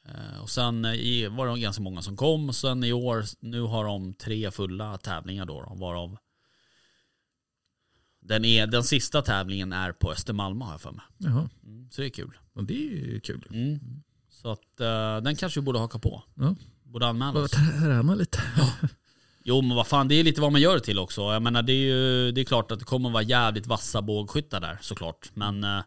Eh, 0.07 0.41
och 0.41 0.49
sen 0.49 0.85
eh, 0.85 1.29
var 1.29 1.47
det 1.47 1.61
ganska 1.61 1.83
många 1.83 2.01
som 2.01 2.17
kom. 2.17 2.49
Och 2.49 2.55
sen 2.55 2.83
i 2.83 2.93
år, 2.93 3.23
nu 3.39 3.61
har 3.61 3.85
de 3.85 4.13
tre 4.13 4.51
fulla 4.51 4.97
tävlingar 4.97 5.45
då, 5.45 5.73
varav 5.75 6.17
den, 8.25 8.45
är, 8.45 8.67
den 8.67 8.83
sista 8.83 9.21
tävlingen 9.21 9.73
är 9.73 9.91
på 9.91 10.11
Östermalm 10.11 10.61
har 10.61 10.71
jag 10.71 10.81
för 10.81 10.91
mig. 10.91 11.05
Jaha. 11.17 11.49
Mm, 11.63 11.89
så 11.91 12.01
det 12.01 12.07
är 12.07 12.09
kul. 12.09 12.37
Och 12.53 12.63
det 12.63 12.73
är 12.73 12.89
ju 12.89 13.19
kul. 13.19 13.47
Mm. 13.49 13.79
Så 14.29 14.51
att 14.51 14.79
eh, 14.79 15.17
den 15.23 15.35
kanske 15.35 15.59
vi 15.59 15.63
borde 15.63 15.79
haka 15.79 15.99
på. 15.99 16.23
Ja. 16.35 16.55
Borde 16.83 17.07
anmäla 17.07 17.39
oss. 17.39 17.51
träna 17.51 18.15
lite. 18.15 18.41
Jo 19.45 19.61
men 19.61 19.75
vad 19.77 19.87
fan, 19.87 20.07
det 20.07 20.15
är 20.15 20.23
lite 20.23 20.41
vad 20.41 20.51
man 20.51 20.61
gör 20.61 20.73
det 20.73 20.81
till 20.81 20.99
också. 20.99 21.21
Jag 21.21 21.41
menar 21.41 21.61
det 21.61 21.73
är 21.73 21.85
ju 21.85 22.31
det 22.31 22.41
är 22.41 22.45
klart 22.45 22.71
att 22.71 22.79
det 22.79 22.85
kommer 22.85 23.09
vara 23.09 23.23
jävligt 23.23 23.67
vassa 23.67 24.01
bågskyttar 24.01 24.59
där 24.59 24.77
såklart. 24.81 25.31
Men 25.33 25.63
eh, 25.63 25.83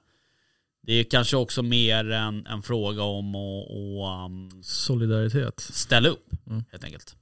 det 0.86 0.92
är 0.92 1.04
kanske 1.04 1.36
också 1.36 1.62
mer 1.62 2.10
en, 2.10 2.46
en 2.46 2.62
fråga 2.62 3.02
om 3.02 3.34
att 3.34 3.70
att, 3.70 4.30
um, 4.30 4.62
Solidaritet. 4.62 5.60
ställa 5.60 6.08
upp 6.08 6.32
Mm. 6.46 6.64
helt 6.72 6.84
enkelt. 6.84 7.16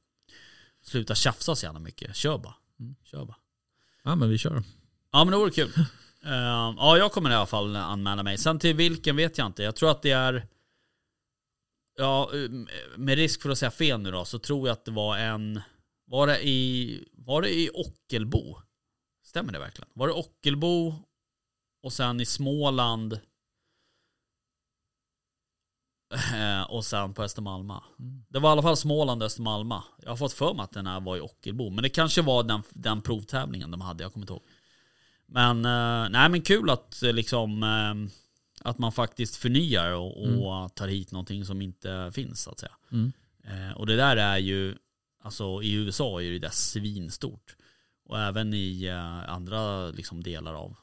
Sluta 0.83 1.15
tjafsa 1.15 1.57
så 1.57 1.67
jävla 1.67 1.81
mycket. 1.81 2.17
Kör 2.17 2.39
bara. 2.39 2.55
Mm. 2.81 2.95
Kör 3.05 3.25
bara. 3.25 3.37
Ja 4.03 4.15
men 4.15 4.29
vi 4.31 4.39
kör. 4.39 4.63
Ja 5.13 5.25
men 5.25 5.33
det 5.33 5.37
vore 5.39 5.51
kul. 5.51 5.73
Eh, 6.27 6.31
ja 6.77 6.97
jag 6.99 7.13
kommer 7.13 7.31
i 7.31 7.35
alla 7.35 7.47
fall 7.47 7.77
anmäla 7.77 8.23
mig. 8.23 8.39
Sen 8.39 8.59
till 8.59 8.77
vilken 8.77 9.17
vet 9.17 9.39
jag 9.39 9.47
inte. 9.47 9.63
Jag 9.63 9.77
tror 9.77 9.91
att 9.91 10.03
det 10.03 10.11
är 10.11 10.47
Ja, 11.97 12.31
med 12.97 13.17
risk 13.17 13.43
för 13.43 13.51
att 13.51 13.59
säga 13.59 13.71
fel 13.71 14.01
nu 14.01 14.11
då 14.11 14.25
så 14.25 14.39
tror 14.39 14.69
jag 14.69 14.73
att 14.73 14.85
det 14.85 14.91
var 14.91 15.19
en 15.19 15.61
Var 16.07 16.27
det 16.27 16.49
i 16.49 17.05
Var 17.13 17.43
det 17.43 17.51
i 17.55 17.71
Ockelbo? 17.75 18.57
Stämmer 19.25 19.53
det 19.53 19.59
verkligen? 19.59 19.89
Var 19.95 20.07
det 20.09 20.13
Ockelbo 20.15 20.95
och 21.83 21.93
sen 21.93 22.21
i 22.21 22.25
Småland 22.27 23.21
och 26.69 26.85
sen 26.85 27.15
på 27.15 27.23
Östermalma. 27.23 27.85
Det 28.29 28.39
var 28.39 28.51
i 28.51 28.53
alla 28.53 28.63
fall 28.63 28.77
Småland 28.77 29.23
och 29.23 29.27
Östermalma. 29.27 29.85
Jag 30.03 30.11
har 30.11 30.17
fått 30.17 30.33
för 30.33 30.55
mig 30.55 30.65
att 30.65 30.73
den 30.73 30.87
här 30.87 31.01
var 31.01 31.17
i 31.17 31.21
Ockelbo. 31.21 31.71
Men 31.71 31.83
det 31.83 31.89
kanske 31.89 32.23
var 32.23 32.43
den, 32.43 32.63
den 32.71 33.03
provtävlingen 33.03 33.71
de 33.71 33.81
hade, 33.81 34.03
jag 34.03 34.13
kommer 34.13 34.25
inte 34.25 34.33
ihåg. 34.33 34.43
Men, 35.27 35.65
eh, 35.65 36.11
nej 36.11 36.29
men 36.29 36.43
kul 36.43 36.71
att 36.71 37.03
eh, 37.03 37.13
liksom 37.13 37.63
eh, 37.63 38.11
Att 38.69 38.79
man 38.79 38.93
faktiskt 38.93 39.37
förnyar 39.37 39.93
och, 39.93 40.23
och 40.23 40.75
tar 40.75 40.89
hit 40.89 41.13
någonting 41.13 41.45
som 41.45 41.63
inte 41.63 42.11
finns 42.15 42.43
så 42.43 42.51
att 42.51 42.59
säga. 42.59 42.73
Mm. 42.93 43.13
Eh, 43.45 43.77
och 43.77 43.87
det 43.87 43.97
där 43.97 44.17
är 44.17 44.39
ju 44.39 44.75
Alltså 45.25 45.63
i 45.63 45.73
USA 45.73 46.21
är 46.21 46.25
ju 46.25 46.39
det 46.39 46.51
svinstort. 46.51 47.57
Och 48.05 48.21
även 48.21 48.55
i 48.55 48.85
eh, 48.85 49.31
andra 49.31 49.89
liksom, 49.89 50.23
delar 50.23 50.55
av 50.55 50.77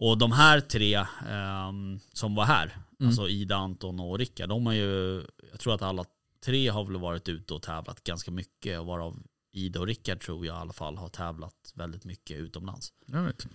Och 0.00 0.18
de 0.18 0.32
här 0.32 0.60
tre 0.60 1.06
ehm, 1.28 2.00
som 2.12 2.34
var 2.34 2.44
här 2.44 2.76
Alltså 3.04 3.28
Ida, 3.28 3.56
Anton 3.56 4.00
och 4.00 4.18
Rickard 4.18 4.48
De 4.48 4.66
har 4.66 4.72
ju 4.72 5.24
Jag 5.50 5.60
tror 5.60 5.74
att 5.74 5.82
alla 5.82 6.04
tre 6.44 6.68
har 6.68 6.84
väl 6.84 6.96
varit 6.96 7.28
ute 7.28 7.54
och 7.54 7.62
tävlat 7.62 8.04
ganska 8.04 8.30
mycket 8.30 8.80
och 8.80 8.86
Varav 8.86 9.22
Ida 9.52 9.80
och 9.80 9.86
Rickard 9.86 10.20
tror 10.20 10.46
jag 10.46 10.56
i 10.56 10.60
alla 10.60 10.72
fall 10.72 10.96
har 10.96 11.08
tävlat 11.08 11.72
väldigt 11.74 12.04
mycket 12.04 12.38
utomlands 12.38 12.92
All 13.12 13.24
right. 13.24 13.46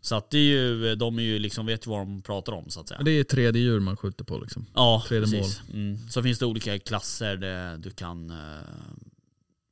Så 0.00 0.14
att 0.14 0.30
det 0.30 0.38
är 0.38 0.42
ju, 0.42 0.94
de 0.94 1.18
är 1.18 1.22
ju 1.22 1.38
liksom, 1.38 1.66
vet 1.66 1.86
ju 1.86 1.90
vad 1.90 2.00
de 2.00 2.22
pratar 2.22 2.52
om 2.52 2.70
så 2.70 2.80
att 2.80 2.88
säga. 2.88 3.02
Det 3.02 3.10
är 3.10 3.24
tredje 3.24 3.62
djur 3.62 3.80
man 3.80 3.96
skjuter 3.96 4.24
på 4.24 4.38
liksom. 4.38 4.66
Ja, 4.74 5.04
tredje 5.08 5.40
precis. 5.40 5.62
Mm. 5.72 5.98
Så 6.08 6.22
finns 6.22 6.38
det 6.38 6.46
olika 6.46 6.78
klasser 6.78 7.36
där 7.36 7.78
du 7.78 7.90
kan 7.90 8.30
eh, 8.30 8.36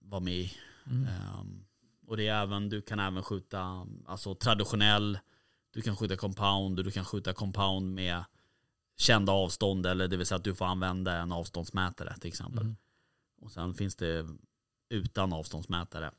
vara 0.01 0.21
med 0.21 0.35
i. 0.35 0.53
Mm. 0.87 1.03
Ehm, 1.03 1.65
och 2.07 2.17
det 2.17 2.29
är 2.29 2.43
även, 2.43 2.69
du 2.69 2.83
kan 2.83 3.01
även 3.01 3.23
skjuta 3.23 3.87
alltså, 4.07 4.35
traditionell, 4.35 5.19
du 5.77 5.83
kan 5.83 5.97
skjuta 5.97 6.17
compound 6.17 6.79
och 6.79 6.85
du 6.85 6.91
kan 6.91 7.05
skjuta 7.05 7.33
compound 7.33 7.95
med 7.95 8.25
kända 8.97 9.33
avstånd 9.33 9.87
eller 9.87 10.09
det 10.09 10.17
vill 10.17 10.27
säga 10.27 10.37
att 10.37 10.45
du 10.45 10.55
får 10.55 10.65
använda 10.65 11.17
en 11.17 11.33
avståndsmätare 11.33 12.17
till 12.21 12.29
exempel. 12.29 12.63
Mm. 12.63 12.77
Och 13.41 13.53
sen 13.53 13.75
finns 13.75 13.97
det 13.97 14.27
utan 14.89 15.33
avståndsmätare. 15.33 16.11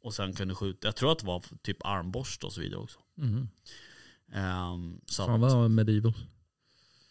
Och 0.00 0.14
sen 0.14 0.32
kan 0.32 0.48
du 0.48 0.54
skjuta, 0.54 0.88
jag 0.88 0.96
tror 0.96 1.12
att 1.12 1.18
det 1.18 1.26
var 1.26 1.42
typ 1.62 1.76
armborst 1.86 2.44
och 2.44 2.52
så 2.52 2.60
vidare 2.60 2.80
också. 2.80 2.98
Mm. 3.18 3.48
Ehm, 4.32 5.00
så 5.06 5.26
Fan 5.26 5.44
att, 5.44 5.52
vad 5.52 5.70
medieval. 5.70 6.14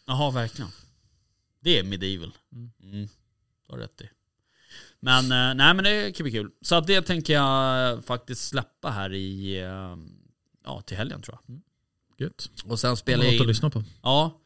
Jaha, 0.06 0.30
verkligen. 0.30 0.70
Det 1.60 1.78
är 1.78 1.84
medieval. 1.84 2.32
Mm. 2.52 2.72
Mm. 2.82 3.08
Du 3.66 3.72
har 3.72 3.78
rätt 3.78 4.00
i. 4.00 4.10
Men 5.00 5.24
eh, 5.24 5.54
nej 5.64 5.74
men 5.74 5.84
det 5.84 6.16
kan 6.16 6.24
bli 6.24 6.32
kul. 6.32 6.50
Så 6.60 6.74
att 6.74 6.86
det 6.86 7.02
tänker 7.02 7.32
jag 7.32 8.04
faktiskt 8.04 8.48
släppa 8.48 8.90
här 8.90 9.12
i, 9.12 9.58
eh, 9.60 9.96
ja 10.64 10.80
till 10.80 10.96
helgen 10.96 11.22
tror 11.22 11.38
jag. 11.46 11.60
Gött. 12.18 12.50
Och 12.64 12.80
sen 12.80 12.96
spelar 12.96 13.24
jag 13.24 13.32
något 13.32 13.40
att 13.40 13.44
in, 13.44 13.48
lyssna 13.48 13.70
på. 13.70 13.84
ja. 14.02 14.42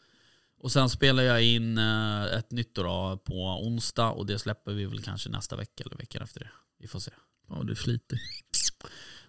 Och 0.62 0.72
sen 0.72 0.90
spelar 0.90 1.22
jag 1.22 1.42
in 1.42 1.78
eh, 1.78 2.24
ett 2.24 2.50
nytt 2.50 2.74
då, 2.74 3.18
på 3.24 3.34
onsdag 3.66 4.10
och 4.10 4.26
det 4.26 4.38
släpper 4.38 4.72
vi 4.72 4.86
väl 4.86 5.02
kanske 5.02 5.28
nästa 5.28 5.56
vecka 5.56 5.84
eller 5.84 5.96
veckan 5.96 6.22
efter 6.22 6.40
det. 6.40 6.50
Vi 6.78 6.86
får 6.88 6.98
se. 6.98 7.10
Ja, 7.48 7.62
du 7.62 7.72
är 7.72 7.76
flitig. 7.76 8.18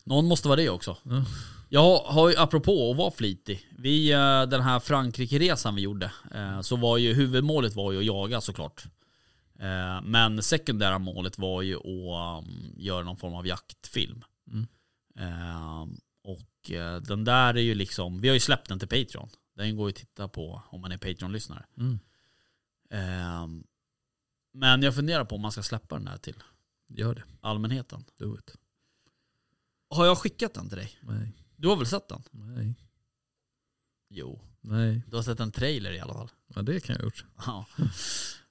Någon 0.03 0.25
måste 0.25 0.47
vara 0.47 0.55
det 0.55 0.69
också. 0.69 0.97
Ja. 1.03 1.25
Jag 1.69 1.97
har 1.97 2.29
ju, 2.29 2.35
apropå 2.37 2.91
att 2.91 2.97
vara 2.97 3.11
flitig. 3.11 3.69
Vi, 3.77 4.11
eh, 4.11 4.41
den 4.41 4.61
här 4.61 4.79
Frankrike-resan 4.79 5.75
vi 5.75 5.81
gjorde, 5.81 6.11
eh, 6.33 6.61
så 6.61 6.75
var 6.75 6.97
ju 6.97 7.13
huvudmålet 7.13 7.75
var 7.75 7.91
ju 7.91 7.99
att 7.99 8.05
jaga 8.05 8.41
såklart. 8.41 8.83
Men 10.03 10.43
sekundära 10.43 10.99
målet 10.99 11.37
var 11.37 11.61
ju 11.61 11.75
att 11.75 12.43
um, 12.43 12.73
göra 12.77 13.03
någon 13.03 13.17
form 13.17 13.33
av 13.33 13.47
jaktfilm. 13.47 14.23
Mm. 14.51 14.67
Och 16.23 16.71
eh, 16.71 17.01
den 17.01 17.23
där 17.23 17.53
är 17.53 17.61
ju 17.61 17.75
liksom, 17.75 18.21
vi 18.21 18.27
har 18.27 18.33
ju 18.33 18.39
släppt 18.39 18.69
den 18.69 18.79
till 18.79 18.87
Patreon. 18.87 19.29
Den 19.55 19.75
går 19.75 19.89
ju 19.89 19.91
att 19.91 19.95
titta 19.99 20.27
på 20.27 20.63
om 20.69 20.81
man 20.81 20.91
är 20.91 20.97
Patreon-lyssnare. 20.97 21.65
Mm. 21.77 21.99
Eh, 22.89 23.47
Men 24.53 24.81
jag 24.83 24.95
funderar 24.95 25.25
på 25.25 25.35
om 25.35 25.41
man 25.41 25.51
ska 25.51 25.63
släppa 25.63 25.95
den 25.95 26.05
där 26.05 26.17
till 26.17 26.43
Gör 26.87 27.15
det. 27.15 27.23
allmänheten. 27.41 28.05
Do 28.17 28.37
it. 28.39 28.55
Har 29.89 30.05
jag 30.05 30.17
skickat 30.17 30.53
den 30.53 30.69
till 30.69 30.77
dig? 30.77 30.99
Nej. 31.01 31.31
Du 31.55 31.67
har 31.67 31.75
väl 31.75 31.85
sett 31.87 32.07
den? 32.07 32.23
Nej. 32.31 32.75
Jo. 34.09 34.41
Nej. 34.61 35.01
Du 35.07 35.15
har 35.15 35.23
sett 35.23 35.39
en 35.39 35.51
trailer 35.51 35.91
i 35.91 35.99
alla 35.99 36.13
fall. 36.13 36.31
Ja, 36.55 36.61
det 36.61 36.79
kan 36.79 36.93
jag 36.93 36.99
ha 36.99 37.05
gjort. 37.05 37.25
Ja. 37.45 37.65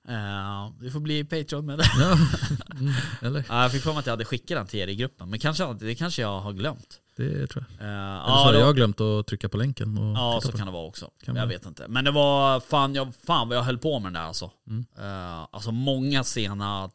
Eh, 0.08 0.72
du 0.80 0.90
får 0.90 1.00
bli 1.00 1.24
Patreon 1.24 1.66
med 1.66 1.78
det. 1.78 1.84
Ja. 1.98 2.16
Mm. 2.80 2.92
Eller? 3.22 3.44
Ja, 3.48 3.62
jag 3.62 3.72
fick 3.72 3.82
för 3.82 3.90
mig 3.90 3.98
att 3.98 4.06
jag 4.06 4.12
hade 4.12 4.24
skickat 4.24 4.58
den 4.58 4.66
till 4.66 4.80
er 4.80 4.86
i 4.86 4.94
gruppen, 4.94 5.30
men 5.30 5.38
kanske, 5.38 5.74
det 5.74 5.94
kanske 5.94 6.22
jag 6.22 6.40
har 6.40 6.52
glömt. 6.52 7.00
Det 7.16 7.46
tror 7.46 7.64
jag. 7.78 7.88
Eh, 7.88 7.94
Eller 7.94 8.22
så 8.22 8.30
ja, 8.30 8.44
har 8.44 8.52
då, 8.52 8.58
jag 8.58 8.76
glömt 8.76 9.00
att 9.00 9.26
trycka 9.26 9.48
på 9.48 9.56
länken 9.56 9.98
och 9.98 10.16
ja 10.16 10.40
så 10.42 10.52
kan 10.52 10.66
det 10.66 10.72
vara 10.72 10.86
också. 10.86 11.10
Kan 11.24 11.36
jag 11.36 11.42
vara. 11.42 11.46
vet 11.52 11.66
inte. 11.66 11.88
Men 11.88 12.04
det 12.04 12.10
var 12.10 12.60
fan, 12.60 12.94
jag, 12.94 13.12
fan 13.26 13.48
vad 13.48 13.56
jag 13.58 13.62
höll 13.62 13.78
på 13.78 13.98
med 13.98 14.06
den 14.06 14.22
där 14.22 14.28
alltså. 14.28 14.50
Mm. 14.66 14.84
Eh, 14.98 15.46
alltså 15.50 15.72
många 15.72 16.24
sena... 16.24 16.90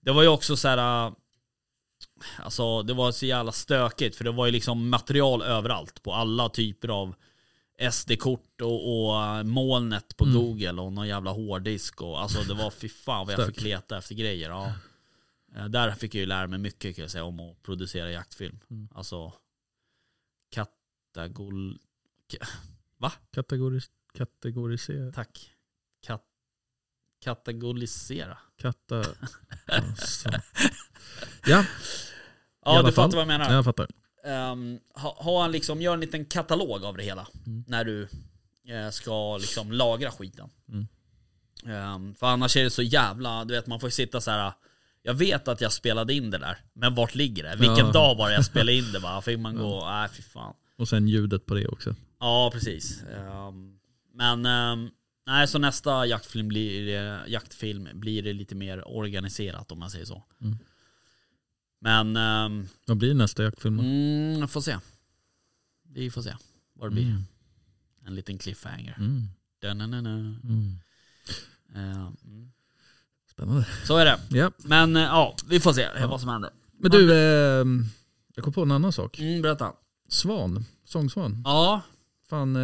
Det 0.00 0.12
var 0.12 0.22
ju 0.22 0.28
också 0.28 0.56
så 0.56 0.68
här. 0.68 1.12
Alltså 2.38 2.82
det 2.82 2.94
var 2.94 3.12
så 3.12 3.26
jävla 3.26 3.52
stökigt 3.52 4.16
för 4.16 4.24
det 4.24 4.30
var 4.32 4.46
ju 4.46 4.52
liksom 4.52 4.88
material 4.88 5.42
överallt 5.42 6.02
på 6.02 6.12
alla 6.12 6.48
typer 6.48 6.88
av 6.88 7.14
SD-kort 7.90 8.60
och, 8.60 9.06
och 9.08 9.22
eh, 9.24 9.42
molnet 9.42 10.16
på 10.16 10.24
Mm. 10.24 10.36
Google 10.36 10.82
och 10.82 10.92
någon 10.92 11.08
jävla 11.08 11.30
hårddisk 11.30 12.00
och 12.02 12.20
alltså 12.22 12.42
det 12.42 12.54
var 12.54 12.70
fy 12.70 12.88
fan 12.88 13.26
vad 13.26 13.38
jag 13.38 13.46
fick 13.46 13.60
leta 13.62 13.98
efter 13.98 14.14
grejer. 14.14 14.50
Ja. 14.50 14.72
Eh, 15.56 15.64
Där 15.64 15.90
fick 15.90 16.14
jag 16.14 16.20
ju 16.20 16.26
lära 16.26 16.46
mig 16.46 16.58
mycket 16.58 16.96
kan 16.96 17.02
jag 17.02 17.10
säga 17.10 17.24
om 17.24 17.40
att 17.40 17.62
producera 17.62 18.10
jaktfilm. 18.10 18.60
Mm. 18.70 18.88
Alltså 18.94 19.32
katagol... 20.50 21.78
ka- 22.32 23.10
Kategoris 23.34 23.90
kategorisera. 24.14 25.12
Tack. 25.12 25.50
Kat 26.06 26.22
kategorisera. 27.24 28.38
Katta... 28.56 29.04
Alltså. 29.66 30.30
Ja, 31.46 31.64
Ja, 32.64 32.82
du 32.82 32.82
fall. 32.82 32.92
fattar 32.92 33.10
vad 33.16 33.20
jag 33.20 33.26
menar. 33.38 33.52
jag 33.52 33.64
fattar. 33.64 33.88
Um, 34.26 34.78
ha, 34.94 35.16
ha 35.22 35.44
en 35.44 35.52
liksom, 35.52 35.82
gör 35.82 35.94
en 35.94 36.00
liten 36.00 36.24
katalog 36.24 36.84
av 36.84 36.96
det 36.96 37.02
hela. 37.02 37.28
Mm. 37.46 37.64
När 37.66 37.84
du 37.84 38.08
eh, 38.68 38.90
ska 38.90 39.36
liksom 39.38 39.72
lagra 39.72 40.10
skiten. 40.10 40.48
Mm. 40.68 40.86
Ehm, 41.66 42.14
för 42.14 42.26
annars 42.26 42.56
är 42.56 42.64
det 42.64 42.70
så 42.70 42.82
jävla, 42.82 43.44
du 43.44 43.54
vet 43.54 43.66
man 43.66 43.80
får 43.80 43.88
sitta 43.88 44.20
så 44.20 44.30
här. 44.30 44.52
Jag 45.02 45.14
vet 45.14 45.48
att 45.48 45.60
jag 45.60 45.72
spelade 45.72 46.14
in 46.14 46.30
det 46.30 46.38
där, 46.38 46.58
men 46.72 46.94
vart 46.94 47.14
ligger 47.14 47.42
det? 47.42 47.56
Vilken 47.56 47.86
Ja. 47.86 47.92
dag 47.92 48.14
var 48.14 48.28
det 48.28 48.34
jag 48.34 48.44
spelade 48.44 48.74
in 48.74 48.92
det? 48.92 49.00
Bara? 49.00 49.22
Fick 49.22 49.38
man 49.38 49.56
gå, 49.56 49.84
nej 49.90 50.08
fy 50.12 50.22
fan. 50.22 50.54
Och 50.76 50.88
sen 50.88 51.08
ljudet 51.08 51.46
på 51.46 51.54
det 51.54 51.68
också. 51.68 51.94
Ja, 52.20 52.50
precis. 52.52 53.02
Ehm, 53.02 53.78
men 54.14 54.46
ehm, 54.46 54.90
nej, 55.26 55.48
så 55.48 55.58
nästa 55.58 56.06
jaktfilm 56.06 56.48
blir, 56.48 56.86
det- 56.86 57.20
jaktfilm 57.28 57.88
blir 57.94 58.22
det 58.22 58.32
lite 58.32 58.54
mer 58.54 58.88
organiserat 58.88 59.72
om 59.72 59.78
man 59.78 59.90
säger 59.90 60.04
så. 60.04 60.22
Mm. 60.40 60.58
Men, 61.84 62.16
um, 62.16 62.68
Vad 62.86 62.96
blir 62.96 63.14
nästa 63.14 63.42
jaktfilm 63.44 63.78
mm, 63.80 64.48
får 64.48 64.60
se. 64.60 64.78
Vi 65.88 66.10
får 66.10 66.22
se 66.22 66.36
vad 66.74 66.90
det 66.90 66.92
blir. 66.94 67.04
Mm. 67.04 67.22
En 68.06 68.14
liten 68.14 68.38
cliffhanger. 68.38 68.94
Mm. 68.98 69.28
Mm. 69.62 70.78
Mm. 71.74 72.52
Spännande. 73.30 73.66
Så 73.84 73.96
är 73.96 74.04
det. 74.04 74.20
Ja. 74.38 74.50
Men 74.56 74.96
eh, 74.96 75.02
ja, 75.02 75.36
vi 75.48 75.60
får 75.60 75.72
se 75.72 75.88
Ja. 76.00 76.06
vad 76.06 76.20
som 76.20 76.28
händer. 76.28 76.50
Men 76.72 76.90
du, 76.90 77.12
eh, 77.12 77.66
jag 78.34 78.44
kom 78.44 78.52
på 78.52 78.62
en 78.62 78.70
annan 78.70 78.92
sak. 78.92 79.18
Mm, 79.18 79.42
berätta. 79.42 79.72
Svan, 80.08 80.64
sångsvan. 80.84 81.42
Ja, 81.44 81.82
Fan, 82.28 82.56
eh, 82.56 82.62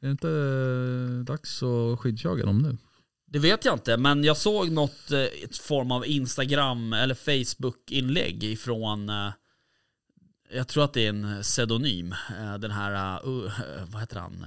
är 0.00 0.06
det 0.06 0.10
inte 0.10 1.32
dags 1.32 1.62
att 1.62 2.00
skyddsjaga 2.00 2.46
dem 2.46 2.58
nu? 2.58 2.76
Det 3.32 3.38
vet 3.38 3.64
jag 3.64 3.74
inte. 3.74 3.96
Men 3.96 4.24
jag 4.24 4.36
såg 4.36 4.70
något, 4.70 5.10
eh, 5.10 5.20
ett 5.20 5.56
form 5.56 5.92
av 5.92 6.06
Instagram 6.06 6.92
eller 6.92 7.14
Facebook-inlägg 7.14 8.44
ifrån 8.44 9.08
eh, 9.08 9.32
jag 10.50 10.68
tror 10.68 10.84
att 10.84 10.92
det 10.92 11.06
är 11.06 11.08
en 11.08 11.42
pseudonym. 11.42 12.12
Eh, 12.40 12.58
Den 12.58 12.70
här, 12.70 13.20
U- 13.28 13.46
eh, 13.46 13.84
vad 13.88 14.00
heter 14.00 14.20
han? 14.20 14.44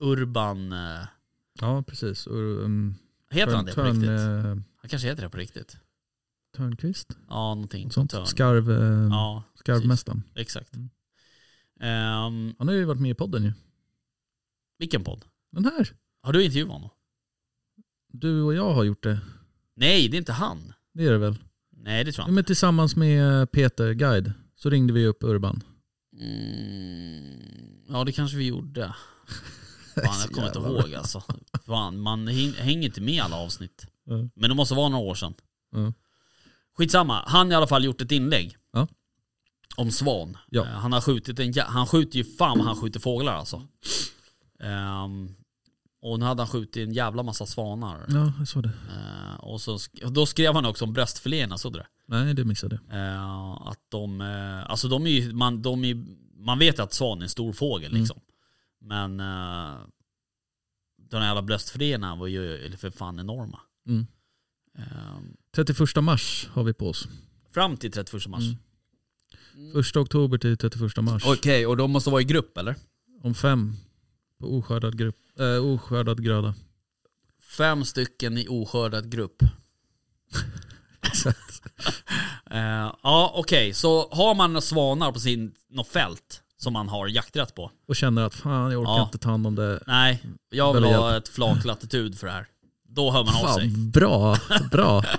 Urban, 0.00 0.74
Ja, 1.60 1.82
precis. 1.82 2.26
Och, 2.26 2.36
um, 2.36 2.94
heter 3.30 3.54
han 3.56 3.64
det 3.64 3.74
på 3.74 3.82
riktigt? 3.82 4.08
Han 4.76 4.88
kanske 4.88 5.08
heter 5.08 5.22
det 5.22 5.30
på 5.30 5.36
riktigt. 5.38 5.76
Törnqvist? 6.56 7.08
Ja, 7.28 7.54
någonting. 7.54 7.84
Något 7.84 7.92
sånt. 7.94 8.10
Törn. 8.10 8.26
Skarv, 8.26 8.70
eh, 8.70 9.08
Ja, 9.10 9.42
skarvmästaren. 9.54 10.22
exakt. 10.34 10.74
Mm. 10.76 10.88
Ehm, 11.80 12.54
Han 12.58 12.68
har 12.68 12.74
ju 12.74 12.84
varit 12.84 13.00
med 13.00 13.10
i 13.10 13.14
podden 13.14 13.44
ju. 13.44 13.52
vilken 14.78 15.04
podd? 15.04 15.24
Den 15.52 15.64
här. 15.64 15.92
Har 16.22 16.32
du 16.32 16.44
intervjuat 16.44 16.70
honom? 16.72 16.90
Du 18.20 18.42
och 18.42 18.54
jag 18.54 18.74
har 18.74 18.84
gjort 18.84 19.02
det. 19.02 19.18
Nej, 19.76 20.08
det 20.08 20.16
är 20.16 20.18
inte 20.18 20.32
han. 20.32 20.72
Det 20.94 21.04
är 21.06 21.12
det 21.12 21.18
väl? 21.18 21.38
Nej, 21.76 22.04
det 22.04 22.12
tror 22.12 22.22
Ja, 22.24 22.28
jag 22.28 22.34
men 22.34 22.44
tillsammans 22.44 22.96
med 22.96 23.52
Peter 23.52 23.92
Guide 23.92 24.32
så 24.56 24.70
ringde 24.70 24.92
vi 24.92 25.06
upp 25.06 25.18
Urban. 25.24 25.62
Mm, 26.20 27.84
ja, 27.88 28.04
det 28.04 28.12
kanske 28.12 28.36
vi 28.36 28.46
gjorde. 28.46 28.94
Fan, 29.94 30.20
jag 30.20 30.30
kommer 30.30 30.46
inte 30.46 30.58
ihåg 30.58 30.94
alltså. 30.94 31.22
Fan, 31.66 31.98
man 32.00 32.28
häng- 32.28 32.54
hänger 32.60 32.82
inte 32.88 33.00
med 33.00 33.14
i 33.14 33.20
alla 33.20 33.36
avsnitt. 33.36 33.86
Ja. 34.04 34.16
Men 34.34 34.50
det 34.50 34.54
måste 34.56 34.74
vara 34.74 34.88
några 34.88 35.04
år 35.04 35.14
sedan. 35.14 35.34
Ja. 35.72 35.92
Skitsamma, 36.78 37.22
han 37.26 37.46
har 37.46 37.52
i 37.52 37.56
alla 37.56 37.66
fall 37.66 37.84
gjort 37.84 38.00
ett 38.00 38.12
inlägg. 38.12 38.56
Ja. 38.72 38.88
Om 39.76 39.90
svan. 39.90 40.36
Ja. 40.50 40.62
Eh, 40.62 40.68
Han 40.68 40.92
har 40.92 41.00
skjutit 41.00 41.38
en 41.40 41.52
Han 41.66 41.86
skjuter 41.86 42.16
ju 42.18 42.24
fan 42.24 42.60
han 42.60 42.76
skjuter 42.76 43.00
fåglar 43.00 43.34
alltså. 43.34 43.62
Ehm, 44.60 45.34
och 46.00 46.18
nu 46.18 46.24
hade 46.24 46.42
han 46.42 46.48
skjutit 46.48 46.76
en 46.88 46.92
jävla 46.92 47.22
massa 47.22 47.46
svanar. 47.46 48.04
Ja, 48.08 48.32
jag 48.38 48.48
såg 48.48 48.62
det. 48.62 48.68
Eh, 48.68 49.34
och 49.40 49.60
så 49.60 49.76
sk- 49.76 50.04
och 50.04 50.12
då 50.12 50.26
skrev 50.26 50.54
han 50.54 50.64
också 50.66 50.84
om 50.84 50.92
bröstfiléerna, 50.92 51.58
såg 51.58 51.72
du 51.72 51.78
det? 51.78 51.86
Nej, 52.06 52.34
det 52.34 52.44
missade 52.44 52.80
jag. 52.90 52.98
Eh, 53.14 53.52
att 53.68 53.80
de, 53.88 54.20
eh, 54.20 54.70
alltså 54.70 54.88
de 54.88 55.06
är 55.06 55.10
ju, 55.10 55.32
man, 55.32 55.62
de 55.62 55.84
är, 55.84 56.04
man 56.44 56.58
vet 56.58 56.78
att 56.80 56.92
svan 56.94 57.18
är 57.18 57.22
en 57.22 57.28
stor 57.28 57.52
fågel 57.52 57.90
Mm. 57.90 58.00
liksom. 58.00 58.20
Men 58.80 59.20
eh, 59.20 59.76
de 61.10 61.16
här 61.16 61.26
jävla 61.26 61.42
bröstfiléerna 61.42 62.16
var 62.16 62.26
ju 62.26 62.54
eller 62.56 62.76
för 62.76 62.90
fan 62.90 63.20
enorma. 63.20 63.60
Mm. 63.86 64.06
Eh, 64.78 64.84
31 65.54 65.96
mars 66.04 66.48
har 66.52 66.64
vi 66.64 66.72
på 66.74 66.88
oss. 66.88 67.08
fram 67.54 67.76
till 67.76 67.92
31 67.92 68.26
mars. 68.28 68.42
Mm. 69.54 69.80
1 69.80 69.96
oktober 69.96 70.38
till 70.38 70.56
31 70.56 70.96
mars. 71.04 71.22
Okej, 71.26 71.66
och 71.66 71.76
de 71.76 71.90
måste 71.90 72.10
vara 72.10 72.20
i 72.20 72.24
grupp 72.24 72.58
eller? 72.58 72.76
Om 73.22 73.34
fem. 73.34 73.76
På 74.40 74.46
oskördad, 74.58 74.98
grupp, 74.98 75.16
äh, 75.40 75.64
oskördad 75.64 76.24
gröda. 76.24 76.54
Fem 77.58 77.84
stycken 77.84 78.38
i 78.38 78.46
oskördad 78.48 79.10
grupp. 79.12 79.42
Exakt. 81.06 81.62
Eh, 82.50 82.92
ja 83.02 83.32
okej, 83.34 83.72
så 83.74 84.08
har 84.12 84.34
man 84.34 84.62
svanar 84.62 85.12
på 85.12 85.20
sin, 85.20 85.52
något 85.70 85.88
fält 85.88 86.42
som 86.56 86.72
man 86.72 86.88
har 86.88 87.08
jakträtt 87.08 87.54
på. 87.54 87.70
Och 87.88 87.96
känner 87.96 88.22
att 88.22 88.34
fan 88.34 88.72
jag 88.72 88.80
orkar 88.82 88.92
Ja. 88.92 89.02
inte 89.04 89.18
ta 89.18 89.30
hand 89.30 89.46
om 89.46 89.54
det. 89.54 89.80
Nej, 89.86 90.24
jag 90.50 90.74
vill 90.74 90.84
ha 90.84 91.16
ett 91.16 91.28
flak 91.28 91.64
latitud 91.64 92.18
för 92.18 92.26
det 92.26 92.32
här. 92.32 92.46
Då 92.88 93.10
hör 93.10 93.24
man 93.24 93.34
av 93.34 93.54
sig. 93.54 93.70
Fan, 93.70 93.90
bra, 93.90 94.36
bra. 94.70 95.04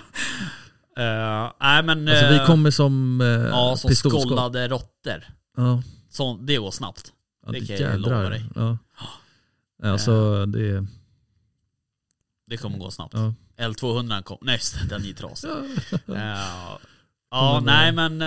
Eh, 0.98 1.52
nej 1.62 1.84
men... 1.84 2.08
Alltså, 2.08 2.26
eh, 2.26 2.40
vi 2.42 2.46
kommer 2.46 2.72
som, 2.72 3.22
eh, 3.22 3.28
Ja, 3.28 3.78
som 3.78 3.90
pistolskott. 3.90 4.24
skållade 4.24 4.68
råttor. 4.68 5.24
Ja, 5.58 5.84
Så, 6.10 6.38
det 6.42 6.58
går 6.58 6.72
snabbt. 6.72 7.14
Ja, 7.54 7.60
Det 7.60 7.66
det 7.66 7.78
kan 7.78 7.92
jag 7.92 8.00
lova 8.00 8.16
jädrar. 8.16 8.30
dig. 8.32 8.46
Ja. 8.56 8.78
Alltså 9.84 10.46
det, 10.46 10.86
Det 12.48 12.58
kommer 12.58 12.78
gå 12.78 12.92
snabbt. 12.92 13.14
ja. 13.14 13.34
L200 13.58 14.22
kom, 14.24 14.38
nej 14.42 14.60
den 14.90 15.06
är 15.06 15.14
trasig. 15.14 15.50
Ja. 16.06 16.80
Ja, 17.32 17.62
nej 17.66 17.92
men, 17.92 18.20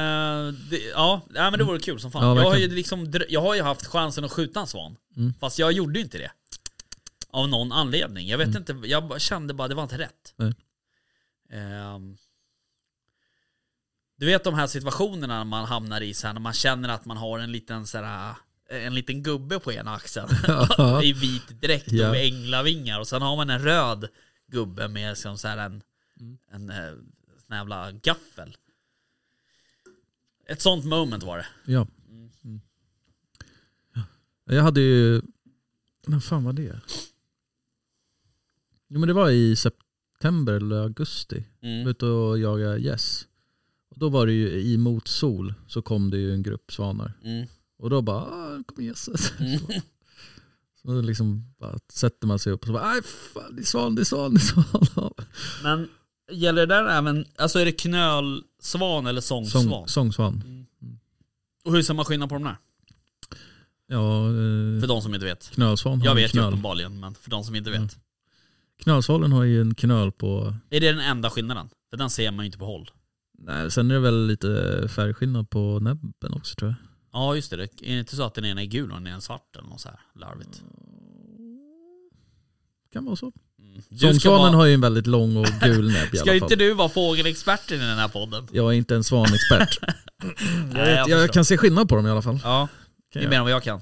det, 0.70 0.78
ja, 0.94 1.20
nej 1.30 1.50
men 1.50 1.58
det 1.58 1.64
vore 1.64 1.78
kul 1.78 2.00
som 2.00 2.10
fan. 2.12 2.22
Ja, 2.36 2.42
jag, 2.42 2.50
har 2.50 2.56
ju 2.56 2.68
liksom, 2.68 3.12
jag 3.28 3.40
har 3.42 3.54
ju 3.54 3.62
haft 3.62 3.86
chansen 3.86 4.24
att 4.24 4.32
skjuta 4.32 4.60
en 4.60 4.66
svan. 4.66 4.96
Mm. 5.16 5.34
Fast 5.40 5.58
jag 5.58 5.72
gjorde 5.72 5.98
ju 5.98 6.04
inte 6.04 6.18
det. 6.18 6.30
Av 7.30 7.48
någon 7.48 7.72
anledning. 7.72 8.28
Jag 8.28 8.38
vet 8.38 8.48
Mm. 8.48 8.58
inte, 8.58 8.88
jag 8.88 9.20
kände 9.20 9.54
bara 9.54 9.68
det 9.68 9.74
var 9.74 9.82
inte 9.82 9.98
rätt. 9.98 10.34
Ehm, 11.50 12.16
du 14.16 14.26
vet 14.26 14.44
de 14.44 14.54
här 14.54 14.66
situationerna 14.66 15.44
man 15.44 15.64
hamnar 15.64 16.00
i 16.00 16.14
så 16.14 16.26
här, 16.26 16.34
när 16.34 16.40
man 16.40 16.52
känner 16.52 16.88
att 16.88 17.04
man 17.04 17.16
har 17.16 17.38
en 17.38 17.52
liten 17.52 17.86
så 17.86 17.98
här, 17.98 18.34
en 18.72 18.94
liten 18.94 19.22
gubbe 19.22 19.58
på 19.60 19.72
ena 19.72 19.94
axeln. 19.94 20.28
I 21.02 21.12
vit 21.12 21.60
dräkt 21.60 21.88
och 21.88 21.94
med 21.94 22.24
änglavingar. 22.26 23.00
Och 23.00 23.08
sen 23.08 23.22
har 23.22 23.36
man 23.36 23.50
en 23.50 23.58
röd 23.62 24.08
gubbe 24.46 24.88
med 24.88 25.18
som 25.18 25.38
så 25.38 25.48
här 25.48 25.58
en, 25.58 25.82
Mm. 26.20 26.38
en 26.50 26.70
eh, 26.70 26.92
sån 27.46 27.56
jävla 27.56 27.92
gaffel. 27.92 28.56
Ett 30.48 30.60
sånt 30.60 30.84
moment 30.84 31.22
var 31.22 31.36
det. 31.38 31.46
Ja. 31.72 31.86
Mm. 32.44 32.60
Ja. 33.94 34.02
Jag 34.44 34.62
hade 34.62 34.80
ju, 34.80 35.22
när 36.06 36.20
fan 36.20 36.44
var 36.44 36.52
det? 36.52 36.80
Jo 38.88 38.98
men 39.00 39.06
det 39.06 39.12
var 39.12 39.30
i 39.30 39.56
september 39.56 40.52
eller 40.52 40.76
augusti. 40.82 41.44
Mm. 41.62 41.86
Ute 41.88 42.06
och 42.06 42.38
jaga 42.38 42.76
gäss. 42.78 43.26
Och 43.90 43.98
då 43.98 44.08
var 44.08 44.26
det 44.26 44.32
ju 44.32 44.50
i 44.50 44.76
motsol 44.78 45.54
så 45.68 45.82
kom 45.82 46.10
det 46.10 46.18
ju 46.18 46.32
en 46.34 46.42
grupp 46.42 46.72
svanar. 46.72 47.12
Mm. 47.24 47.46
Och 47.82 47.90
då 47.90 48.02
bara, 48.02 48.22
ah, 48.22 48.62
kom 48.66 48.84
gässet. 48.84 49.32
Mm. 49.40 49.60
Så 50.82 51.00
liksom 51.00 51.54
bara 51.60 51.78
sätter 51.92 52.26
man 52.26 52.38
sig 52.38 52.52
upp 52.52 52.60
och 52.60 52.66
så 52.66 52.72
bara, 52.72 52.90
aj 52.90 53.02
fan 53.02 53.56
det 53.56 53.62
är 53.62 53.64
svan, 53.64 53.94
det 53.94 54.02
är 54.02 54.04
svan, 54.04 54.34
det 54.34 54.40
är 54.40 54.84
svan. 54.84 55.12
Men 55.62 55.88
gäller 56.32 56.66
det 56.66 56.74
där 56.74 56.88
även, 56.88 57.24
alltså 57.38 57.58
är 57.58 57.64
det 57.64 57.72
knölsvan 57.72 59.06
eller 59.06 59.20
sångsvan? 59.20 59.62
Sång, 59.62 59.88
sångsvan. 59.88 60.66
Och 61.64 61.72
hur 61.72 61.82
ser 61.82 61.94
man 61.94 62.04
skillnad 62.04 62.28
på 62.28 62.34
de 62.34 62.44
där? 62.44 62.56
Ja, 63.86 64.26
eh, 64.26 64.80
För 64.80 64.86
de 64.86 65.02
som 65.02 65.14
inte 65.14 65.26
vet. 65.26 65.50
knölsvan 65.50 65.98
har 66.00 66.06
Jag 66.06 66.14
vet 66.14 66.24
ju 66.24 66.38
knöl. 66.38 66.48
uppenbarligen, 66.48 67.00
men 67.00 67.14
för 67.14 67.30
de 67.30 67.44
som 67.44 67.54
inte 67.54 67.70
vet. 67.70 67.78
Mm. 67.78 67.90
Knölsvalen 68.82 69.32
har 69.32 69.44
ju 69.44 69.60
en 69.60 69.74
knöl 69.74 70.12
på, 70.12 70.54
Är 70.70 70.80
det 70.80 70.92
den 70.92 71.00
enda 71.00 71.30
skillnaden? 71.30 71.68
För 71.90 71.96
den 71.96 72.10
ser 72.10 72.30
man 72.30 72.44
ju 72.44 72.46
inte 72.46 72.58
på 72.58 72.64
håll. 72.66 72.90
nej 73.38 73.70
sen 73.70 73.90
är 73.90 73.94
det 73.94 74.00
väl 74.00 74.26
lite 74.26 74.48
färgskillnad 74.88 75.50
på 75.50 75.78
näbben 75.80 76.32
också 76.32 76.54
tror 76.54 76.70
jag. 76.70 76.76
Ja 77.12 77.34
just 77.36 77.50
det, 77.50 77.56
det 77.56 77.82
är 77.82 77.98
inte 77.98 78.16
så 78.16 78.22
att 78.22 78.34
den 78.34 78.44
ena 78.44 78.62
är 78.62 78.66
gul 78.66 78.90
och 78.90 78.96
den 78.96 79.06
ena 79.06 79.16
är 79.16 79.20
svart 79.20 79.56
eller 79.56 79.68
något 79.68 79.80
så 79.80 79.88
här 79.88 80.00
larvigt. 80.14 80.62
Kan 82.92 83.04
vara 83.04 83.16
så. 83.16 83.32
Mm. 83.58 83.82
Ska, 83.82 83.96
Sångsvanen 83.96 84.40
vara, 84.42 84.56
har 84.56 84.66
ju 84.66 84.74
en 84.74 84.80
väldigt 84.80 85.06
lång 85.06 85.36
och 85.36 85.46
gul 85.46 85.92
näbb 85.92 86.14
i 86.14 86.16
ska 86.16 86.30
alla 86.30 86.40
fall. 86.40 86.52
inte 86.52 86.56
du 86.56 86.74
vara 86.74 86.88
fågelexperten 86.88 87.76
i 87.76 87.84
den 87.84 87.98
här 87.98 88.08
podden? 88.08 88.48
Jag 88.52 88.72
är 88.72 88.76
inte 88.76 88.94
en 88.94 89.04
svanexpert. 89.04 89.78
jag, 90.74 90.84
vet, 90.84 91.08
jag 91.08 91.32
kan 91.32 91.44
se 91.44 91.56
skillnad 91.56 91.88
på 91.88 91.96
dem 91.96 92.06
i 92.06 92.10
alla 92.10 92.22
fall. 92.22 92.38
Ja, 92.44 92.68
det 93.12 93.18
är 93.18 93.28
mer 93.28 93.36
än 93.36 93.42
vad 93.42 93.52
jag 93.52 93.62
kan. 93.62 93.80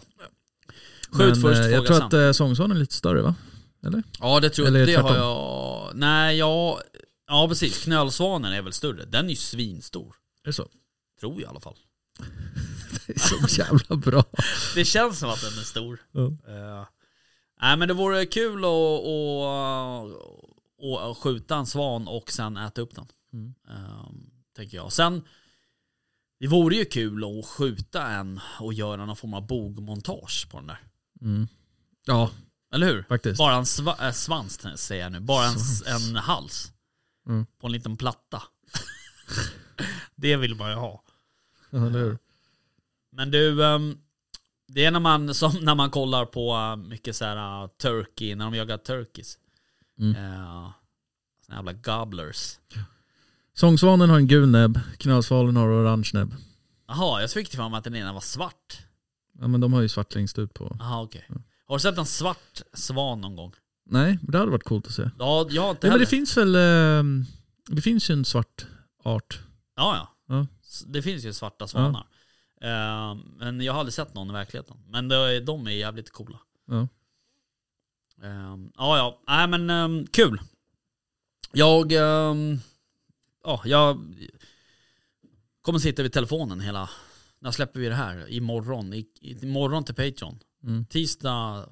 Men, 1.11 1.19
Skjut 1.19 1.43
först, 1.43 1.61
eh, 1.61 1.63
fråga 1.63 1.71
Jag 1.71 1.87
tror 1.87 2.03
att 2.03 2.13
eh, 2.13 2.33
sångsvanen 2.33 2.77
är 2.77 2.81
lite 2.81 2.95
större 2.95 3.23
va? 3.23 3.35
Eller? 3.87 4.03
Ja 4.21 4.41
det 4.41 4.51
tror 4.51 4.67
Eller 4.67 4.79
jag, 4.79 4.89
det 4.89 4.95
har 4.95 5.03
tvärtom. 5.09 5.17
jag... 5.17 5.91
Nej 5.95 6.37
jag... 6.37 6.81
Ja 7.29 7.49
precis, 7.49 7.85
knölsvanen 7.85 8.53
är 8.53 8.63
väl 8.63 8.73
större. 8.73 9.05
Den 9.05 9.25
är 9.25 9.31
ju 9.31 9.37
svinstor. 9.37 10.15
Är 10.45 10.49
det 10.49 10.53
så? 10.53 10.69
Tror 11.21 11.33
jag 11.33 11.43
i 11.43 11.47
alla 11.47 11.61
fall. 11.61 11.77
Det 13.15 13.17
är 13.43 13.47
så 13.47 13.61
jävla 13.61 13.97
bra. 13.97 14.25
Det 14.75 14.85
känns 14.85 15.19
som 15.19 15.31
att 15.31 15.41
den 15.41 15.59
är 15.59 15.65
stor. 15.65 16.01
Ja. 16.13 16.21
Uh, 16.21 16.87
nej 17.61 17.77
men 17.77 17.89
det 17.89 17.95
vore 17.95 18.27
kul 18.27 18.65
att, 18.65 19.07
att, 20.85 21.11
att 21.11 21.17
skjuta 21.17 21.57
en 21.57 21.67
svan 21.67 22.09
och 22.09 22.33
sen 22.33 22.57
äta 22.57 22.81
upp 22.81 22.95
den. 22.95 23.07
Mm. 23.33 23.55
Ehm, 23.69 24.31
tänker 24.57 24.77
jag. 24.77 24.93
Sen, 24.93 25.23
det 26.41 26.47
vore 26.47 26.77
ju 26.77 26.85
kul 26.85 27.25
att 27.25 27.47
skjuta 27.47 28.09
en 28.09 28.41
och 28.61 28.75
göra 28.75 29.07
någon 29.07 29.17
form 29.17 29.35
av 29.35 29.47
bogmontage 29.47 30.49
på 30.51 30.57
den 30.59 30.67
där. 30.67 30.81
Mm. 31.23 31.49
Ja, 32.07 32.31
Eller 32.75 32.87
hur? 32.87 33.03
faktiskt. 33.03 33.39
Bara 33.39 33.55
en 33.55 33.67
sva, 33.67 34.07
äh, 34.07 34.13
svans 34.13 34.67
säger 34.77 35.03
jag 35.03 35.13
nu. 35.13 35.21
Bara 35.21 35.47
en, 35.47 35.57
en 35.87 36.17
hals. 36.17 36.73
Mm. 37.27 37.47
På 37.61 37.67
en 37.67 37.73
liten 37.73 37.97
platta. 37.97 38.43
det 40.17 40.37
vill 40.37 40.55
man 40.55 40.71
ju 40.71 40.77
ha. 40.77 41.05
Ja, 41.71 41.87
eller 41.87 41.99
hur? 41.99 42.19
Men 43.13 43.31
du, 43.31 43.65
ehm, 43.65 43.99
det 44.69 44.85
är 44.85 44.91
när 44.91 45.01
man, 45.01 45.35
som 45.35 45.53
när 45.61 45.75
man 45.75 45.91
kollar 45.91 46.25
på 46.25 46.55
uh, 46.57 46.77
mycket 46.89 47.17
så 47.17 47.25
här 47.25 47.63
uh, 47.63 47.69
turkey, 47.69 48.35
när 48.35 48.45
de 48.45 48.55
jagar 48.55 48.79
turkeys. 48.79 49.39
Mm. 49.99 50.17
Uh, 50.17 50.71
såna 51.47 51.57
jävla 51.57 51.73
gobblers. 51.73 52.59
Sångsvanen 53.55 54.11
har 54.11 54.17
en 54.17 54.27
gul 54.27 54.49
näbb, 54.49 54.81
knölsvalen 54.99 55.57
har 55.57 55.69
orange 55.69 56.11
näbb. 56.15 56.35
Jaha, 56.89 57.21
jag 57.21 57.31
fick 57.31 57.49
till 57.49 57.59
för 57.59 57.69
mig 57.69 57.79
att 57.79 57.85
den 57.85 57.95
ena 57.95 58.13
var 58.13 58.21
svart. 58.21 58.79
Ja 59.41 59.49
men 59.49 59.61
de 59.61 59.73
har 59.73 59.81
ju 59.81 59.89
svart 59.89 60.15
längst 60.15 60.39
ut 60.39 60.55
på. 60.55 60.77
Jaha 60.79 61.03
okej. 61.03 61.27
Har 61.67 61.77
du 61.77 61.81
sett 61.81 61.99
en 61.99 62.07
svart 62.07 62.63
svan 62.73 63.21
någon 63.21 63.37
gång? 63.37 63.53
Nej, 63.87 64.19
men 64.23 64.31
det 64.33 64.39
hade 64.39 64.51
varit 64.51 64.65
coolt 64.65 64.87
att 64.87 64.93
se. 64.93 65.11
Ja, 65.19 65.47
jag 65.51 65.63
har 65.63 65.71
inte 65.71 65.87
Ja, 65.87 65.91
men 65.91 65.91
heller. 65.91 65.99
det 65.99 66.07
finns 66.07 66.37
väl, 66.37 66.55
eh, 66.55 67.03
det 67.69 67.83
finns 67.83 68.11
ju 68.11 68.13
en 68.13 68.25
svart 68.25 68.67
art. 69.05 69.41
Ja, 69.77 69.97
ja. 69.97 70.37
Ja. 70.37 70.47
Det 70.87 71.03
finns 71.03 71.25
ju 71.25 71.33
svarta 71.33 71.69
svanar. 71.69 72.07
Eh, 72.63 73.15
men 73.37 73.61
jag 73.61 73.73
har 73.73 73.81
aldrig 73.81 73.95
sett 73.95 74.15
någon 74.15 74.31
i 74.31 74.33
verkligheten. 74.33 74.77
Men 74.89 75.09
det, 75.09 75.41
de 75.41 75.67
är 75.67 75.71
jävligt 75.71 76.11
coola. 76.11 76.41
Ja. 76.67 76.89
Eh, 78.23 78.57
ja, 78.77 78.97
ja. 78.97 79.21
Nej 79.27 79.49
men 79.49 79.71
ehm, 79.71 80.07
kul. 80.07 80.41
Jag... 81.53 81.93
ehm, 81.93 82.59
ja, 83.45 83.63
jag 83.65 83.99
kommer 85.63 85.79
sitta 85.79 86.03
vid 86.03 86.13
telefonen 86.13 86.61
hela... 86.61 86.91
När 87.43 87.51
släpper 87.51 87.81
vi 87.81 87.89
det 87.89 87.95
här? 87.95 88.31
Imorgon. 88.31 88.93
I, 88.93 89.07
i, 89.21 89.43
imorgon 89.43 89.85
till 89.85 89.95
Patreon. 89.95 90.39
Mm. 90.63 90.85
Tisdag... 90.87 91.69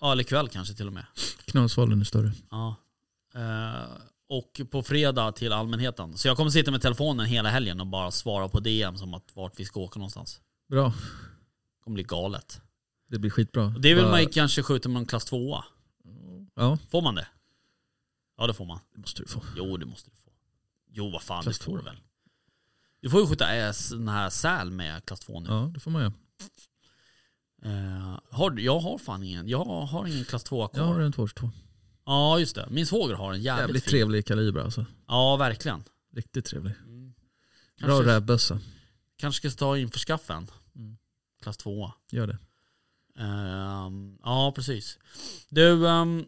Ja, 0.00 0.12
eller 0.12 0.24
kväll 0.24 0.48
kanske 0.48 0.74
till 0.74 0.86
och 0.86 0.92
med. 0.92 1.04
Knölsvalen 1.44 2.00
är 2.00 2.04
större. 2.04 2.32
Ja. 2.50 2.76
Och 4.32 4.60
på 4.70 4.82
fredag 4.82 5.32
till 5.32 5.52
allmänheten. 5.52 6.16
Så 6.18 6.28
jag 6.28 6.36
kommer 6.36 6.50
sitta 6.50 6.70
med 6.70 6.82
telefonen 6.82 7.26
hela 7.26 7.48
helgen 7.48 7.80
och 7.80 7.86
bara 7.86 8.10
svara 8.10 8.48
på 8.48 8.60
DM 8.60 8.96
som 8.96 9.14
att 9.14 9.36
vart 9.36 9.60
vi 9.60 9.64
ska 9.64 9.80
åka 9.80 9.98
någonstans. 9.98 10.40
Bra, 10.68 10.88
Det 10.88 11.84
kommer 11.84 11.94
bli 11.94 12.02
galet. 12.02 12.60
det 13.08 13.18
blir 13.18 13.30
skitbra. 13.30 13.68
Det 13.68 13.94
vill 13.94 14.02
Bara- 14.04 14.10
man 14.10 14.20
ju 14.20 14.26
kanske 14.26 14.62
skjuta 14.62 14.88
med 14.88 15.00
en 15.00 15.06
klass 15.06 15.24
2 15.24 15.62
Ja, 16.54 16.78
Får 16.90 17.02
man 17.02 17.14
det? 17.14 17.26
Ja 18.38 18.46
det 18.46 18.54
får 18.54 18.64
man. 18.64 18.78
det 18.94 18.98
måste 19.00 19.22
du 19.22 19.28
få. 19.28 19.42
Jo 19.56 19.76
det 19.76 19.86
måste 19.86 20.10
du 20.10 20.16
få. 20.16 20.30
Jo 20.90 21.10
vad 21.10 21.22
fan 21.22 21.42
Klass 21.42 21.58
det 21.58 21.64
får 21.64 21.78
du 21.78 21.84
väl. 21.84 21.96
Du 23.00 23.10
får 23.10 23.20
ju 23.20 23.26
skjuta 23.26 23.72
sån 23.72 24.08
här 24.08 24.30
säl 24.30 24.70
med 24.70 25.04
klass 25.04 25.20
2 25.20 25.40
nu. 25.40 25.48
Ja, 25.48 25.70
det 25.74 25.80
får 25.80 25.90
man 25.90 26.02
göra. 26.02 26.12
Eh, 27.62 28.18
har, 28.30 28.58
jag 28.58 28.80
har 28.80 28.98
fan 28.98 29.22
ingen. 29.22 29.48
Jag 29.48 29.64
har 29.64 30.06
ingen 30.06 30.24
klass 30.24 30.44
2 30.44 30.68
kvar. 30.68 30.80
Jag 30.82 30.88
har 30.94 31.00
en 31.00 31.12
222. 31.12 31.50
Ja 32.10 32.38
just 32.38 32.54
det. 32.54 32.68
Min 32.70 32.86
svåger 32.86 33.14
har 33.14 33.32
en 33.32 33.42
jävligt, 33.42 33.62
Jävligt 33.62 33.84
fin. 33.84 33.90
trevlig 33.90 34.26
kaliber 34.26 34.60
alltså. 34.60 34.86
Ja 35.08 35.36
verkligen. 35.36 35.84
Riktigt 36.14 36.44
trevlig. 36.44 36.72
Mm. 36.84 37.14
Bra 37.80 38.02
rävbössa. 38.02 38.60
kanske 39.16 39.50
ska 39.50 39.58
ta 39.58 39.78
in 39.78 39.90
för 39.90 39.98
skaffen. 39.98 40.50
Mm. 40.76 40.96
Klass 41.42 41.56
2 41.56 41.92
Gör 42.10 42.26
det. 42.26 42.38
Ehm, 43.18 44.18
ja, 44.22 44.52
precis. 44.56 44.98
Du, 45.48 45.88
ehm, 45.88 46.24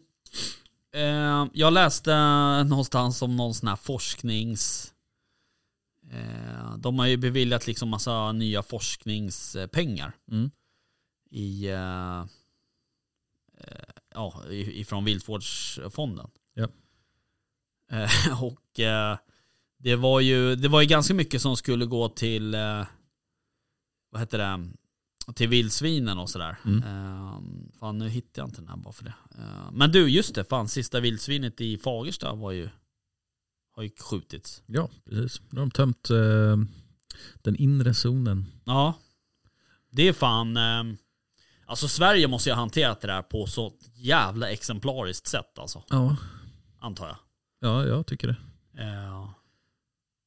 ehm, 0.93 1.49
jag 1.53 1.73
läste 1.73 2.13
någonstans 2.63 3.21
om 3.21 3.35
någon 3.35 3.53
sån 3.53 3.67
här 3.69 3.75
forsknings... 3.75 4.93
eh, 6.11 6.77
de 6.77 6.99
har 6.99 7.07
ju 7.07 7.17
beviljat 7.17 7.67
liksom 7.67 7.89
massa 7.89 8.31
nya 8.31 8.63
forskningspengar 8.63 10.15
Mm. 10.31 10.51
i, 11.31 11.67
eh, 11.69 12.25
ja, 14.13 14.43
ifrån 14.51 15.05
Viltvårdsfonden. 15.05 16.29
Ja. 16.53 16.67
Eh, 17.91 18.43
och 18.43 18.79
eh, 18.79 19.17
det 19.77 19.95
var 19.95 20.19
ju 20.19 20.55
det 20.55 20.67
var 20.67 20.81
ju 20.81 20.87
ganska 20.87 21.13
mycket 21.13 21.41
som 21.41 21.57
skulle 21.57 21.85
gå 21.85 22.09
till, 22.09 22.53
eh, 22.53 22.85
vad 24.11 24.21
heter 24.21 24.37
det, 24.37 24.69
till 25.33 25.47
vildsvinen 25.47 26.17
och 26.17 26.29
sådär. 26.29 26.57
Mm. 26.65 26.83
Eh, 26.83 27.39
fan 27.79 27.97
nu 27.97 28.09
hittar 28.09 28.41
jag 28.41 28.49
inte 28.49 28.61
den 28.61 28.67
här 28.67 28.77
bara 28.77 28.93
för 28.93 29.03
det. 29.03 29.13
Eh, 29.37 29.71
men 29.71 29.91
du, 29.91 30.09
just 30.09 30.35
det, 30.35 30.43
fan 30.43 30.67
sista 30.67 30.99
vildsvinet 30.99 31.61
i 31.61 31.77
Fagersta 31.77 32.33
var 32.33 32.51
ju, 32.51 32.69
har 33.75 33.83
ju 33.83 33.89
skjutits. 33.99 34.63
Ja, 34.65 34.89
precis. 35.09 35.41
Nu 35.49 35.59
har 35.59 35.65
de 35.65 35.71
tömt 35.71 36.09
eh, 36.09 36.57
den 37.41 37.55
inre 37.55 37.93
zonen. 37.93 38.45
Ja, 38.65 38.93
Det 39.91 40.07
är 40.07 40.13
fan... 40.13 40.57
Alltså 41.65 41.87
Sverige 41.87 42.27
måste 42.27 42.49
ju 42.49 42.53
ha 42.53 42.61
hanterat 42.61 43.01
det 43.01 43.07
där 43.07 43.21
på 43.21 43.45
så 43.47 43.73
jävla 43.93 44.49
exemplariskt 44.51 45.27
sätt 45.27 45.59
alltså. 45.59 45.83
Ja, 45.89 46.15
Antar 46.79 47.07
jag. 47.07 47.17
ja 47.59 47.85
jag 47.85 48.07
tycker 48.07 48.27
det. 48.27 48.35
Eh, 48.83 49.29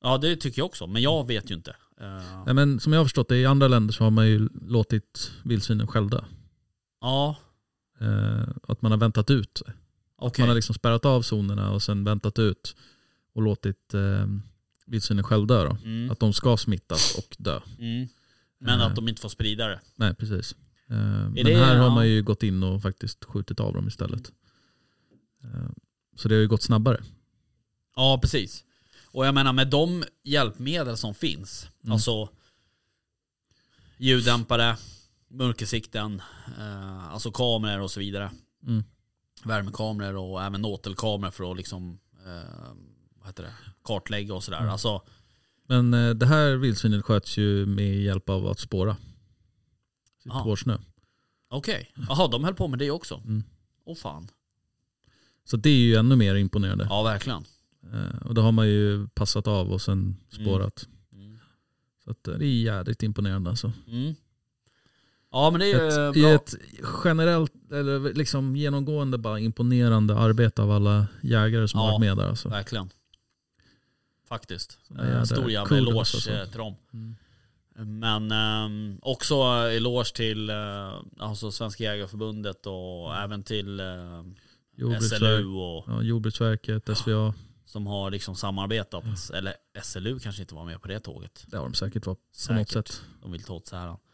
ja 0.03 0.19
det 0.19 0.37
tycker 0.37 0.61
jag 0.61 0.67
också, 0.67 0.87
men 0.87 1.03
jag 1.03 1.27
vet 1.27 1.51
ju 1.51 1.55
inte. 1.55 1.77
Nej, 2.47 2.55
men 2.55 2.81
som 2.81 2.93
jag 2.93 3.01
har 3.01 3.05
förstått 3.05 3.29
det, 3.29 3.37
i 3.37 3.47
andra 3.47 3.69
länder 3.69 3.93
så 3.95 4.05
har 4.05 4.11
man 4.11 4.27
ju 4.29 4.49
låtit 4.67 5.33
vildsvinen 5.45 5.87
själv 5.87 6.11
dö. 6.11 6.21
ja, 7.01 7.37
Eh, 8.01 8.49
att 8.69 8.83
man 8.83 8.91
har 8.91 8.99
väntat 8.99 9.31
ut. 9.31 9.63
okej. 10.19 10.43
Man 10.43 10.49
har 10.49 10.55
liksom 10.55 10.75
spärrat 10.75 11.05
av 11.05 11.23
zonerna 11.23 11.71
och 11.71 11.83
sen 11.83 12.05
väntat 12.05 12.39
ut 12.39 12.77
och 13.35 13.43
låtit 13.43 13.95
eh, 13.95 14.27
vildsvinen 14.87 15.25
själv 15.25 15.47
dö. 15.47 15.65
Då. 15.65 15.77
Mm, 15.85 16.11
Att 16.11 16.21
de 16.21 16.33
ska 16.33 16.57
smittas 16.57 17.15
och 17.19 17.37
dö. 17.39 17.61
mm. 17.79 18.09
Men 18.59 18.81
att 18.81 18.97
de 18.97 19.09
inte 19.09 19.21
får 19.21 19.29
sprida 19.29 19.67
det. 19.69 19.81
Nej, 19.95 20.15
precis. 20.15 20.57
Eh, 20.91 20.97
men 20.97 21.35
det- 21.35 21.55
här 21.57 21.77
har 21.77 21.91
man 21.91 22.09
ju 22.09 22.23
gått 22.23 22.43
in 22.43 22.63
och 22.63 22.83
faktiskt 22.83 23.25
skjutit 23.25 23.61
av 23.61 23.73
dem 23.75 23.89
istället. 23.89 24.33
Eh, 25.45 25.71
så 26.17 26.29
det 26.29 26.35
har 26.35 26.41
ju 26.41 26.49
gått 26.49 26.63
snabbare. 26.63 27.03
Ja, 27.97 28.19
precis. 28.23 28.65
Och 29.07 29.27
jag 29.27 29.35
menar 29.35 29.53
med 29.53 29.69
de 29.71 30.05
hjälpmedel 30.25 30.97
som 30.97 31.15
finns, 31.15 31.69
Mm. 31.85 31.93
alltså 31.93 32.29
ljuddämpare, 33.99 34.77
mörkersikten, 35.29 36.23
eh, 36.59 37.13
alltså 37.13 37.31
kameror 37.33 37.81
och 37.83 37.91
så 37.91 38.01
vidare. 38.01 38.31
Mm. 38.67 38.85
Värmekameror 39.45 40.17
och 40.17 40.43
även 40.43 40.65
åtelkameror 40.65 41.31
för 41.31 41.51
att 41.51 41.57
liksom, 41.57 41.99
eh, 42.27 42.75
vad 43.19 43.27
heter 43.27 43.43
det, 43.43 43.53
kartlägga 43.85 44.35
och 44.35 44.45
sådär. 44.45 44.59
Mm. 44.59 44.71
Alltså, 44.73 45.03
Men 45.69 45.95
eh, 45.95 46.11
det 46.11 46.27
här 46.27 46.55
vildsvinet 46.57 47.05
sköts 47.05 47.37
ju 47.37 47.67
med 47.67 48.03
hjälp 48.03 48.29
av 48.29 48.47
att 48.47 48.59
spåra. 48.61 48.97
Ja. 50.29 50.35
hårsnö. 50.35 50.79
okej. 51.49 51.93
Jaha, 52.09 52.29
de 52.29 52.45
höll 52.45 52.55
på 52.55 52.69
med 52.69 52.79
det 52.79 52.91
också. 52.91 53.15
Mm. 53.25 53.45
Åh 53.85 53.97
fan. 53.97 54.29
Så 55.45 55.57
det 55.57 55.71
är 55.71 55.75
ju 55.77 55.95
ännu 55.95 56.17
mer 56.17 56.35
imponerande. 56.35 56.87
Ja, 56.91 57.03
verkligen. 57.03 57.45
Eh, 57.93 58.23
och 58.27 58.35
då 58.35 58.43
har 58.43 58.53
man 58.53 58.69
ju 58.69 59.09
passat 59.09 59.47
av 59.47 59.73
och 59.73 59.83
sen 59.83 60.17
spårat. 60.31 60.89
Mm. 61.13 61.39
Så 62.05 62.11
att, 62.11 62.29
eh, 62.29 62.35
det 62.35 62.47
är 62.47 62.63
jädrigt 62.63 63.03
imponerande 63.03 63.51
alltså. 63.51 63.73
Mm. 63.89 64.15
Ja, 65.33 65.51
men 65.51 65.61
det 65.61 65.67
är 65.73 65.81
ju 65.83 66.09
Ett, 66.11 66.17
I 66.17 66.21
bra. 66.23 66.31
ett 66.35 66.55
generellt, 67.05 67.53
eller 67.73 68.15
liksom 68.15 68.57
genomgående 68.57 69.19
bara 69.19 69.41
imponerande 69.41 70.17
arbete 70.19 70.63
av 70.63 70.71
alla 70.71 71.07
jägare 71.23 71.69
som 71.69 71.81
Ja. 71.81 71.85
har 71.85 71.93
varit 71.93 72.01
med 72.01 72.17
där 72.17 72.29
alltså. 72.29 72.49
Verkligen. 72.49 72.91
Faktiskt. 74.29 74.79
Eh, 74.99 75.05
jädra 75.05 75.27
Stor 75.27 75.51
jävla 75.51 75.77
eloge 75.77 75.99
alltså. 75.99 76.31
eh, 76.31 76.49
till 76.49 76.59
dem. 76.59 76.75
Mm. 76.93 77.17
Men 77.79 78.33
ehm, 78.33 78.99
också 79.03 79.35
eloge 79.71 80.15
till 80.15 80.51
eh, 80.51 81.01
alltså 81.19 81.51
Svenska 81.51 81.85
Jägareförbundet 81.85 82.67
och 82.67 83.17
även 83.17 83.43
till 83.43 83.81
eh, 83.81 83.87
Jordbruksverk, 84.77 85.19
SLU 85.19 85.47
och, 85.55 85.85
ja, 85.87 86.03
Jordbruksverket, 86.03 86.99
SVA. 86.99 87.35
som 87.65 87.87
har 87.87 88.11
liksom 88.11 88.37
samarbetat. 88.37 89.05
Eller 89.35 89.55
SLU 89.83 90.19
kanske 90.19 90.43
inte 90.43 90.55
var 90.55 90.65
med 90.65 90.83
på 90.83 90.89
det 90.89 91.01
tåget. 91.01 91.45
Det 91.49 91.57
har 91.57 91.65
de 91.65 91.75
säkert 91.75 92.07
varit 92.07 92.19
på 92.19 92.53
något 92.55 92.69
Säkert. 92.69 92.89
sätt. 92.89 93.03
De 93.23 93.33
vill 93.33 93.43
ta 93.43 93.55
åt 93.55 93.67
sig 93.67 93.79
här. 93.79 93.97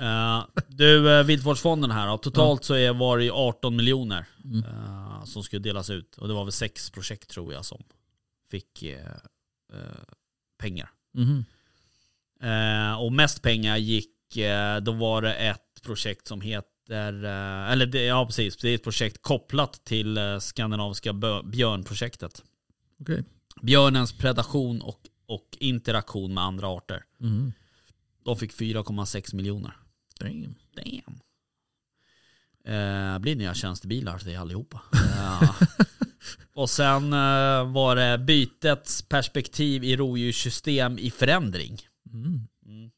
Eh, 0.00 0.44
du, 0.68 0.98
uh, 1.08 1.22
Viltvårdsfonden 1.22 1.90
här 1.90 2.06
då. 2.08 2.18
Totalt 2.18 2.64
så 2.64 2.74
är, 2.74 2.92
var 2.94 3.18
det 3.18 3.24
ju 3.24 3.30
18 3.32 3.76
miljoner 3.76 4.26
Mm. 4.44 4.64
eh, 4.64 5.24
som 5.24 5.42
skulle 5.42 5.62
delas 5.62 5.90
ut. 5.90 6.16
Och 6.18 6.28
det 6.28 6.34
var 6.34 6.44
väl 6.44 6.52
sex 6.52 6.90
projekt 6.90 7.30
tror 7.30 7.52
jag 7.52 7.64
som 7.64 7.82
fick 8.50 8.82
eh, 8.82 9.06
eh, 9.72 9.80
pengar. 10.58 10.90
Mhm. 11.14 11.44
Eh, 12.42 13.00
och 13.00 13.12
mest 13.12 13.42
pengar 13.42 13.76
gick, 13.76 14.36
eh, 14.36 14.76
då 14.76 14.92
var 14.92 15.22
det 15.22 15.34
ett 15.34 15.82
projekt 15.82 16.28
som 16.28 16.40
heter, 16.40 17.24
eh, 17.24 17.72
eller 17.72 17.86
det, 17.86 18.04
ja 18.04 18.26
precis, 18.26 18.56
det 18.56 18.68
är 18.68 18.74
ett 18.74 18.84
projekt 18.84 19.22
kopplat 19.22 19.84
till 19.84 20.18
skandinaviska 20.40 21.12
björnprojektet. 21.44 22.42
Okej. 23.00 23.24
Björnens 23.62 24.12
predation 24.12 24.80
och, 24.80 25.00
och 25.26 25.56
interaktion 25.60 26.34
med 26.34 26.44
andra 26.44 26.68
arter. 26.68 27.04
Mhm. 27.18 27.52
De 28.24 28.36
fick 28.36 28.52
4,6 28.52 29.34
miljoner. 29.34 29.76
Damn. 30.20 30.54
Damn. 30.76 31.20
Eh, 32.66 33.18
blir 33.18 33.36
nya 33.36 33.54
tjänstebilar 33.54 34.18
till 34.18 34.38
allihopa. 34.38 34.80
Eh, 35.16 35.52
och 36.54 36.70
sen 36.70 37.12
eh, 37.12 37.72
var 37.72 37.96
det 37.96 38.18
bytets 38.18 39.02
perspektiv 39.02 39.84
i 39.84 39.96
rovdjurssystem 39.96 40.98
i 40.98 41.10
förändring. 41.10 41.78
Mm. 42.24 42.48
Mm. 42.66 42.90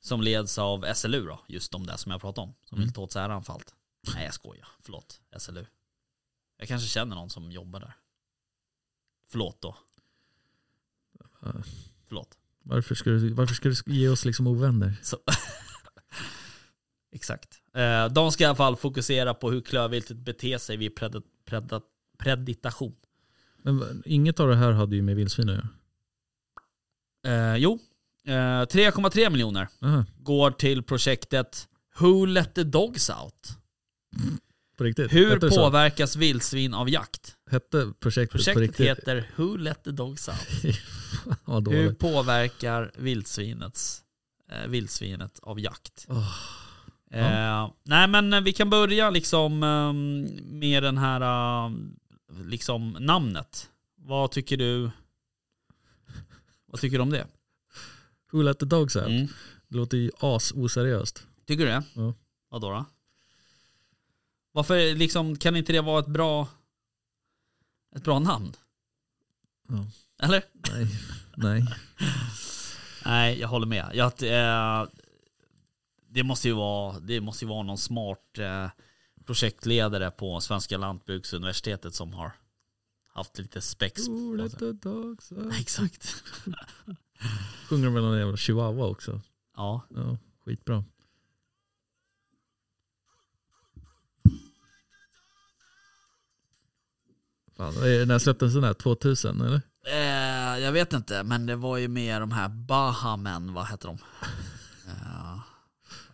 Som 0.00 0.20
leds 0.20 0.58
av 0.58 0.94
SLU 0.94 1.26
då, 1.26 1.40
just 1.48 1.72
de 1.72 1.86
där 1.86 1.96
som 1.96 2.12
jag 2.12 2.20
pratade 2.20 2.46
om. 2.48 2.54
Som 2.64 2.76
Mm. 2.78 2.86
vill 2.86 2.94
ta 2.94 3.02
åt 3.02 3.12
sig 3.12 3.22
äran 3.22 3.42
för 3.44 3.52
allt. 3.52 3.74
Nej 4.14 4.24
jag 4.24 4.34
skojar, 4.34 4.68
förlåt. 4.80 5.20
SLU. 5.38 5.66
Jag 6.56 6.68
kanske 6.68 6.88
känner 6.88 7.16
någon 7.16 7.30
som 7.30 7.52
jobbar 7.52 7.80
där. 7.80 7.96
Förlåt 9.28 9.62
då. 9.62 9.76
Ja. 11.40 11.52
Förlåt. 12.06 12.38
Varför 12.62 12.94
ska, 12.94 13.10
du, 13.10 13.32
varför 13.32 13.54
ska 13.54 13.68
du 13.68 13.74
ge 13.86 14.08
oss 14.08 14.24
liksom 14.24 14.46
ovänner? 14.46 15.00
Exakt. 17.12 17.62
Eh, 17.74 18.08
de 18.08 18.32
ska 18.32 18.44
i 18.44 18.46
alla 18.46 18.56
fall 18.56 18.76
fokusera 18.76 19.34
på 19.34 19.50
hur 19.50 19.60
klövviltet 19.60 20.16
beter 20.16 20.58
sig 20.58 20.76
vid 20.76 20.96
pred 20.96 21.22
pred 21.44 21.82
preditation. 22.18 22.96
Men 23.62 24.02
inget 24.06 24.40
av 24.40 24.48
det 24.48 24.56
här 24.56 24.72
hade 24.72 24.96
ju 24.96 25.02
med 25.02 25.16
vildsvin 25.16 25.48
att 25.48 25.54
göra. 25.54 25.68
Eh, 27.52 27.56
jo, 27.56 27.78
3,3 28.30 29.30
miljoner 29.30 29.68
Aha, 29.82 30.04
går 30.18 30.50
till 30.50 30.82
projektet 30.82 31.68
Who 31.98 32.26
let 32.26 32.54
the 32.54 32.64
dogs 32.64 33.10
out? 33.10 33.56
på 34.76 34.84
riktigt? 34.84 35.12
Hur 35.12 35.30
Hette 35.30 35.48
påverkas 35.48 36.16
vildsvin 36.16 36.74
av 36.74 36.90
jakt? 36.90 37.36
Hette 37.50 37.92
projektet, 38.00 38.32
Projektet 38.32 38.80
heter 38.80 39.30
Who 39.36 39.56
let 39.56 39.84
the 39.84 39.90
dogs 39.90 40.28
out? 40.28 40.36
ja, 41.46 41.60
Hur 41.60 41.94
påverkar 41.94 42.92
vildsvinets, 42.96 44.02
eh, 44.50 44.68
vildsvinet 44.68 45.38
av 45.42 45.60
jakt? 45.60 46.06
Åh, 46.08 46.34
Eh, 47.12 47.70
nej 47.82 48.08
men 48.08 48.32
eh, 48.32 48.40
vi 48.40 48.52
kan 48.52 48.70
börja 48.70 49.10
liksom 49.10 49.62
eh, 49.62 49.92
med 50.44 50.82
den 50.82 50.98
här 50.98 51.20
eh, 51.20 51.72
liksom 52.44 52.96
namnet. 53.00 53.70
Vad 53.96 54.30
tycker 54.30 54.56
du? 54.56 54.90
Vad 56.66 56.80
tycker 56.80 56.96
du 56.96 57.02
om 57.02 57.10
det? 57.10 57.26
Who 58.32 58.42
let 58.42 58.58
the 58.58 58.66
dogs 58.66 58.96
out? 58.96 59.06
Mm. 59.06 59.26
Det 59.68 59.76
låter 59.76 59.96
ju 59.96 60.10
as 60.18 60.52
oseriöst. 60.52 61.26
Tycker 61.46 61.64
du 61.64 61.70
det? 61.70 61.82
Ja. 61.94 62.14
Vadå 62.48 62.70
då? 62.70 62.84
Varför 64.52 64.94
liksom, 64.94 65.36
kan 65.36 65.56
inte 65.56 65.72
det 65.72 65.80
vara 65.80 66.00
ett 66.00 66.06
bra 66.06 66.48
ett 67.96 68.04
bra 68.04 68.18
namn? 68.18 68.52
Ja. 69.68 69.86
Eller? 70.22 70.42
Nej, 70.72 70.86
nej. 71.36 71.64
Nej, 73.04 73.40
jag 73.40 73.48
håller 73.48 73.66
med. 73.66 73.90
Jag, 73.94 74.06
eh, 74.22 74.88
det, 76.08 76.22
måste 76.22 76.48
ju 76.48 76.54
vara, 76.54 77.00
det 77.00 77.20
måste 77.20 77.44
ju 77.44 77.48
vara 77.48 77.62
någon 77.62 77.78
smart 77.78 78.38
eh, 78.38 78.68
projektledare 79.26 80.10
på 80.10 80.40
Svenska 80.40 80.78
Lantbruksuniversitetet 80.78 81.94
som 81.94 82.12
har 82.12 82.32
haft 83.08 83.38
lite 83.38 83.60
spex 83.60 84.06
på 84.06 84.34
let 84.38 84.58
the 84.58 84.72
dogs 84.72 85.32
out? 85.36 85.54
Exakt. 85.60 86.24
Sjunger 87.68 87.84
de 87.84 87.94
väl 87.94 88.02
någon 88.02 88.18
jävla 88.18 88.36
chihuahua 88.36 88.86
också? 88.86 89.20
Ja. 89.56 89.86
Ja, 89.94 90.18
skitbra. 90.44 90.84
Fan, 97.56 97.74
när 98.08 98.18
släpptes 98.18 98.54
den 98.54 98.64
här? 98.64 98.74
2000 98.74 99.40
eller? 99.40 99.60
Eh, 99.86 100.58
jag 100.58 100.72
vet 100.72 100.92
inte, 100.92 101.22
men 101.22 101.46
det 101.46 101.56
var 101.56 101.76
ju 101.76 101.88
mer 101.88 102.20
de 102.20 102.32
här 102.32 102.48
Bahamen, 102.48 103.54
vad 103.54 103.68
heter 103.68 103.88
de? 103.88 103.98
Eh, 104.86 105.40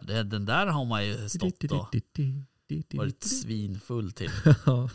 det, 0.01 0.23
den 0.23 0.45
där 0.47 0.67
har 0.67 0.85
man 0.85 1.07
ju 1.07 1.29
stått 1.29 1.65
och 1.65 1.95
varit 2.93 3.25
svinfull 3.25 4.13
till. 4.13 4.31
Ja. 4.67 4.89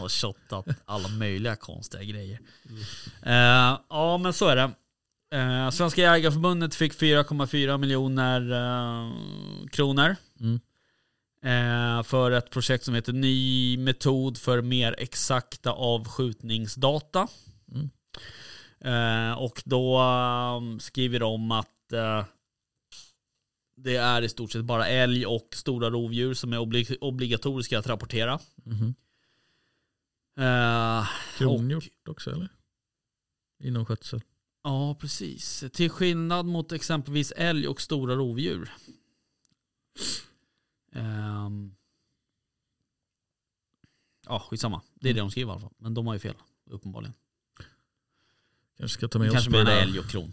och 0.00 0.12
shottat 0.12 0.66
alla 0.84 1.08
möjliga 1.08 1.56
konstiga 1.56 2.02
grejer. 2.02 2.40
Eh, 3.22 3.78
ja, 3.88 4.18
men 4.18 4.32
så 4.32 4.48
är 4.48 4.56
det. 4.56 4.70
Eh, 5.36 5.70
Svenska 5.70 6.00
Jägareförbundet 6.02 6.74
fick 6.74 6.92
4,4 6.92 7.78
miljoner 7.78 8.50
eh, 8.52 9.12
kronor. 9.68 10.16
Mm. 10.40 10.60
Eh, 11.42 12.02
för 12.02 12.30
ett 12.30 12.50
projekt 12.50 12.84
som 12.84 12.94
heter 12.94 13.12
Ny 13.12 13.78
metod 13.78 14.38
för 14.38 14.62
mer 14.62 14.94
exakta 14.98 15.70
avskjutningsdata. 15.72 17.28
Mm. 17.72 17.90
Eh, 18.80 19.38
och 19.38 19.62
då 19.64 19.98
eh, 20.00 20.78
skriver 20.78 21.20
de 21.20 21.50
att 21.50 21.92
eh, 21.92 22.24
det 23.76 23.96
är 23.96 24.22
i 24.22 24.28
stort 24.28 24.52
sett 24.52 24.64
bara 24.64 24.88
älg 24.88 25.26
och 25.26 25.48
stora 25.52 25.90
rovdjur 25.90 26.34
som 26.34 26.52
är 26.52 26.58
oblig- 26.58 26.96
obligatoriska 27.00 27.78
att 27.78 27.86
rapportera. 27.86 28.38
Eh, 30.38 31.08
Kronhjort 31.38 32.08
också 32.08 32.30
eller? 32.30 32.48
Inom 33.62 33.86
skötsel. 33.86 34.20
Ja, 34.68 34.94
precis. 34.94 35.64
Till 35.72 35.90
skillnad 35.90 36.46
mot 36.46 36.72
exempelvis 36.72 37.32
älg 37.36 37.68
och 37.68 37.80
stora 37.80 38.14
rovdjur 38.14 38.70
Ehm. 40.92 41.74
ja, 44.26 44.38
skitsamma. 44.50 44.82
Det 44.94 45.08
är 45.08 45.10
Mm. 45.10 45.16
det 45.16 45.20
de 45.22 45.30
skriver 45.30 45.50
i 45.50 45.52
alla 45.52 45.60
fall. 45.60 45.72
Men 45.78 45.94
de 45.94 46.06
har 46.06 46.14
ju 46.14 46.18
fel, 46.20 46.34
uppenbarligen. 46.70 47.14
Kanske 48.78 48.98
ska 48.98 49.08
ta 49.08 49.18
med 49.18 49.32
Kanske 49.32 49.50
oss 49.50 49.52
menar 49.56 49.72
älg 49.72 49.98
och 49.98 50.06
kron. 50.08 50.32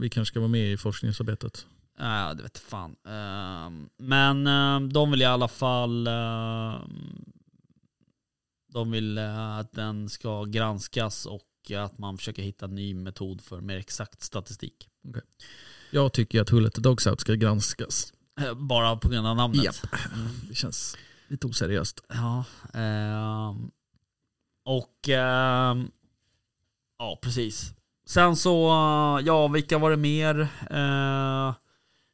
Vi 0.00 0.10
kanske 0.10 0.32
ska 0.32 0.40
vara 0.40 0.48
med 0.48 0.72
i 0.72 0.76
forskningsarbetet. 0.76 1.66
Ja, 1.98 2.34
det 2.34 2.42
vet 2.42 2.58
fan. 2.58 2.96
Ehm, 3.04 3.88
men 3.96 4.46
ehm, 4.46 4.92
de 4.92 5.10
vill 5.10 5.22
i 5.22 5.24
alla 5.24 5.48
fall... 5.48 6.04
de 8.72 8.90
vill 8.90 9.18
eh, 9.18 9.56
att 9.58 9.72
den 9.72 10.08
ska 10.08 10.44
granskas 10.44 11.26
och 11.26 11.47
att 11.74 11.98
man 11.98 12.18
försöker 12.18 12.42
hitta 12.42 12.64
en 12.64 12.74
ny 12.74 12.94
metod 12.94 13.40
för 13.40 13.60
mer 13.60 13.76
exakt 13.76 14.22
statistik. 14.22 14.88
Jag 15.90 16.12
tycker 16.12 16.40
att 16.40 16.50
Hullet 16.50 16.74
Dogs 16.74 17.06
Out 17.06 17.20
ska 17.20 17.34
granskas. 17.34 18.12
Eh, 18.40 18.54
Bara 18.54 18.96
på 18.96 19.08
grund 19.08 19.26
av 19.26 19.36
namnet. 19.36 19.64
Japp. 19.64 19.76
Det 20.48 20.54
känns 20.54 20.96
lite 21.28 21.46
oseriöst. 21.46 22.00
Ja. 22.08 22.44
ehm, 22.74 23.70
och... 24.64 25.08
ehm, 25.08 25.90
ja, 26.98 27.18
precis. 27.22 27.72
Sen 28.06 28.36
så, 28.36 28.68
eh, 28.68 29.26
ja, 29.26 29.48
vilka 29.48 29.78
var 29.78 29.90
det 29.90 29.96
mer? 29.96 30.40
Uh, 30.72 31.54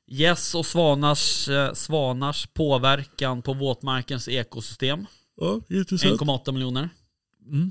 Gäss 0.07 0.55
och 0.55 0.67
svanars, 0.67 1.49
eh, 1.49 1.73
svanars 1.73 2.47
påverkan 2.47 3.43
på 3.43 3.53
våtmarkens 3.55 4.29
ekosystem. 4.29 5.07
Ja, 5.37 5.61
intressant. 5.69 6.21
1,8 6.21 6.53
miljoner. 6.53 6.89
Mm. 7.47 7.71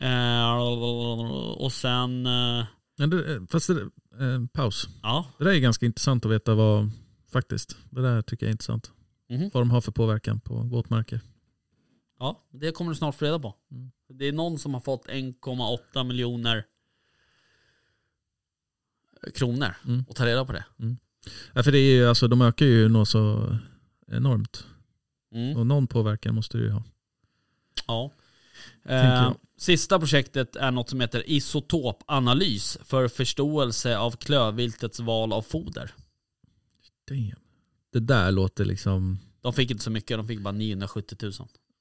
Eh, 0.00 0.56
och 1.62 1.72
sen, 1.72 2.26
eh, 2.26 2.64
Men 2.98 3.10
det, 3.10 3.46
fast 3.50 3.66
det, 3.68 3.80
eh, 4.24 4.46
paus. 4.52 4.88
ja. 5.02 5.26
Det 5.38 5.44
där 5.44 5.50
är 5.52 5.58
ganska 5.58 5.86
intressant 5.86 6.24
att 6.26 6.32
veta 6.32 6.54
vad, 6.54 6.90
faktiskt. 7.32 7.76
Det 7.90 8.02
där 8.02 8.22
tycker 8.22 8.46
jag 8.46 8.48
är 8.48 8.52
intressant. 8.52 8.92
Mhm. 9.30 9.50
Vad 9.54 9.60
de 9.62 9.70
har 9.70 9.80
för 9.80 9.92
påverkan 9.92 10.40
på 10.40 10.54
våtmarker. 10.54 11.20
Ja, 12.18 12.42
det 12.50 12.72
kommer 12.72 12.90
du 12.90 12.94
snart 12.96 13.14
få 13.14 13.24
reda 13.24 13.38
på. 13.38 13.54
Mm. 13.70 13.90
Det 14.08 14.24
är 14.24 14.32
någon 14.32 14.58
som 14.58 14.74
har 14.74 14.80
fått 14.80 15.06
1,8 15.08 16.04
miljoner 16.04 16.64
kronor 19.34 19.74
Mm. 19.84 20.04
och 20.08 20.16
ta 20.16 20.26
reda 20.26 20.44
på 20.44 20.52
det. 20.52 20.64
Ja, 21.52 21.62
för 21.62 21.72
det 21.72 21.78
är 21.78 21.94
ju, 21.96 22.06
alltså, 22.08 22.28
de 22.28 22.42
ökar 22.42 22.66
ju 22.66 22.88
något 22.88 23.08
så 23.08 23.56
enormt. 24.06 24.66
Mm. 25.34 25.56
Och 25.56 25.66
någon 25.66 25.86
påverkan 25.86 26.34
måste 26.34 26.58
du 26.58 26.64
ju 26.64 26.70
ha. 26.70 26.82
Ja. 27.86 28.10
Eh, 28.84 29.32
sista 29.56 29.98
projektet 29.98 30.56
är 30.56 30.70
något 30.70 30.90
som 30.90 31.00
heter 31.00 31.30
isotopanalys 31.30 32.78
för 32.84 33.08
förståelse 33.08 33.98
av 33.98 34.16
klövviltets 34.16 35.00
val 35.00 35.32
av 35.32 35.42
foder. 35.42 35.94
Damn. 37.08 37.32
Det 37.92 38.00
där 38.00 38.30
låter 38.32 38.64
liksom, 38.64 39.18
De 39.40 39.52
fick 39.52 39.70
inte 39.70 39.82
så 39.84 39.90
mycket, 39.90 40.16
de 40.16 40.28
fick 40.28 40.40
bara 40.40 40.52
970 40.52 41.18
000. 41.22 41.32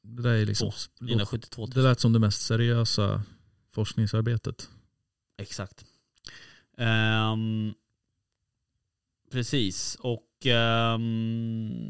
det 0.03 0.21
där 0.23 0.33
är 0.33 0.45
liksom, 0.45 0.71
Två. 0.71 1.05
972 1.05 1.61
000. 1.61 1.69
det 1.69 1.81
lät 1.81 1.99
som 1.99 2.13
det 2.13 2.19
mest 2.19 2.41
seriösa 2.45 3.23
forskningsarbetet. 3.73 4.69
Exakt. 5.37 5.85
Ehm, 6.77 7.73
precis, 9.31 9.95
och 9.99 10.45
ehm, 10.45 11.85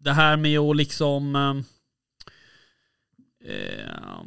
det 0.00 0.12
här 0.12 0.36
med 0.36 0.58
att 0.58 0.76
liksom... 0.76 1.36
ehm, 1.36 1.64
ehm, 3.44 4.26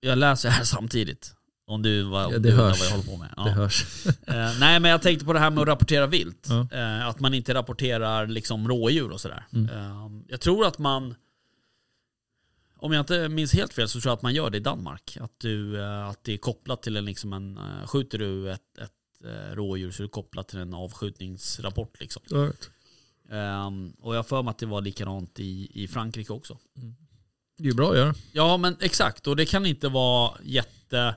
jag 0.00 0.18
läser 0.18 0.48
här 0.48 0.64
samtidigt. 0.64 1.34
Om 1.66 1.82
du 1.82 2.02
vad, 2.02 2.24
Ja, 2.24 2.28
det 2.28 2.38
du 2.38 2.50
hörs. 2.52 2.78
vad 2.78 2.86
jag 2.86 2.90
håller 2.90 3.04
på 3.10 3.16
med. 3.16 3.34
Ja. 3.36 3.44
Det 3.44 3.50
hörs. 3.50 4.06
Eh, 4.06 4.58
nej 4.60 4.80
men 4.80 4.90
jag 4.90 5.02
tänkte 5.02 5.24
på 5.24 5.32
det 5.32 5.38
här 5.38 5.50
med 5.50 5.62
att 5.62 5.68
rapportera 5.68 6.06
vilt. 6.06 6.46
Ja. 6.48 6.68
Eh, 6.72 7.06
att 7.08 7.20
man 7.20 7.34
inte 7.34 7.54
rapporterar 7.54 8.26
liksom 8.26 8.68
rådjur 8.68 9.10
och 9.10 9.20
sådär. 9.20 9.46
Mm. 9.52 9.68
Eh, 9.68 10.22
jag 10.28 10.40
tror 10.40 10.66
att 10.66 10.78
man, 10.78 11.14
om 12.76 12.92
jag 12.92 13.02
inte 13.02 13.28
minns 13.28 13.52
helt 13.54 13.72
fel 13.72 13.88
så 13.88 14.00
tror 14.00 14.10
jag 14.10 14.16
att 14.16 14.22
man 14.22 14.34
gör 14.34 14.50
det 14.50 14.56
i 14.56 14.60
Danmark. 14.60 15.16
Att, 15.20 15.32
du, 15.38 15.80
eh, 15.80 16.08
att 16.08 16.24
det 16.24 16.32
är 16.32 16.36
kopplat 16.38 16.82
till 16.82 16.96
en, 16.96 17.04
liksom 17.04 17.32
en 17.32 17.58
eh, 17.58 17.86
skjuter 17.86 18.18
du 18.18 18.52
ett, 18.52 18.78
ett 18.78 19.24
eh, 19.24 19.54
rådjur 19.54 19.90
så 19.90 20.02
är 20.02 20.04
det 20.04 20.10
kopplat 20.10 20.48
till 20.48 20.58
en 20.58 20.74
avskjutningsrapport. 20.74 22.00
Liksom. 22.00 22.22
Alright. 22.32 22.70
Eh, 23.30 23.70
och 24.00 24.14
jag 24.14 24.18
har 24.18 24.22
för 24.24 24.42
mig 24.42 24.50
att 24.50 24.58
det 24.58 24.66
var 24.66 24.80
likadant 24.80 25.40
i, 25.40 25.70
i 25.82 25.88
Frankrike 25.88 26.32
också. 26.32 26.58
Det 27.58 27.64
är 27.64 27.70
ju 27.70 27.74
bra 27.74 27.90
att 27.90 27.96
göra. 27.96 28.14
Ja 28.32 28.56
men 28.56 28.76
exakt, 28.80 29.26
och 29.26 29.36
det 29.36 29.46
kan 29.46 29.66
inte 29.66 29.88
vara 29.88 30.32
jätte... 30.42 31.14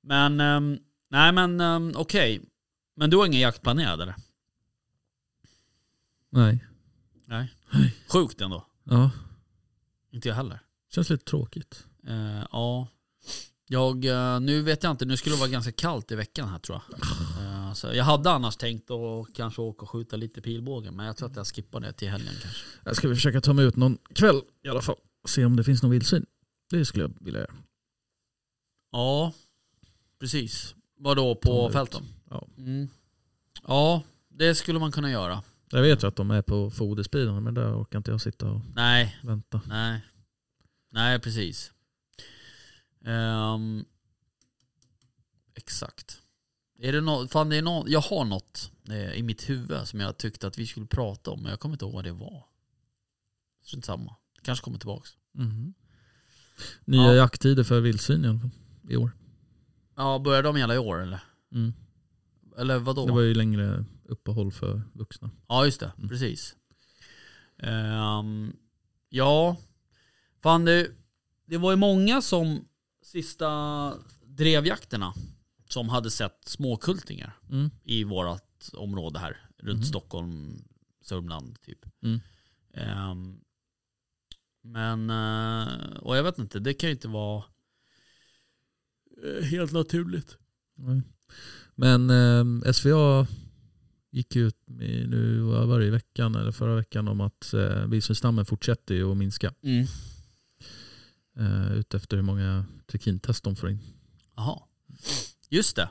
Men, 0.00 0.40
ehm, 0.40 0.78
nej 1.14 1.32
men 1.32 1.60
um, 1.60 1.92
okej. 1.96 2.40
Men 2.96 3.10
du 3.10 3.16
har 3.16 3.26
ingen 3.26 3.40
jakt 3.40 3.62
planerad 3.62 4.00
eller? 4.00 4.14
Nej. 6.30 6.64
Nej. 7.26 7.54
Sjukt 8.12 8.40
ändå. 8.40 8.66
Ja, 8.84 9.10
Inte 10.12 10.28
jag 10.28 10.34
heller. 10.36 10.60
känns 10.94 11.10
lite 11.10 11.24
tråkigt. 11.24 11.86
Eh, 12.06 12.44
ja. 12.52 12.88
Jag, 13.68 14.04
eh, 14.04 14.40
nu 14.40 14.62
vet 14.62 14.82
jag 14.82 14.90
inte, 14.90 15.04
nu 15.04 15.16
skulle 15.16 15.34
det 15.34 15.40
vara 15.40 15.50
ganska 15.50 15.72
kallt 15.72 16.12
i 16.12 16.14
veckan 16.14 16.48
här 16.48 16.58
tror 16.58 16.80
jag. 16.88 16.98
Eh, 17.44 17.72
så 17.72 17.86
jag 17.86 18.04
hade 18.04 18.30
annars 18.30 18.56
tänkt 18.56 18.90
att 18.90 19.34
kanske 19.34 19.62
åka 19.62 19.82
och 19.82 19.90
skjuta 19.90 20.16
lite 20.16 20.40
pilbåge, 20.42 20.90
men 20.90 21.06
jag 21.06 21.16
tror 21.16 21.30
att 21.30 21.36
jag 21.36 21.46
skippar 21.46 21.80
det 21.80 21.92
till 21.92 22.08
helgen 22.08 22.34
kanske. 22.42 22.60
Jag 22.84 22.96
ska 22.96 23.08
vi 23.08 23.14
försöka 23.14 23.40
ta 23.40 23.52
mig 23.52 23.64
ut 23.64 23.76
någon 23.76 23.98
kväll 24.14 24.42
i 24.64 24.68
alla 24.68 24.82
fall. 24.82 24.96
Se 25.26 25.44
om 25.44 25.56
det 25.56 25.64
finns 25.64 25.82
någon 25.82 25.92
vildsvin. 25.92 26.26
Det 26.70 26.84
skulle 26.84 27.04
jag 27.04 27.14
vilja 27.20 27.40
göra. 27.40 27.54
Ja, 28.92 29.32
precis. 30.20 30.74
Vadå, 30.96 31.34
på 31.34 31.70
fälten? 31.70 32.02
Ja. 32.30 32.48
Mm. 32.58 32.88
Ja, 33.66 34.02
det 34.28 34.54
skulle 34.54 34.78
man 34.78 34.92
kunna 34.92 35.10
göra. 35.10 35.42
Jag 35.70 35.82
vet 35.82 36.02
ju 36.02 36.06
att 36.08 36.16
de 36.16 36.30
är 36.30 36.42
på 36.42 36.70
foderspilen 36.70 37.42
men 37.44 37.54
där 37.54 37.82
orkar 37.82 37.98
inte 37.98 38.10
jag 38.10 38.20
sitta 38.20 38.50
och 38.50 38.60
Nej, 38.74 39.18
vänta. 39.22 39.60
nej. 39.66 40.00
Nej, 40.90 41.18
precis. 41.20 41.72
Ehm, 43.04 43.84
exakt. 45.54 46.20
Är 46.78 46.92
det 46.92 47.00
något, 47.00 47.32
fan 47.32 47.48
det 47.48 47.56
är 47.56 47.62
något, 47.62 47.88
jag 47.88 48.00
har 48.00 48.24
något 48.24 48.70
eh, 48.88 49.12
i 49.12 49.22
mitt 49.22 49.48
huvud 49.50 49.88
som 49.88 50.00
jag 50.00 50.18
tyckte 50.18 50.46
att 50.46 50.58
vi 50.58 50.66
skulle 50.66 50.86
prata 50.86 51.30
om, 51.30 51.42
men 51.42 51.50
jag 51.50 51.60
kommer 51.60 51.74
inte 51.74 51.84
ihåg 51.84 51.94
vad 51.94 52.04
det 52.04 52.12
var. 52.12 52.44
Strunt 53.62 53.84
samma. 53.84 54.16
Kanske 54.42 54.64
kommer 54.64 54.78
tillbaks. 54.78 55.10
Mhm. 55.32 55.74
Nya 56.84 57.02
Ja. 57.02 57.14
jakttider 57.14 57.64
för 57.64 57.80
vildsvin. 57.80 58.50
I 58.88 58.96
år. 58.96 59.10
Ja, 59.96 60.18
börjar 60.18 60.42
de 60.42 60.58
gälla 60.58 60.74
i 60.74 60.78
år 60.78 61.02
eller? 61.02 61.20
Mm. 61.52 61.72
Eller 62.58 62.78
vadå? 62.78 63.06
Det 63.06 63.12
var 63.12 63.20
ju 63.20 63.34
längre 63.34 63.84
uppehåll 64.04 64.52
för 64.52 64.82
vuxna. 64.92 65.30
Ja, 65.48 65.64
just 65.64 65.80
det. 65.80 65.92
Mm. 65.98 66.08
Precis. 66.08 66.56
Ehm, 67.58 68.52
ja, 69.08 69.56
fan 70.42 70.64
det, 70.64 70.90
det 71.46 71.58
var 71.58 71.70
ju 71.70 71.76
många 71.76 72.22
som 72.22 72.64
sista 73.02 73.92
drevjakterna 74.24 75.14
som 75.68 75.88
hade 75.88 76.10
sett 76.10 76.48
småkultingar 76.48 77.38
Mm. 77.50 77.70
i 77.84 78.04
vårt 78.04 78.42
område 78.74 79.18
här. 79.18 79.48
Runt 79.58 79.78
Mhm. 79.78 79.84
Stockholm, 79.84 80.64
Sörmland 81.02 81.60
typ. 81.62 81.78
Mm. 82.02 82.20
Ehm, 82.74 83.40
men, 84.62 85.10
eh, 85.10 85.96
och 85.96 86.16
jag 86.16 86.22
vet 86.22 86.38
inte, 86.38 86.58
det 86.60 86.74
kan 86.74 86.88
ju 86.88 86.94
inte 86.94 87.08
vara 87.08 87.44
helt 89.42 89.72
naturligt. 89.72 90.36
Nej. 90.76 91.02
Men 91.74 92.10
eh, 92.10 92.72
SVA 92.72 93.26
gick 94.10 94.36
ut 94.36 94.56
med, 94.66 95.08
nu 95.08 95.40
var 95.40 95.78
det 95.78 95.86
i 95.86 95.90
veckan 95.90 96.34
eller 96.34 96.52
förra 96.52 96.74
veckan 96.74 97.08
om 97.08 97.20
att 97.20 97.54
eh, 97.54 97.86
vildsvinsstammen 97.86 98.44
fortsätter 98.44 98.94
ju 98.94 99.10
att 99.10 99.16
minska. 99.16 99.54
Mm. 99.62 99.86
Eh, 101.36 101.72
utefter 101.72 102.16
hur 102.16 102.24
många 102.24 102.64
trikintest 102.86 103.44
de 103.44 103.56
får 103.56 103.70
in. 103.70 103.78
Jaha. 104.36 104.58
Just 105.48 105.76
det. 105.76 105.88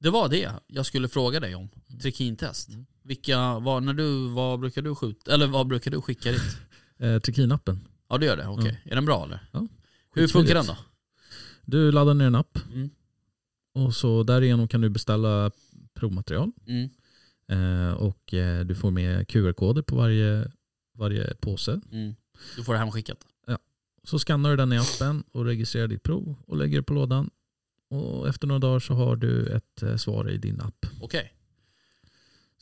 Det 0.00 0.10
var 0.10 0.28
det 0.28 0.52
jag 0.66 0.86
skulle 0.86 1.08
fråga 1.08 1.40
dig 1.40 1.54
om. 1.54 1.68
Trikintest. 2.02 2.68
Mm. 2.68 2.86
Vilka, 3.02 3.58
vad, 3.58 3.82
när 3.82 3.94
du, 3.94 4.28
vad 4.28 4.60
brukar 4.60 4.82
du 4.82 4.94
skjuta, 4.94 5.34
eller 5.34 5.46
vad 5.46 5.66
brukar 5.66 5.90
du 5.90 6.02
skicka 6.02 6.32
dit? 6.32 6.58
Eh, 6.98 7.18
Trikinappen. 7.18 7.88
Ja 8.08 8.18
du 8.18 8.26
gör 8.26 8.36
det, 8.36 8.46
okej. 8.46 8.82
Är 8.84 8.94
den 8.94 9.04
bra 9.04 9.24
eller? 9.24 9.48
Ja. 9.52 9.68
Hur 10.14 10.28
funkar 10.28 10.54
den 10.54 10.66
då? 10.66 10.76
Du 11.66 11.92
laddar 11.92 12.14
ner 12.14 12.26
en 12.26 12.34
app 12.34 12.58
Mm. 12.72 12.90
och 13.74 13.94
så 13.94 14.22
därigenom 14.22 14.68
kan 14.68 14.80
du 14.80 14.88
beställa 14.88 15.50
provmaterial. 15.94 16.52
Mm. 16.66 16.88
Eh, 17.48 17.92
och 17.94 18.34
eh, 18.34 18.64
du 18.64 18.74
får 18.74 18.90
med 18.90 19.28
QR-koder 19.28 19.82
på 19.82 19.96
varje, 19.96 20.50
varje 20.94 21.34
påse. 21.34 21.80
Mm. 21.92 22.14
Du 22.56 22.64
får 22.64 22.72
det 22.72 22.78
hemskickat. 22.78 23.18
Så 24.04 24.18
skannar 24.18 24.50
du 24.50 24.56
den 24.56 24.72
i 24.72 24.78
appen 24.78 25.24
och 25.32 25.44
registrerar 25.44 25.88
ditt 25.88 26.02
prov 26.02 26.34
och 26.46 26.56
lägger 26.56 26.76
det 26.76 26.82
på 26.82 26.94
lådan. 26.94 27.30
Och 27.90 28.28
efter 28.28 28.46
några 28.46 28.58
dagar 28.58 28.78
så 28.80 28.94
har 28.94 29.16
du 29.16 29.46
ett 29.46 29.82
eh, 29.82 29.96
svar 29.96 30.30
i 30.30 30.38
din 30.38 30.60
app. 30.60 30.86
Okej. 31.02 31.32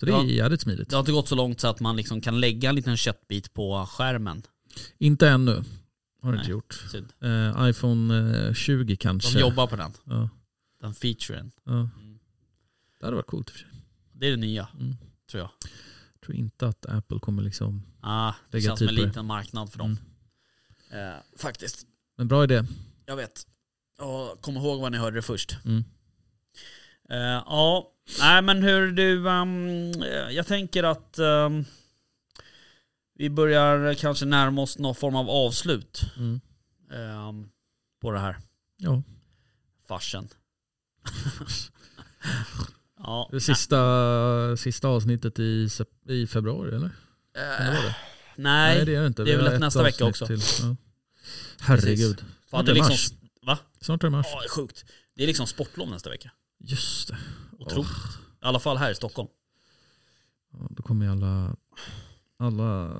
Så 0.00 0.06
det 0.06 0.12
är 0.12 0.16
Ja. 0.16 0.24
jävligt 0.24 0.60
smidigt. 0.60 0.90
Det 0.90 0.96
har 0.96 1.00
inte 1.00 1.12
gått 1.12 1.28
så 1.28 1.34
långt 1.34 1.60
så 1.60 1.68
att 1.68 1.80
man 1.80 1.96
liksom 1.96 2.20
kan 2.20 2.40
lägga 2.40 2.68
en 2.68 2.74
liten 2.74 2.96
köttbit 2.96 3.54
på 3.54 3.86
skärmen. 3.90 4.42
Inte 4.98 5.28
ännu. 5.28 5.62
Har 6.22 6.32
det 6.32 6.38
inte 6.38 6.50
gjort. 6.50 6.72
Synd. 6.90 7.12
Eh, 7.20 7.68
iPhone 7.68 8.30
eh, 8.48 8.54
20 8.54 8.96
kanske. 8.96 9.34
De 9.34 9.40
jobbar 9.40 9.66
på 9.66 9.76
den. 9.76 9.92
Ja, 10.04 10.28
Den 10.80 10.94
featuren. 10.94 11.50
ja. 11.64 11.72
Mm. 11.72 12.18
Det 13.00 13.06
hade 13.06 13.16
varit 13.16 13.26
coolt 13.26 13.48
i 13.48 13.52
och 13.52 13.54
för 13.54 13.58
sig. 13.60 13.68
Det 14.12 14.26
är 14.26 14.30
det 14.30 14.36
nya, 14.36 14.68
Mm. 14.80 14.96
tror 15.30 15.40
jag. 15.40 15.50
Jag 16.12 16.20
tror 16.26 16.36
inte 16.36 16.66
att 16.68 16.86
Apple 16.86 17.18
kommer 17.18 17.42
liksom... 17.42 17.82
Ah, 18.00 18.34
det 18.50 18.60
känns 18.60 18.78
som 18.78 18.88
en 18.88 18.94
liten 18.94 19.26
marknad 19.26 19.70
för 19.72 19.78
dem. 19.78 19.98
Mm. 20.90 21.08
Eh, 21.14 21.20
faktiskt. 21.38 21.86
Men 22.18 22.28
bra 22.28 22.44
idé. 22.44 22.62
Jag 23.06 23.16
vet. 23.16 23.46
Och 23.98 24.40
kom 24.42 24.56
ihåg 24.56 24.80
vad 24.80 24.92
ni 24.92 24.98
hörde 24.98 25.16
det 25.16 25.22
först. 25.22 25.56
Mm. 25.64 25.84
Eh, 27.10 27.16
ja, 27.46 27.92
nej 28.20 28.42
men 28.42 28.62
hur 28.62 28.92
du, 28.92 29.28
eh, 29.28 30.30
jag 30.30 30.46
tänker 30.46 30.82
att 30.84 31.18
ehm, 31.18 31.64
vi 33.20 33.30
börjar 33.30 33.94
kanske 33.94 34.24
närma 34.26 34.62
oss 34.62 34.78
någon 34.78 34.94
form 34.94 35.16
av 35.16 35.30
avslut 35.30 36.02
Mm. 36.16 36.40
ehm, 36.92 37.48
på 38.00 38.10
det 38.12 38.18
här 38.18 38.36
Ja. 38.76 39.02
farsen. 39.88 40.28
ja, 42.98 43.28
Det 43.32 43.40
sista, 43.40 44.56
sista 44.56 44.88
avsnittet 44.88 45.38
i, 45.38 45.68
i 46.08 46.26
februari 46.26 46.74
eller? 46.76 46.90
Det 47.34 47.66
vara 47.66 47.82
det? 47.82 47.96
nej, 48.36 48.84
det 48.84 48.94
är 48.94 49.00
det 49.00 49.06
inte. 49.06 49.24
det 49.24 49.32
är 49.32 49.36
väl 49.36 49.46
ett 49.46 49.60
nästa 49.60 49.82
vecka 49.82 50.04
också. 50.04 50.26
Till. 50.26 50.40
Ja. 50.62 50.76
Herregud. 51.60 52.18
fan, 52.20 52.26
Snart 52.48 52.66
det 52.66 52.72
är 52.72 52.74
liksom, 52.74 52.90
mars. 52.92 53.12
va? 53.46 53.58
Snart 53.80 54.02
är 54.02 54.06
det 54.06 54.10
mars. 54.10 54.26
Ja, 54.30 54.42
sjukt. 54.56 54.84
Det 55.14 55.22
är 55.22 55.26
liksom 55.26 55.46
sportlov 55.46 55.88
nästa 55.90 56.10
vecka. 56.10 56.30
Just 56.58 57.08
det. 57.08 57.18
Otroligt. 57.58 57.90
I 58.42 58.44
alla 58.46 58.60
fall 58.60 58.76
här 58.76 58.90
i 58.90 58.94
Stockholm. 58.94 59.28
Ja, 60.52 60.68
då 60.70 60.82
kommer 60.82 61.04
ju 61.06 61.12
alla, 61.12 61.56
alla 62.40 62.90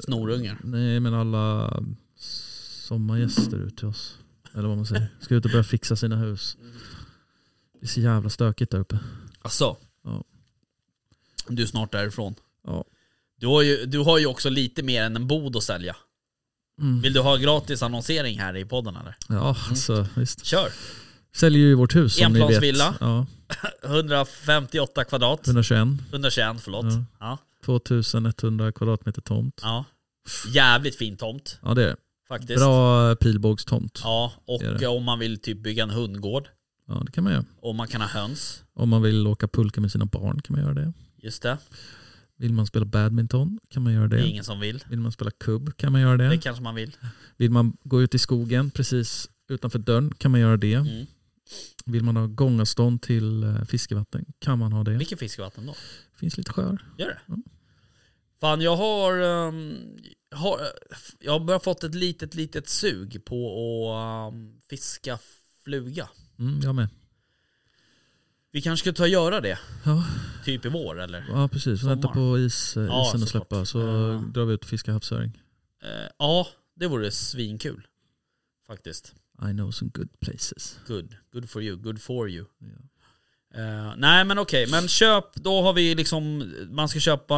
Snorungar. 0.00 0.58
Nej 0.64 1.00
men 1.00 1.14
alla 1.14 1.72
sommargäster 2.88 3.56
ut 3.56 3.76
till 3.76 3.86
oss. 3.86 4.18
Eller 4.54 4.68
vad 4.68 4.76
man 4.76 4.86
säger. 4.86 5.08
Ska 5.20 5.34
ut 5.34 5.44
och 5.44 5.50
börja 5.50 5.64
fixa 5.64 5.96
sina 5.96 6.16
hus. 6.16 6.56
Det 7.80 7.86
är 7.86 7.88
så 7.88 8.00
jävla 8.00 8.30
stökigt 8.30 8.70
där 8.70 8.78
uppe. 8.78 8.98
Alltså. 9.42 9.76
Ja. 10.04 10.24
Du 11.48 11.62
är 11.62 11.66
snart 11.66 11.92
därifrån. 11.92 12.34
Ja. 12.66 12.84
Du 13.36 13.46
har, 13.46 13.62
ju, 13.62 13.86
du 13.86 13.98
har 13.98 14.18
ju 14.18 14.26
också 14.26 14.50
lite 14.50 14.82
mer 14.82 15.02
än 15.02 15.16
en 15.16 15.26
bod 15.26 15.56
att 15.56 15.62
sälja. 15.62 15.96
Mm. 16.80 17.00
Vill 17.00 17.12
du 17.12 17.20
ha 17.20 17.36
gratis 17.36 17.82
annonsering 17.82 18.38
här 18.38 18.56
i 18.56 18.64
podden 18.64 18.96
eller? 18.96 19.16
Ja 19.28 19.56
alltså 19.68 20.06
visst. 20.14 20.44
Kör! 20.44 20.68
Säljer 21.36 21.62
ju 21.62 21.74
vårt 21.74 21.96
hus 21.96 22.14
som 22.14 22.32
ni 22.32 22.38
vet. 22.38 22.42
Enplansvilla. 22.42 22.94
Ja, 23.00 23.26
158 23.84 25.04
kvadrat. 25.04 25.46
121. 25.46 25.88
121 26.10 26.56
förlåt. 26.60 26.84
Ja. 26.84 27.04
Ja. 27.18 27.38
2100 27.78 28.72
kvadratmeter 28.72 29.22
tomt. 29.22 29.60
ja. 29.62 29.84
Jävligt 30.54 30.96
fin 30.96 31.16
tomt 31.16 31.58
Ja 31.62 31.74
det 31.74 31.82
är 31.84 31.88
det. 31.88 31.96
faktiskt. 32.28 32.58
Bra 32.58 33.14
pilbågstomt. 33.16 34.00
Ja, 34.04 34.32
och 34.46 34.60
Det 34.60 34.66
är 34.66 34.78
det. 34.78 34.86
om 34.86 35.04
man 35.04 35.18
vill 35.18 35.38
typ 35.40 35.58
bygga 35.58 35.82
en 35.82 35.90
hundgård. 35.90 36.48
Ja 36.86 37.02
det 37.06 37.12
kan 37.12 37.24
man 37.24 37.32
göra. 37.32 37.44
Och 37.60 37.74
man 37.74 37.88
kan 37.88 38.00
ha 38.00 38.08
höns. 38.08 38.64
Om 38.74 38.88
man 38.88 39.02
vill 39.02 39.26
åka 39.26 39.48
pulka 39.48 39.80
med 39.80 39.92
sina 39.92 40.04
barn 40.04 40.40
kan 40.42 40.56
man 40.56 40.64
göra 40.64 40.74
det. 40.74 40.92
Just 41.16 41.42
det. 41.42 41.58
Vill 42.36 42.52
man 42.52 42.66
spela 42.66 42.84
badminton 42.84 43.58
kan 43.70 43.82
man 43.82 43.92
göra 43.92 44.08
Det 44.08 44.16
är 44.16 44.20
det. 44.20 44.28
ingen 44.28 44.44
som 44.44 44.60
vill. 44.60 44.84
Vill 44.90 44.98
man 45.00 45.12
spela 45.12 45.30
kubb 45.30 45.76
kan 45.76 45.92
man 45.92 46.00
göra 46.00 46.16
det. 46.16 46.28
Det 46.28 46.38
kanske 46.38 46.62
man 46.62 46.74
vill. 46.74 46.96
Vill 47.36 47.50
man 47.50 47.76
gå 47.84 48.02
ut 48.02 48.14
i 48.14 48.18
skogen 48.18 48.70
precis 48.70 49.28
utanför 49.48 49.78
dörren 49.78 50.14
kan 50.18 50.30
man 50.30 50.40
göra 50.40 50.56
det. 50.56 50.74
Mm. 50.74 51.06
Vill 51.86 52.04
man 52.04 52.16
ha 52.16 52.26
gångavstånd 52.26 53.02
till 53.02 53.42
eh, 53.44 53.64
fiskevatten 53.64 54.24
kan 54.38 54.58
man 54.58 54.72
ha 54.72 54.84
det. 54.84 54.90
Vilket 54.96 55.18
fiskevatten 55.18 55.66
då? 55.66 55.74
finns 56.16 56.36
lite 56.36 56.52
sjöar. 56.52 56.84
Gör 56.98 57.06
det? 57.06 57.18
Mm. 57.28 57.42
Fan 58.40 58.60
jag 58.60 58.76
har, 58.76 59.18
ehm, 59.18 59.96
har, 60.30 60.60
jag 61.20 61.32
har 61.32 61.40
börjat 61.40 61.64
fått 61.64 61.84
ett 61.84 61.94
litet 61.94 62.34
litet 62.34 62.68
sug 62.68 63.24
på 63.24 63.46
att 63.94 64.32
ehm, 64.34 64.60
fiska 64.70 65.18
fluga. 65.64 66.08
Mm, 66.38 66.60
jag 66.60 66.74
med. 66.74 66.88
Vi 68.50 68.62
kanske 68.62 68.84
ska 68.84 68.92
ta 68.96 69.02
och 69.02 69.08
göra 69.08 69.40
det, 69.40 69.58
Ja, 69.84 70.04
typ 70.44 70.64
i 70.64 70.68
vår 70.68 71.00
eller? 71.00 71.24
ja 71.28 71.48
precis. 71.48 71.80
Sommar. 71.80 71.94
Vänta 71.94 72.08
på 72.08 72.38
is, 72.38 72.76
eh, 72.76 72.82
Ja, 72.82 73.06
isen 73.08 73.22
att 73.22 73.28
såklart. 73.28 73.48
släppa 73.48 73.64
så 73.64 73.78
Ja. 73.78 74.24
drar 74.34 74.44
vi 74.44 74.54
ut 74.54 74.62
och 74.64 74.68
fiskar 74.70 74.92
havsöring. 74.92 75.42
Eh, 75.82 76.08
ja, 76.18 76.46
det 76.74 76.86
vore 76.86 77.10
svinkul. 77.10 77.86
Faktiskt. 78.66 79.14
I 79.42 79.52
know 79.52 79.70
some 79.70 79.90
good 79.94 80.20
places. 80.20 80.78
Good. 80.86 81.16
Good 81.32 81.50
for 81.50 81.62
you. 81.62 81.76
Good 81.76 82.02
for 82.02 82.28
you. 82.30 82.44
Ja. 82.58 82.68
Eh, 83.60 83.94
nej 83.96 84.24
men 84.24 84.38
okej, 84.38 84.66
men 84.70 84.88
köp, 84.88 85.34
då 85.34 85.62
har 85.62 85.72
vi 85.72 85.94
liksom, 85.94 86.52
man 86.70 86.88
ska 86.88 87.00
köpa, 87.00 87.34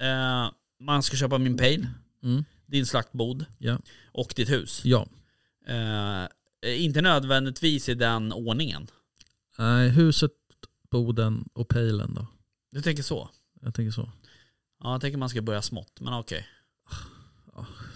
eh, 0.00 0.50
man 0.80 1.02
ska 1.02 1.16
köpa 1.16 1.38
min 1.38 1.56
pale, 1.56 1.86
Mm. 2.22 2.44
din 2.66 2.86
slaktbod 2.86 3.44
Ja. 3.58 3.78
och 4.12 4.32
ditt 4.36 4.50
hus. 4.50 4.80
ja. 4.84 5.06
Eh, 5.66 6.28
inte 6.84 7.02
nödvändigtvis 7.02 7.88
i 7.88 7.94
den 7.94 8.32
ordningen. 8.32 8.86
Nej, 9.58 9.88
huset, 9.88 10.30
boden 10.90 11.48
och 11.52 11.68
pejlen 11.68 12.14
då. 12.14 12.26
Du 12.72 12.82
tänker 12.82 13.02
så? 13.02 13.30
Jag 13.62 13.74
tänker 13.74 13.90
så. 13.92 14.10
Ja, 14.82 14.92
jag 14.92 15.00
tänker 15.00 15.18
man 15.18 15.28
ska 15.28 15.42
börja 15.42 15.62
smått, 15.62 16.00
men 16.00 16.14
okej. 16.14 16.46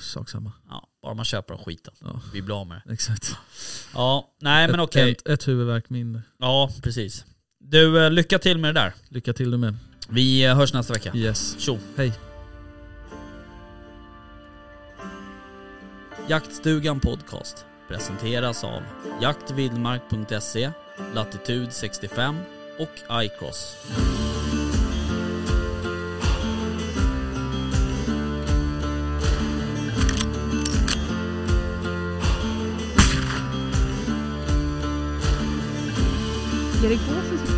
Sak 0.01 0.28
samma. 0.30 0.53
Ja, 0.68 0.88
bara 1.03 1.14
man 1.14 1.24
köper 1.24 1.55
den 1.55 1.64
skiten. 1.64 1.94
Ja. 2.01 2.20
Vi 2.32 2.42
blir 2.42 2.61
av 2.61 2.66
med 2.66 2.82
det. 2.86 2.92
Exakt. 2.92 3.36
Ja, 3.94 4.34
nej 4.40 4.66
men 4.68 4.80
Ett- 4.80 4.84
okej. 4.84 5.11
Ett, 5.12 5.28
ett 5.28 5.48
huvudvärk 5.48 5.90
mindre. 5.90 6.22
Ja, 6.38 6.70
precis. 6.82 7.24
Du, 7.59 8.05
eh, 8.05 8.11
lycka 8.11 8.38
till 8.38 8.59
med 8.59 8.74
det 8.74 8.80
där. 8.80 8.94
Lycka 9.09 9.32
till 9.32 9.51
du 9.51 9.57
med. 9.57 9.76
Vi 10.12 10.44
eh, 10.44 10.56
hörs 10.56 10.72
nästa 10.72 10.92
vecka. 10.92 11.12
Yes. 11.14 11.56
Tjo! 11.58 11.78
Hej. 11.96 12.12
Jaktstugan 16.28 17.00
Podcast 17.00 17.66
presenteras 17.88 18.64
av 18.64 18.82
jaktvildmark.se, 19.20 20.72
Latitude 21.14 21.70
65 21.70 22.36
och 22.78 23.22
iCross. 23.24 23.76
Erik 36.84 37.00
Gåsen 37.08 37.49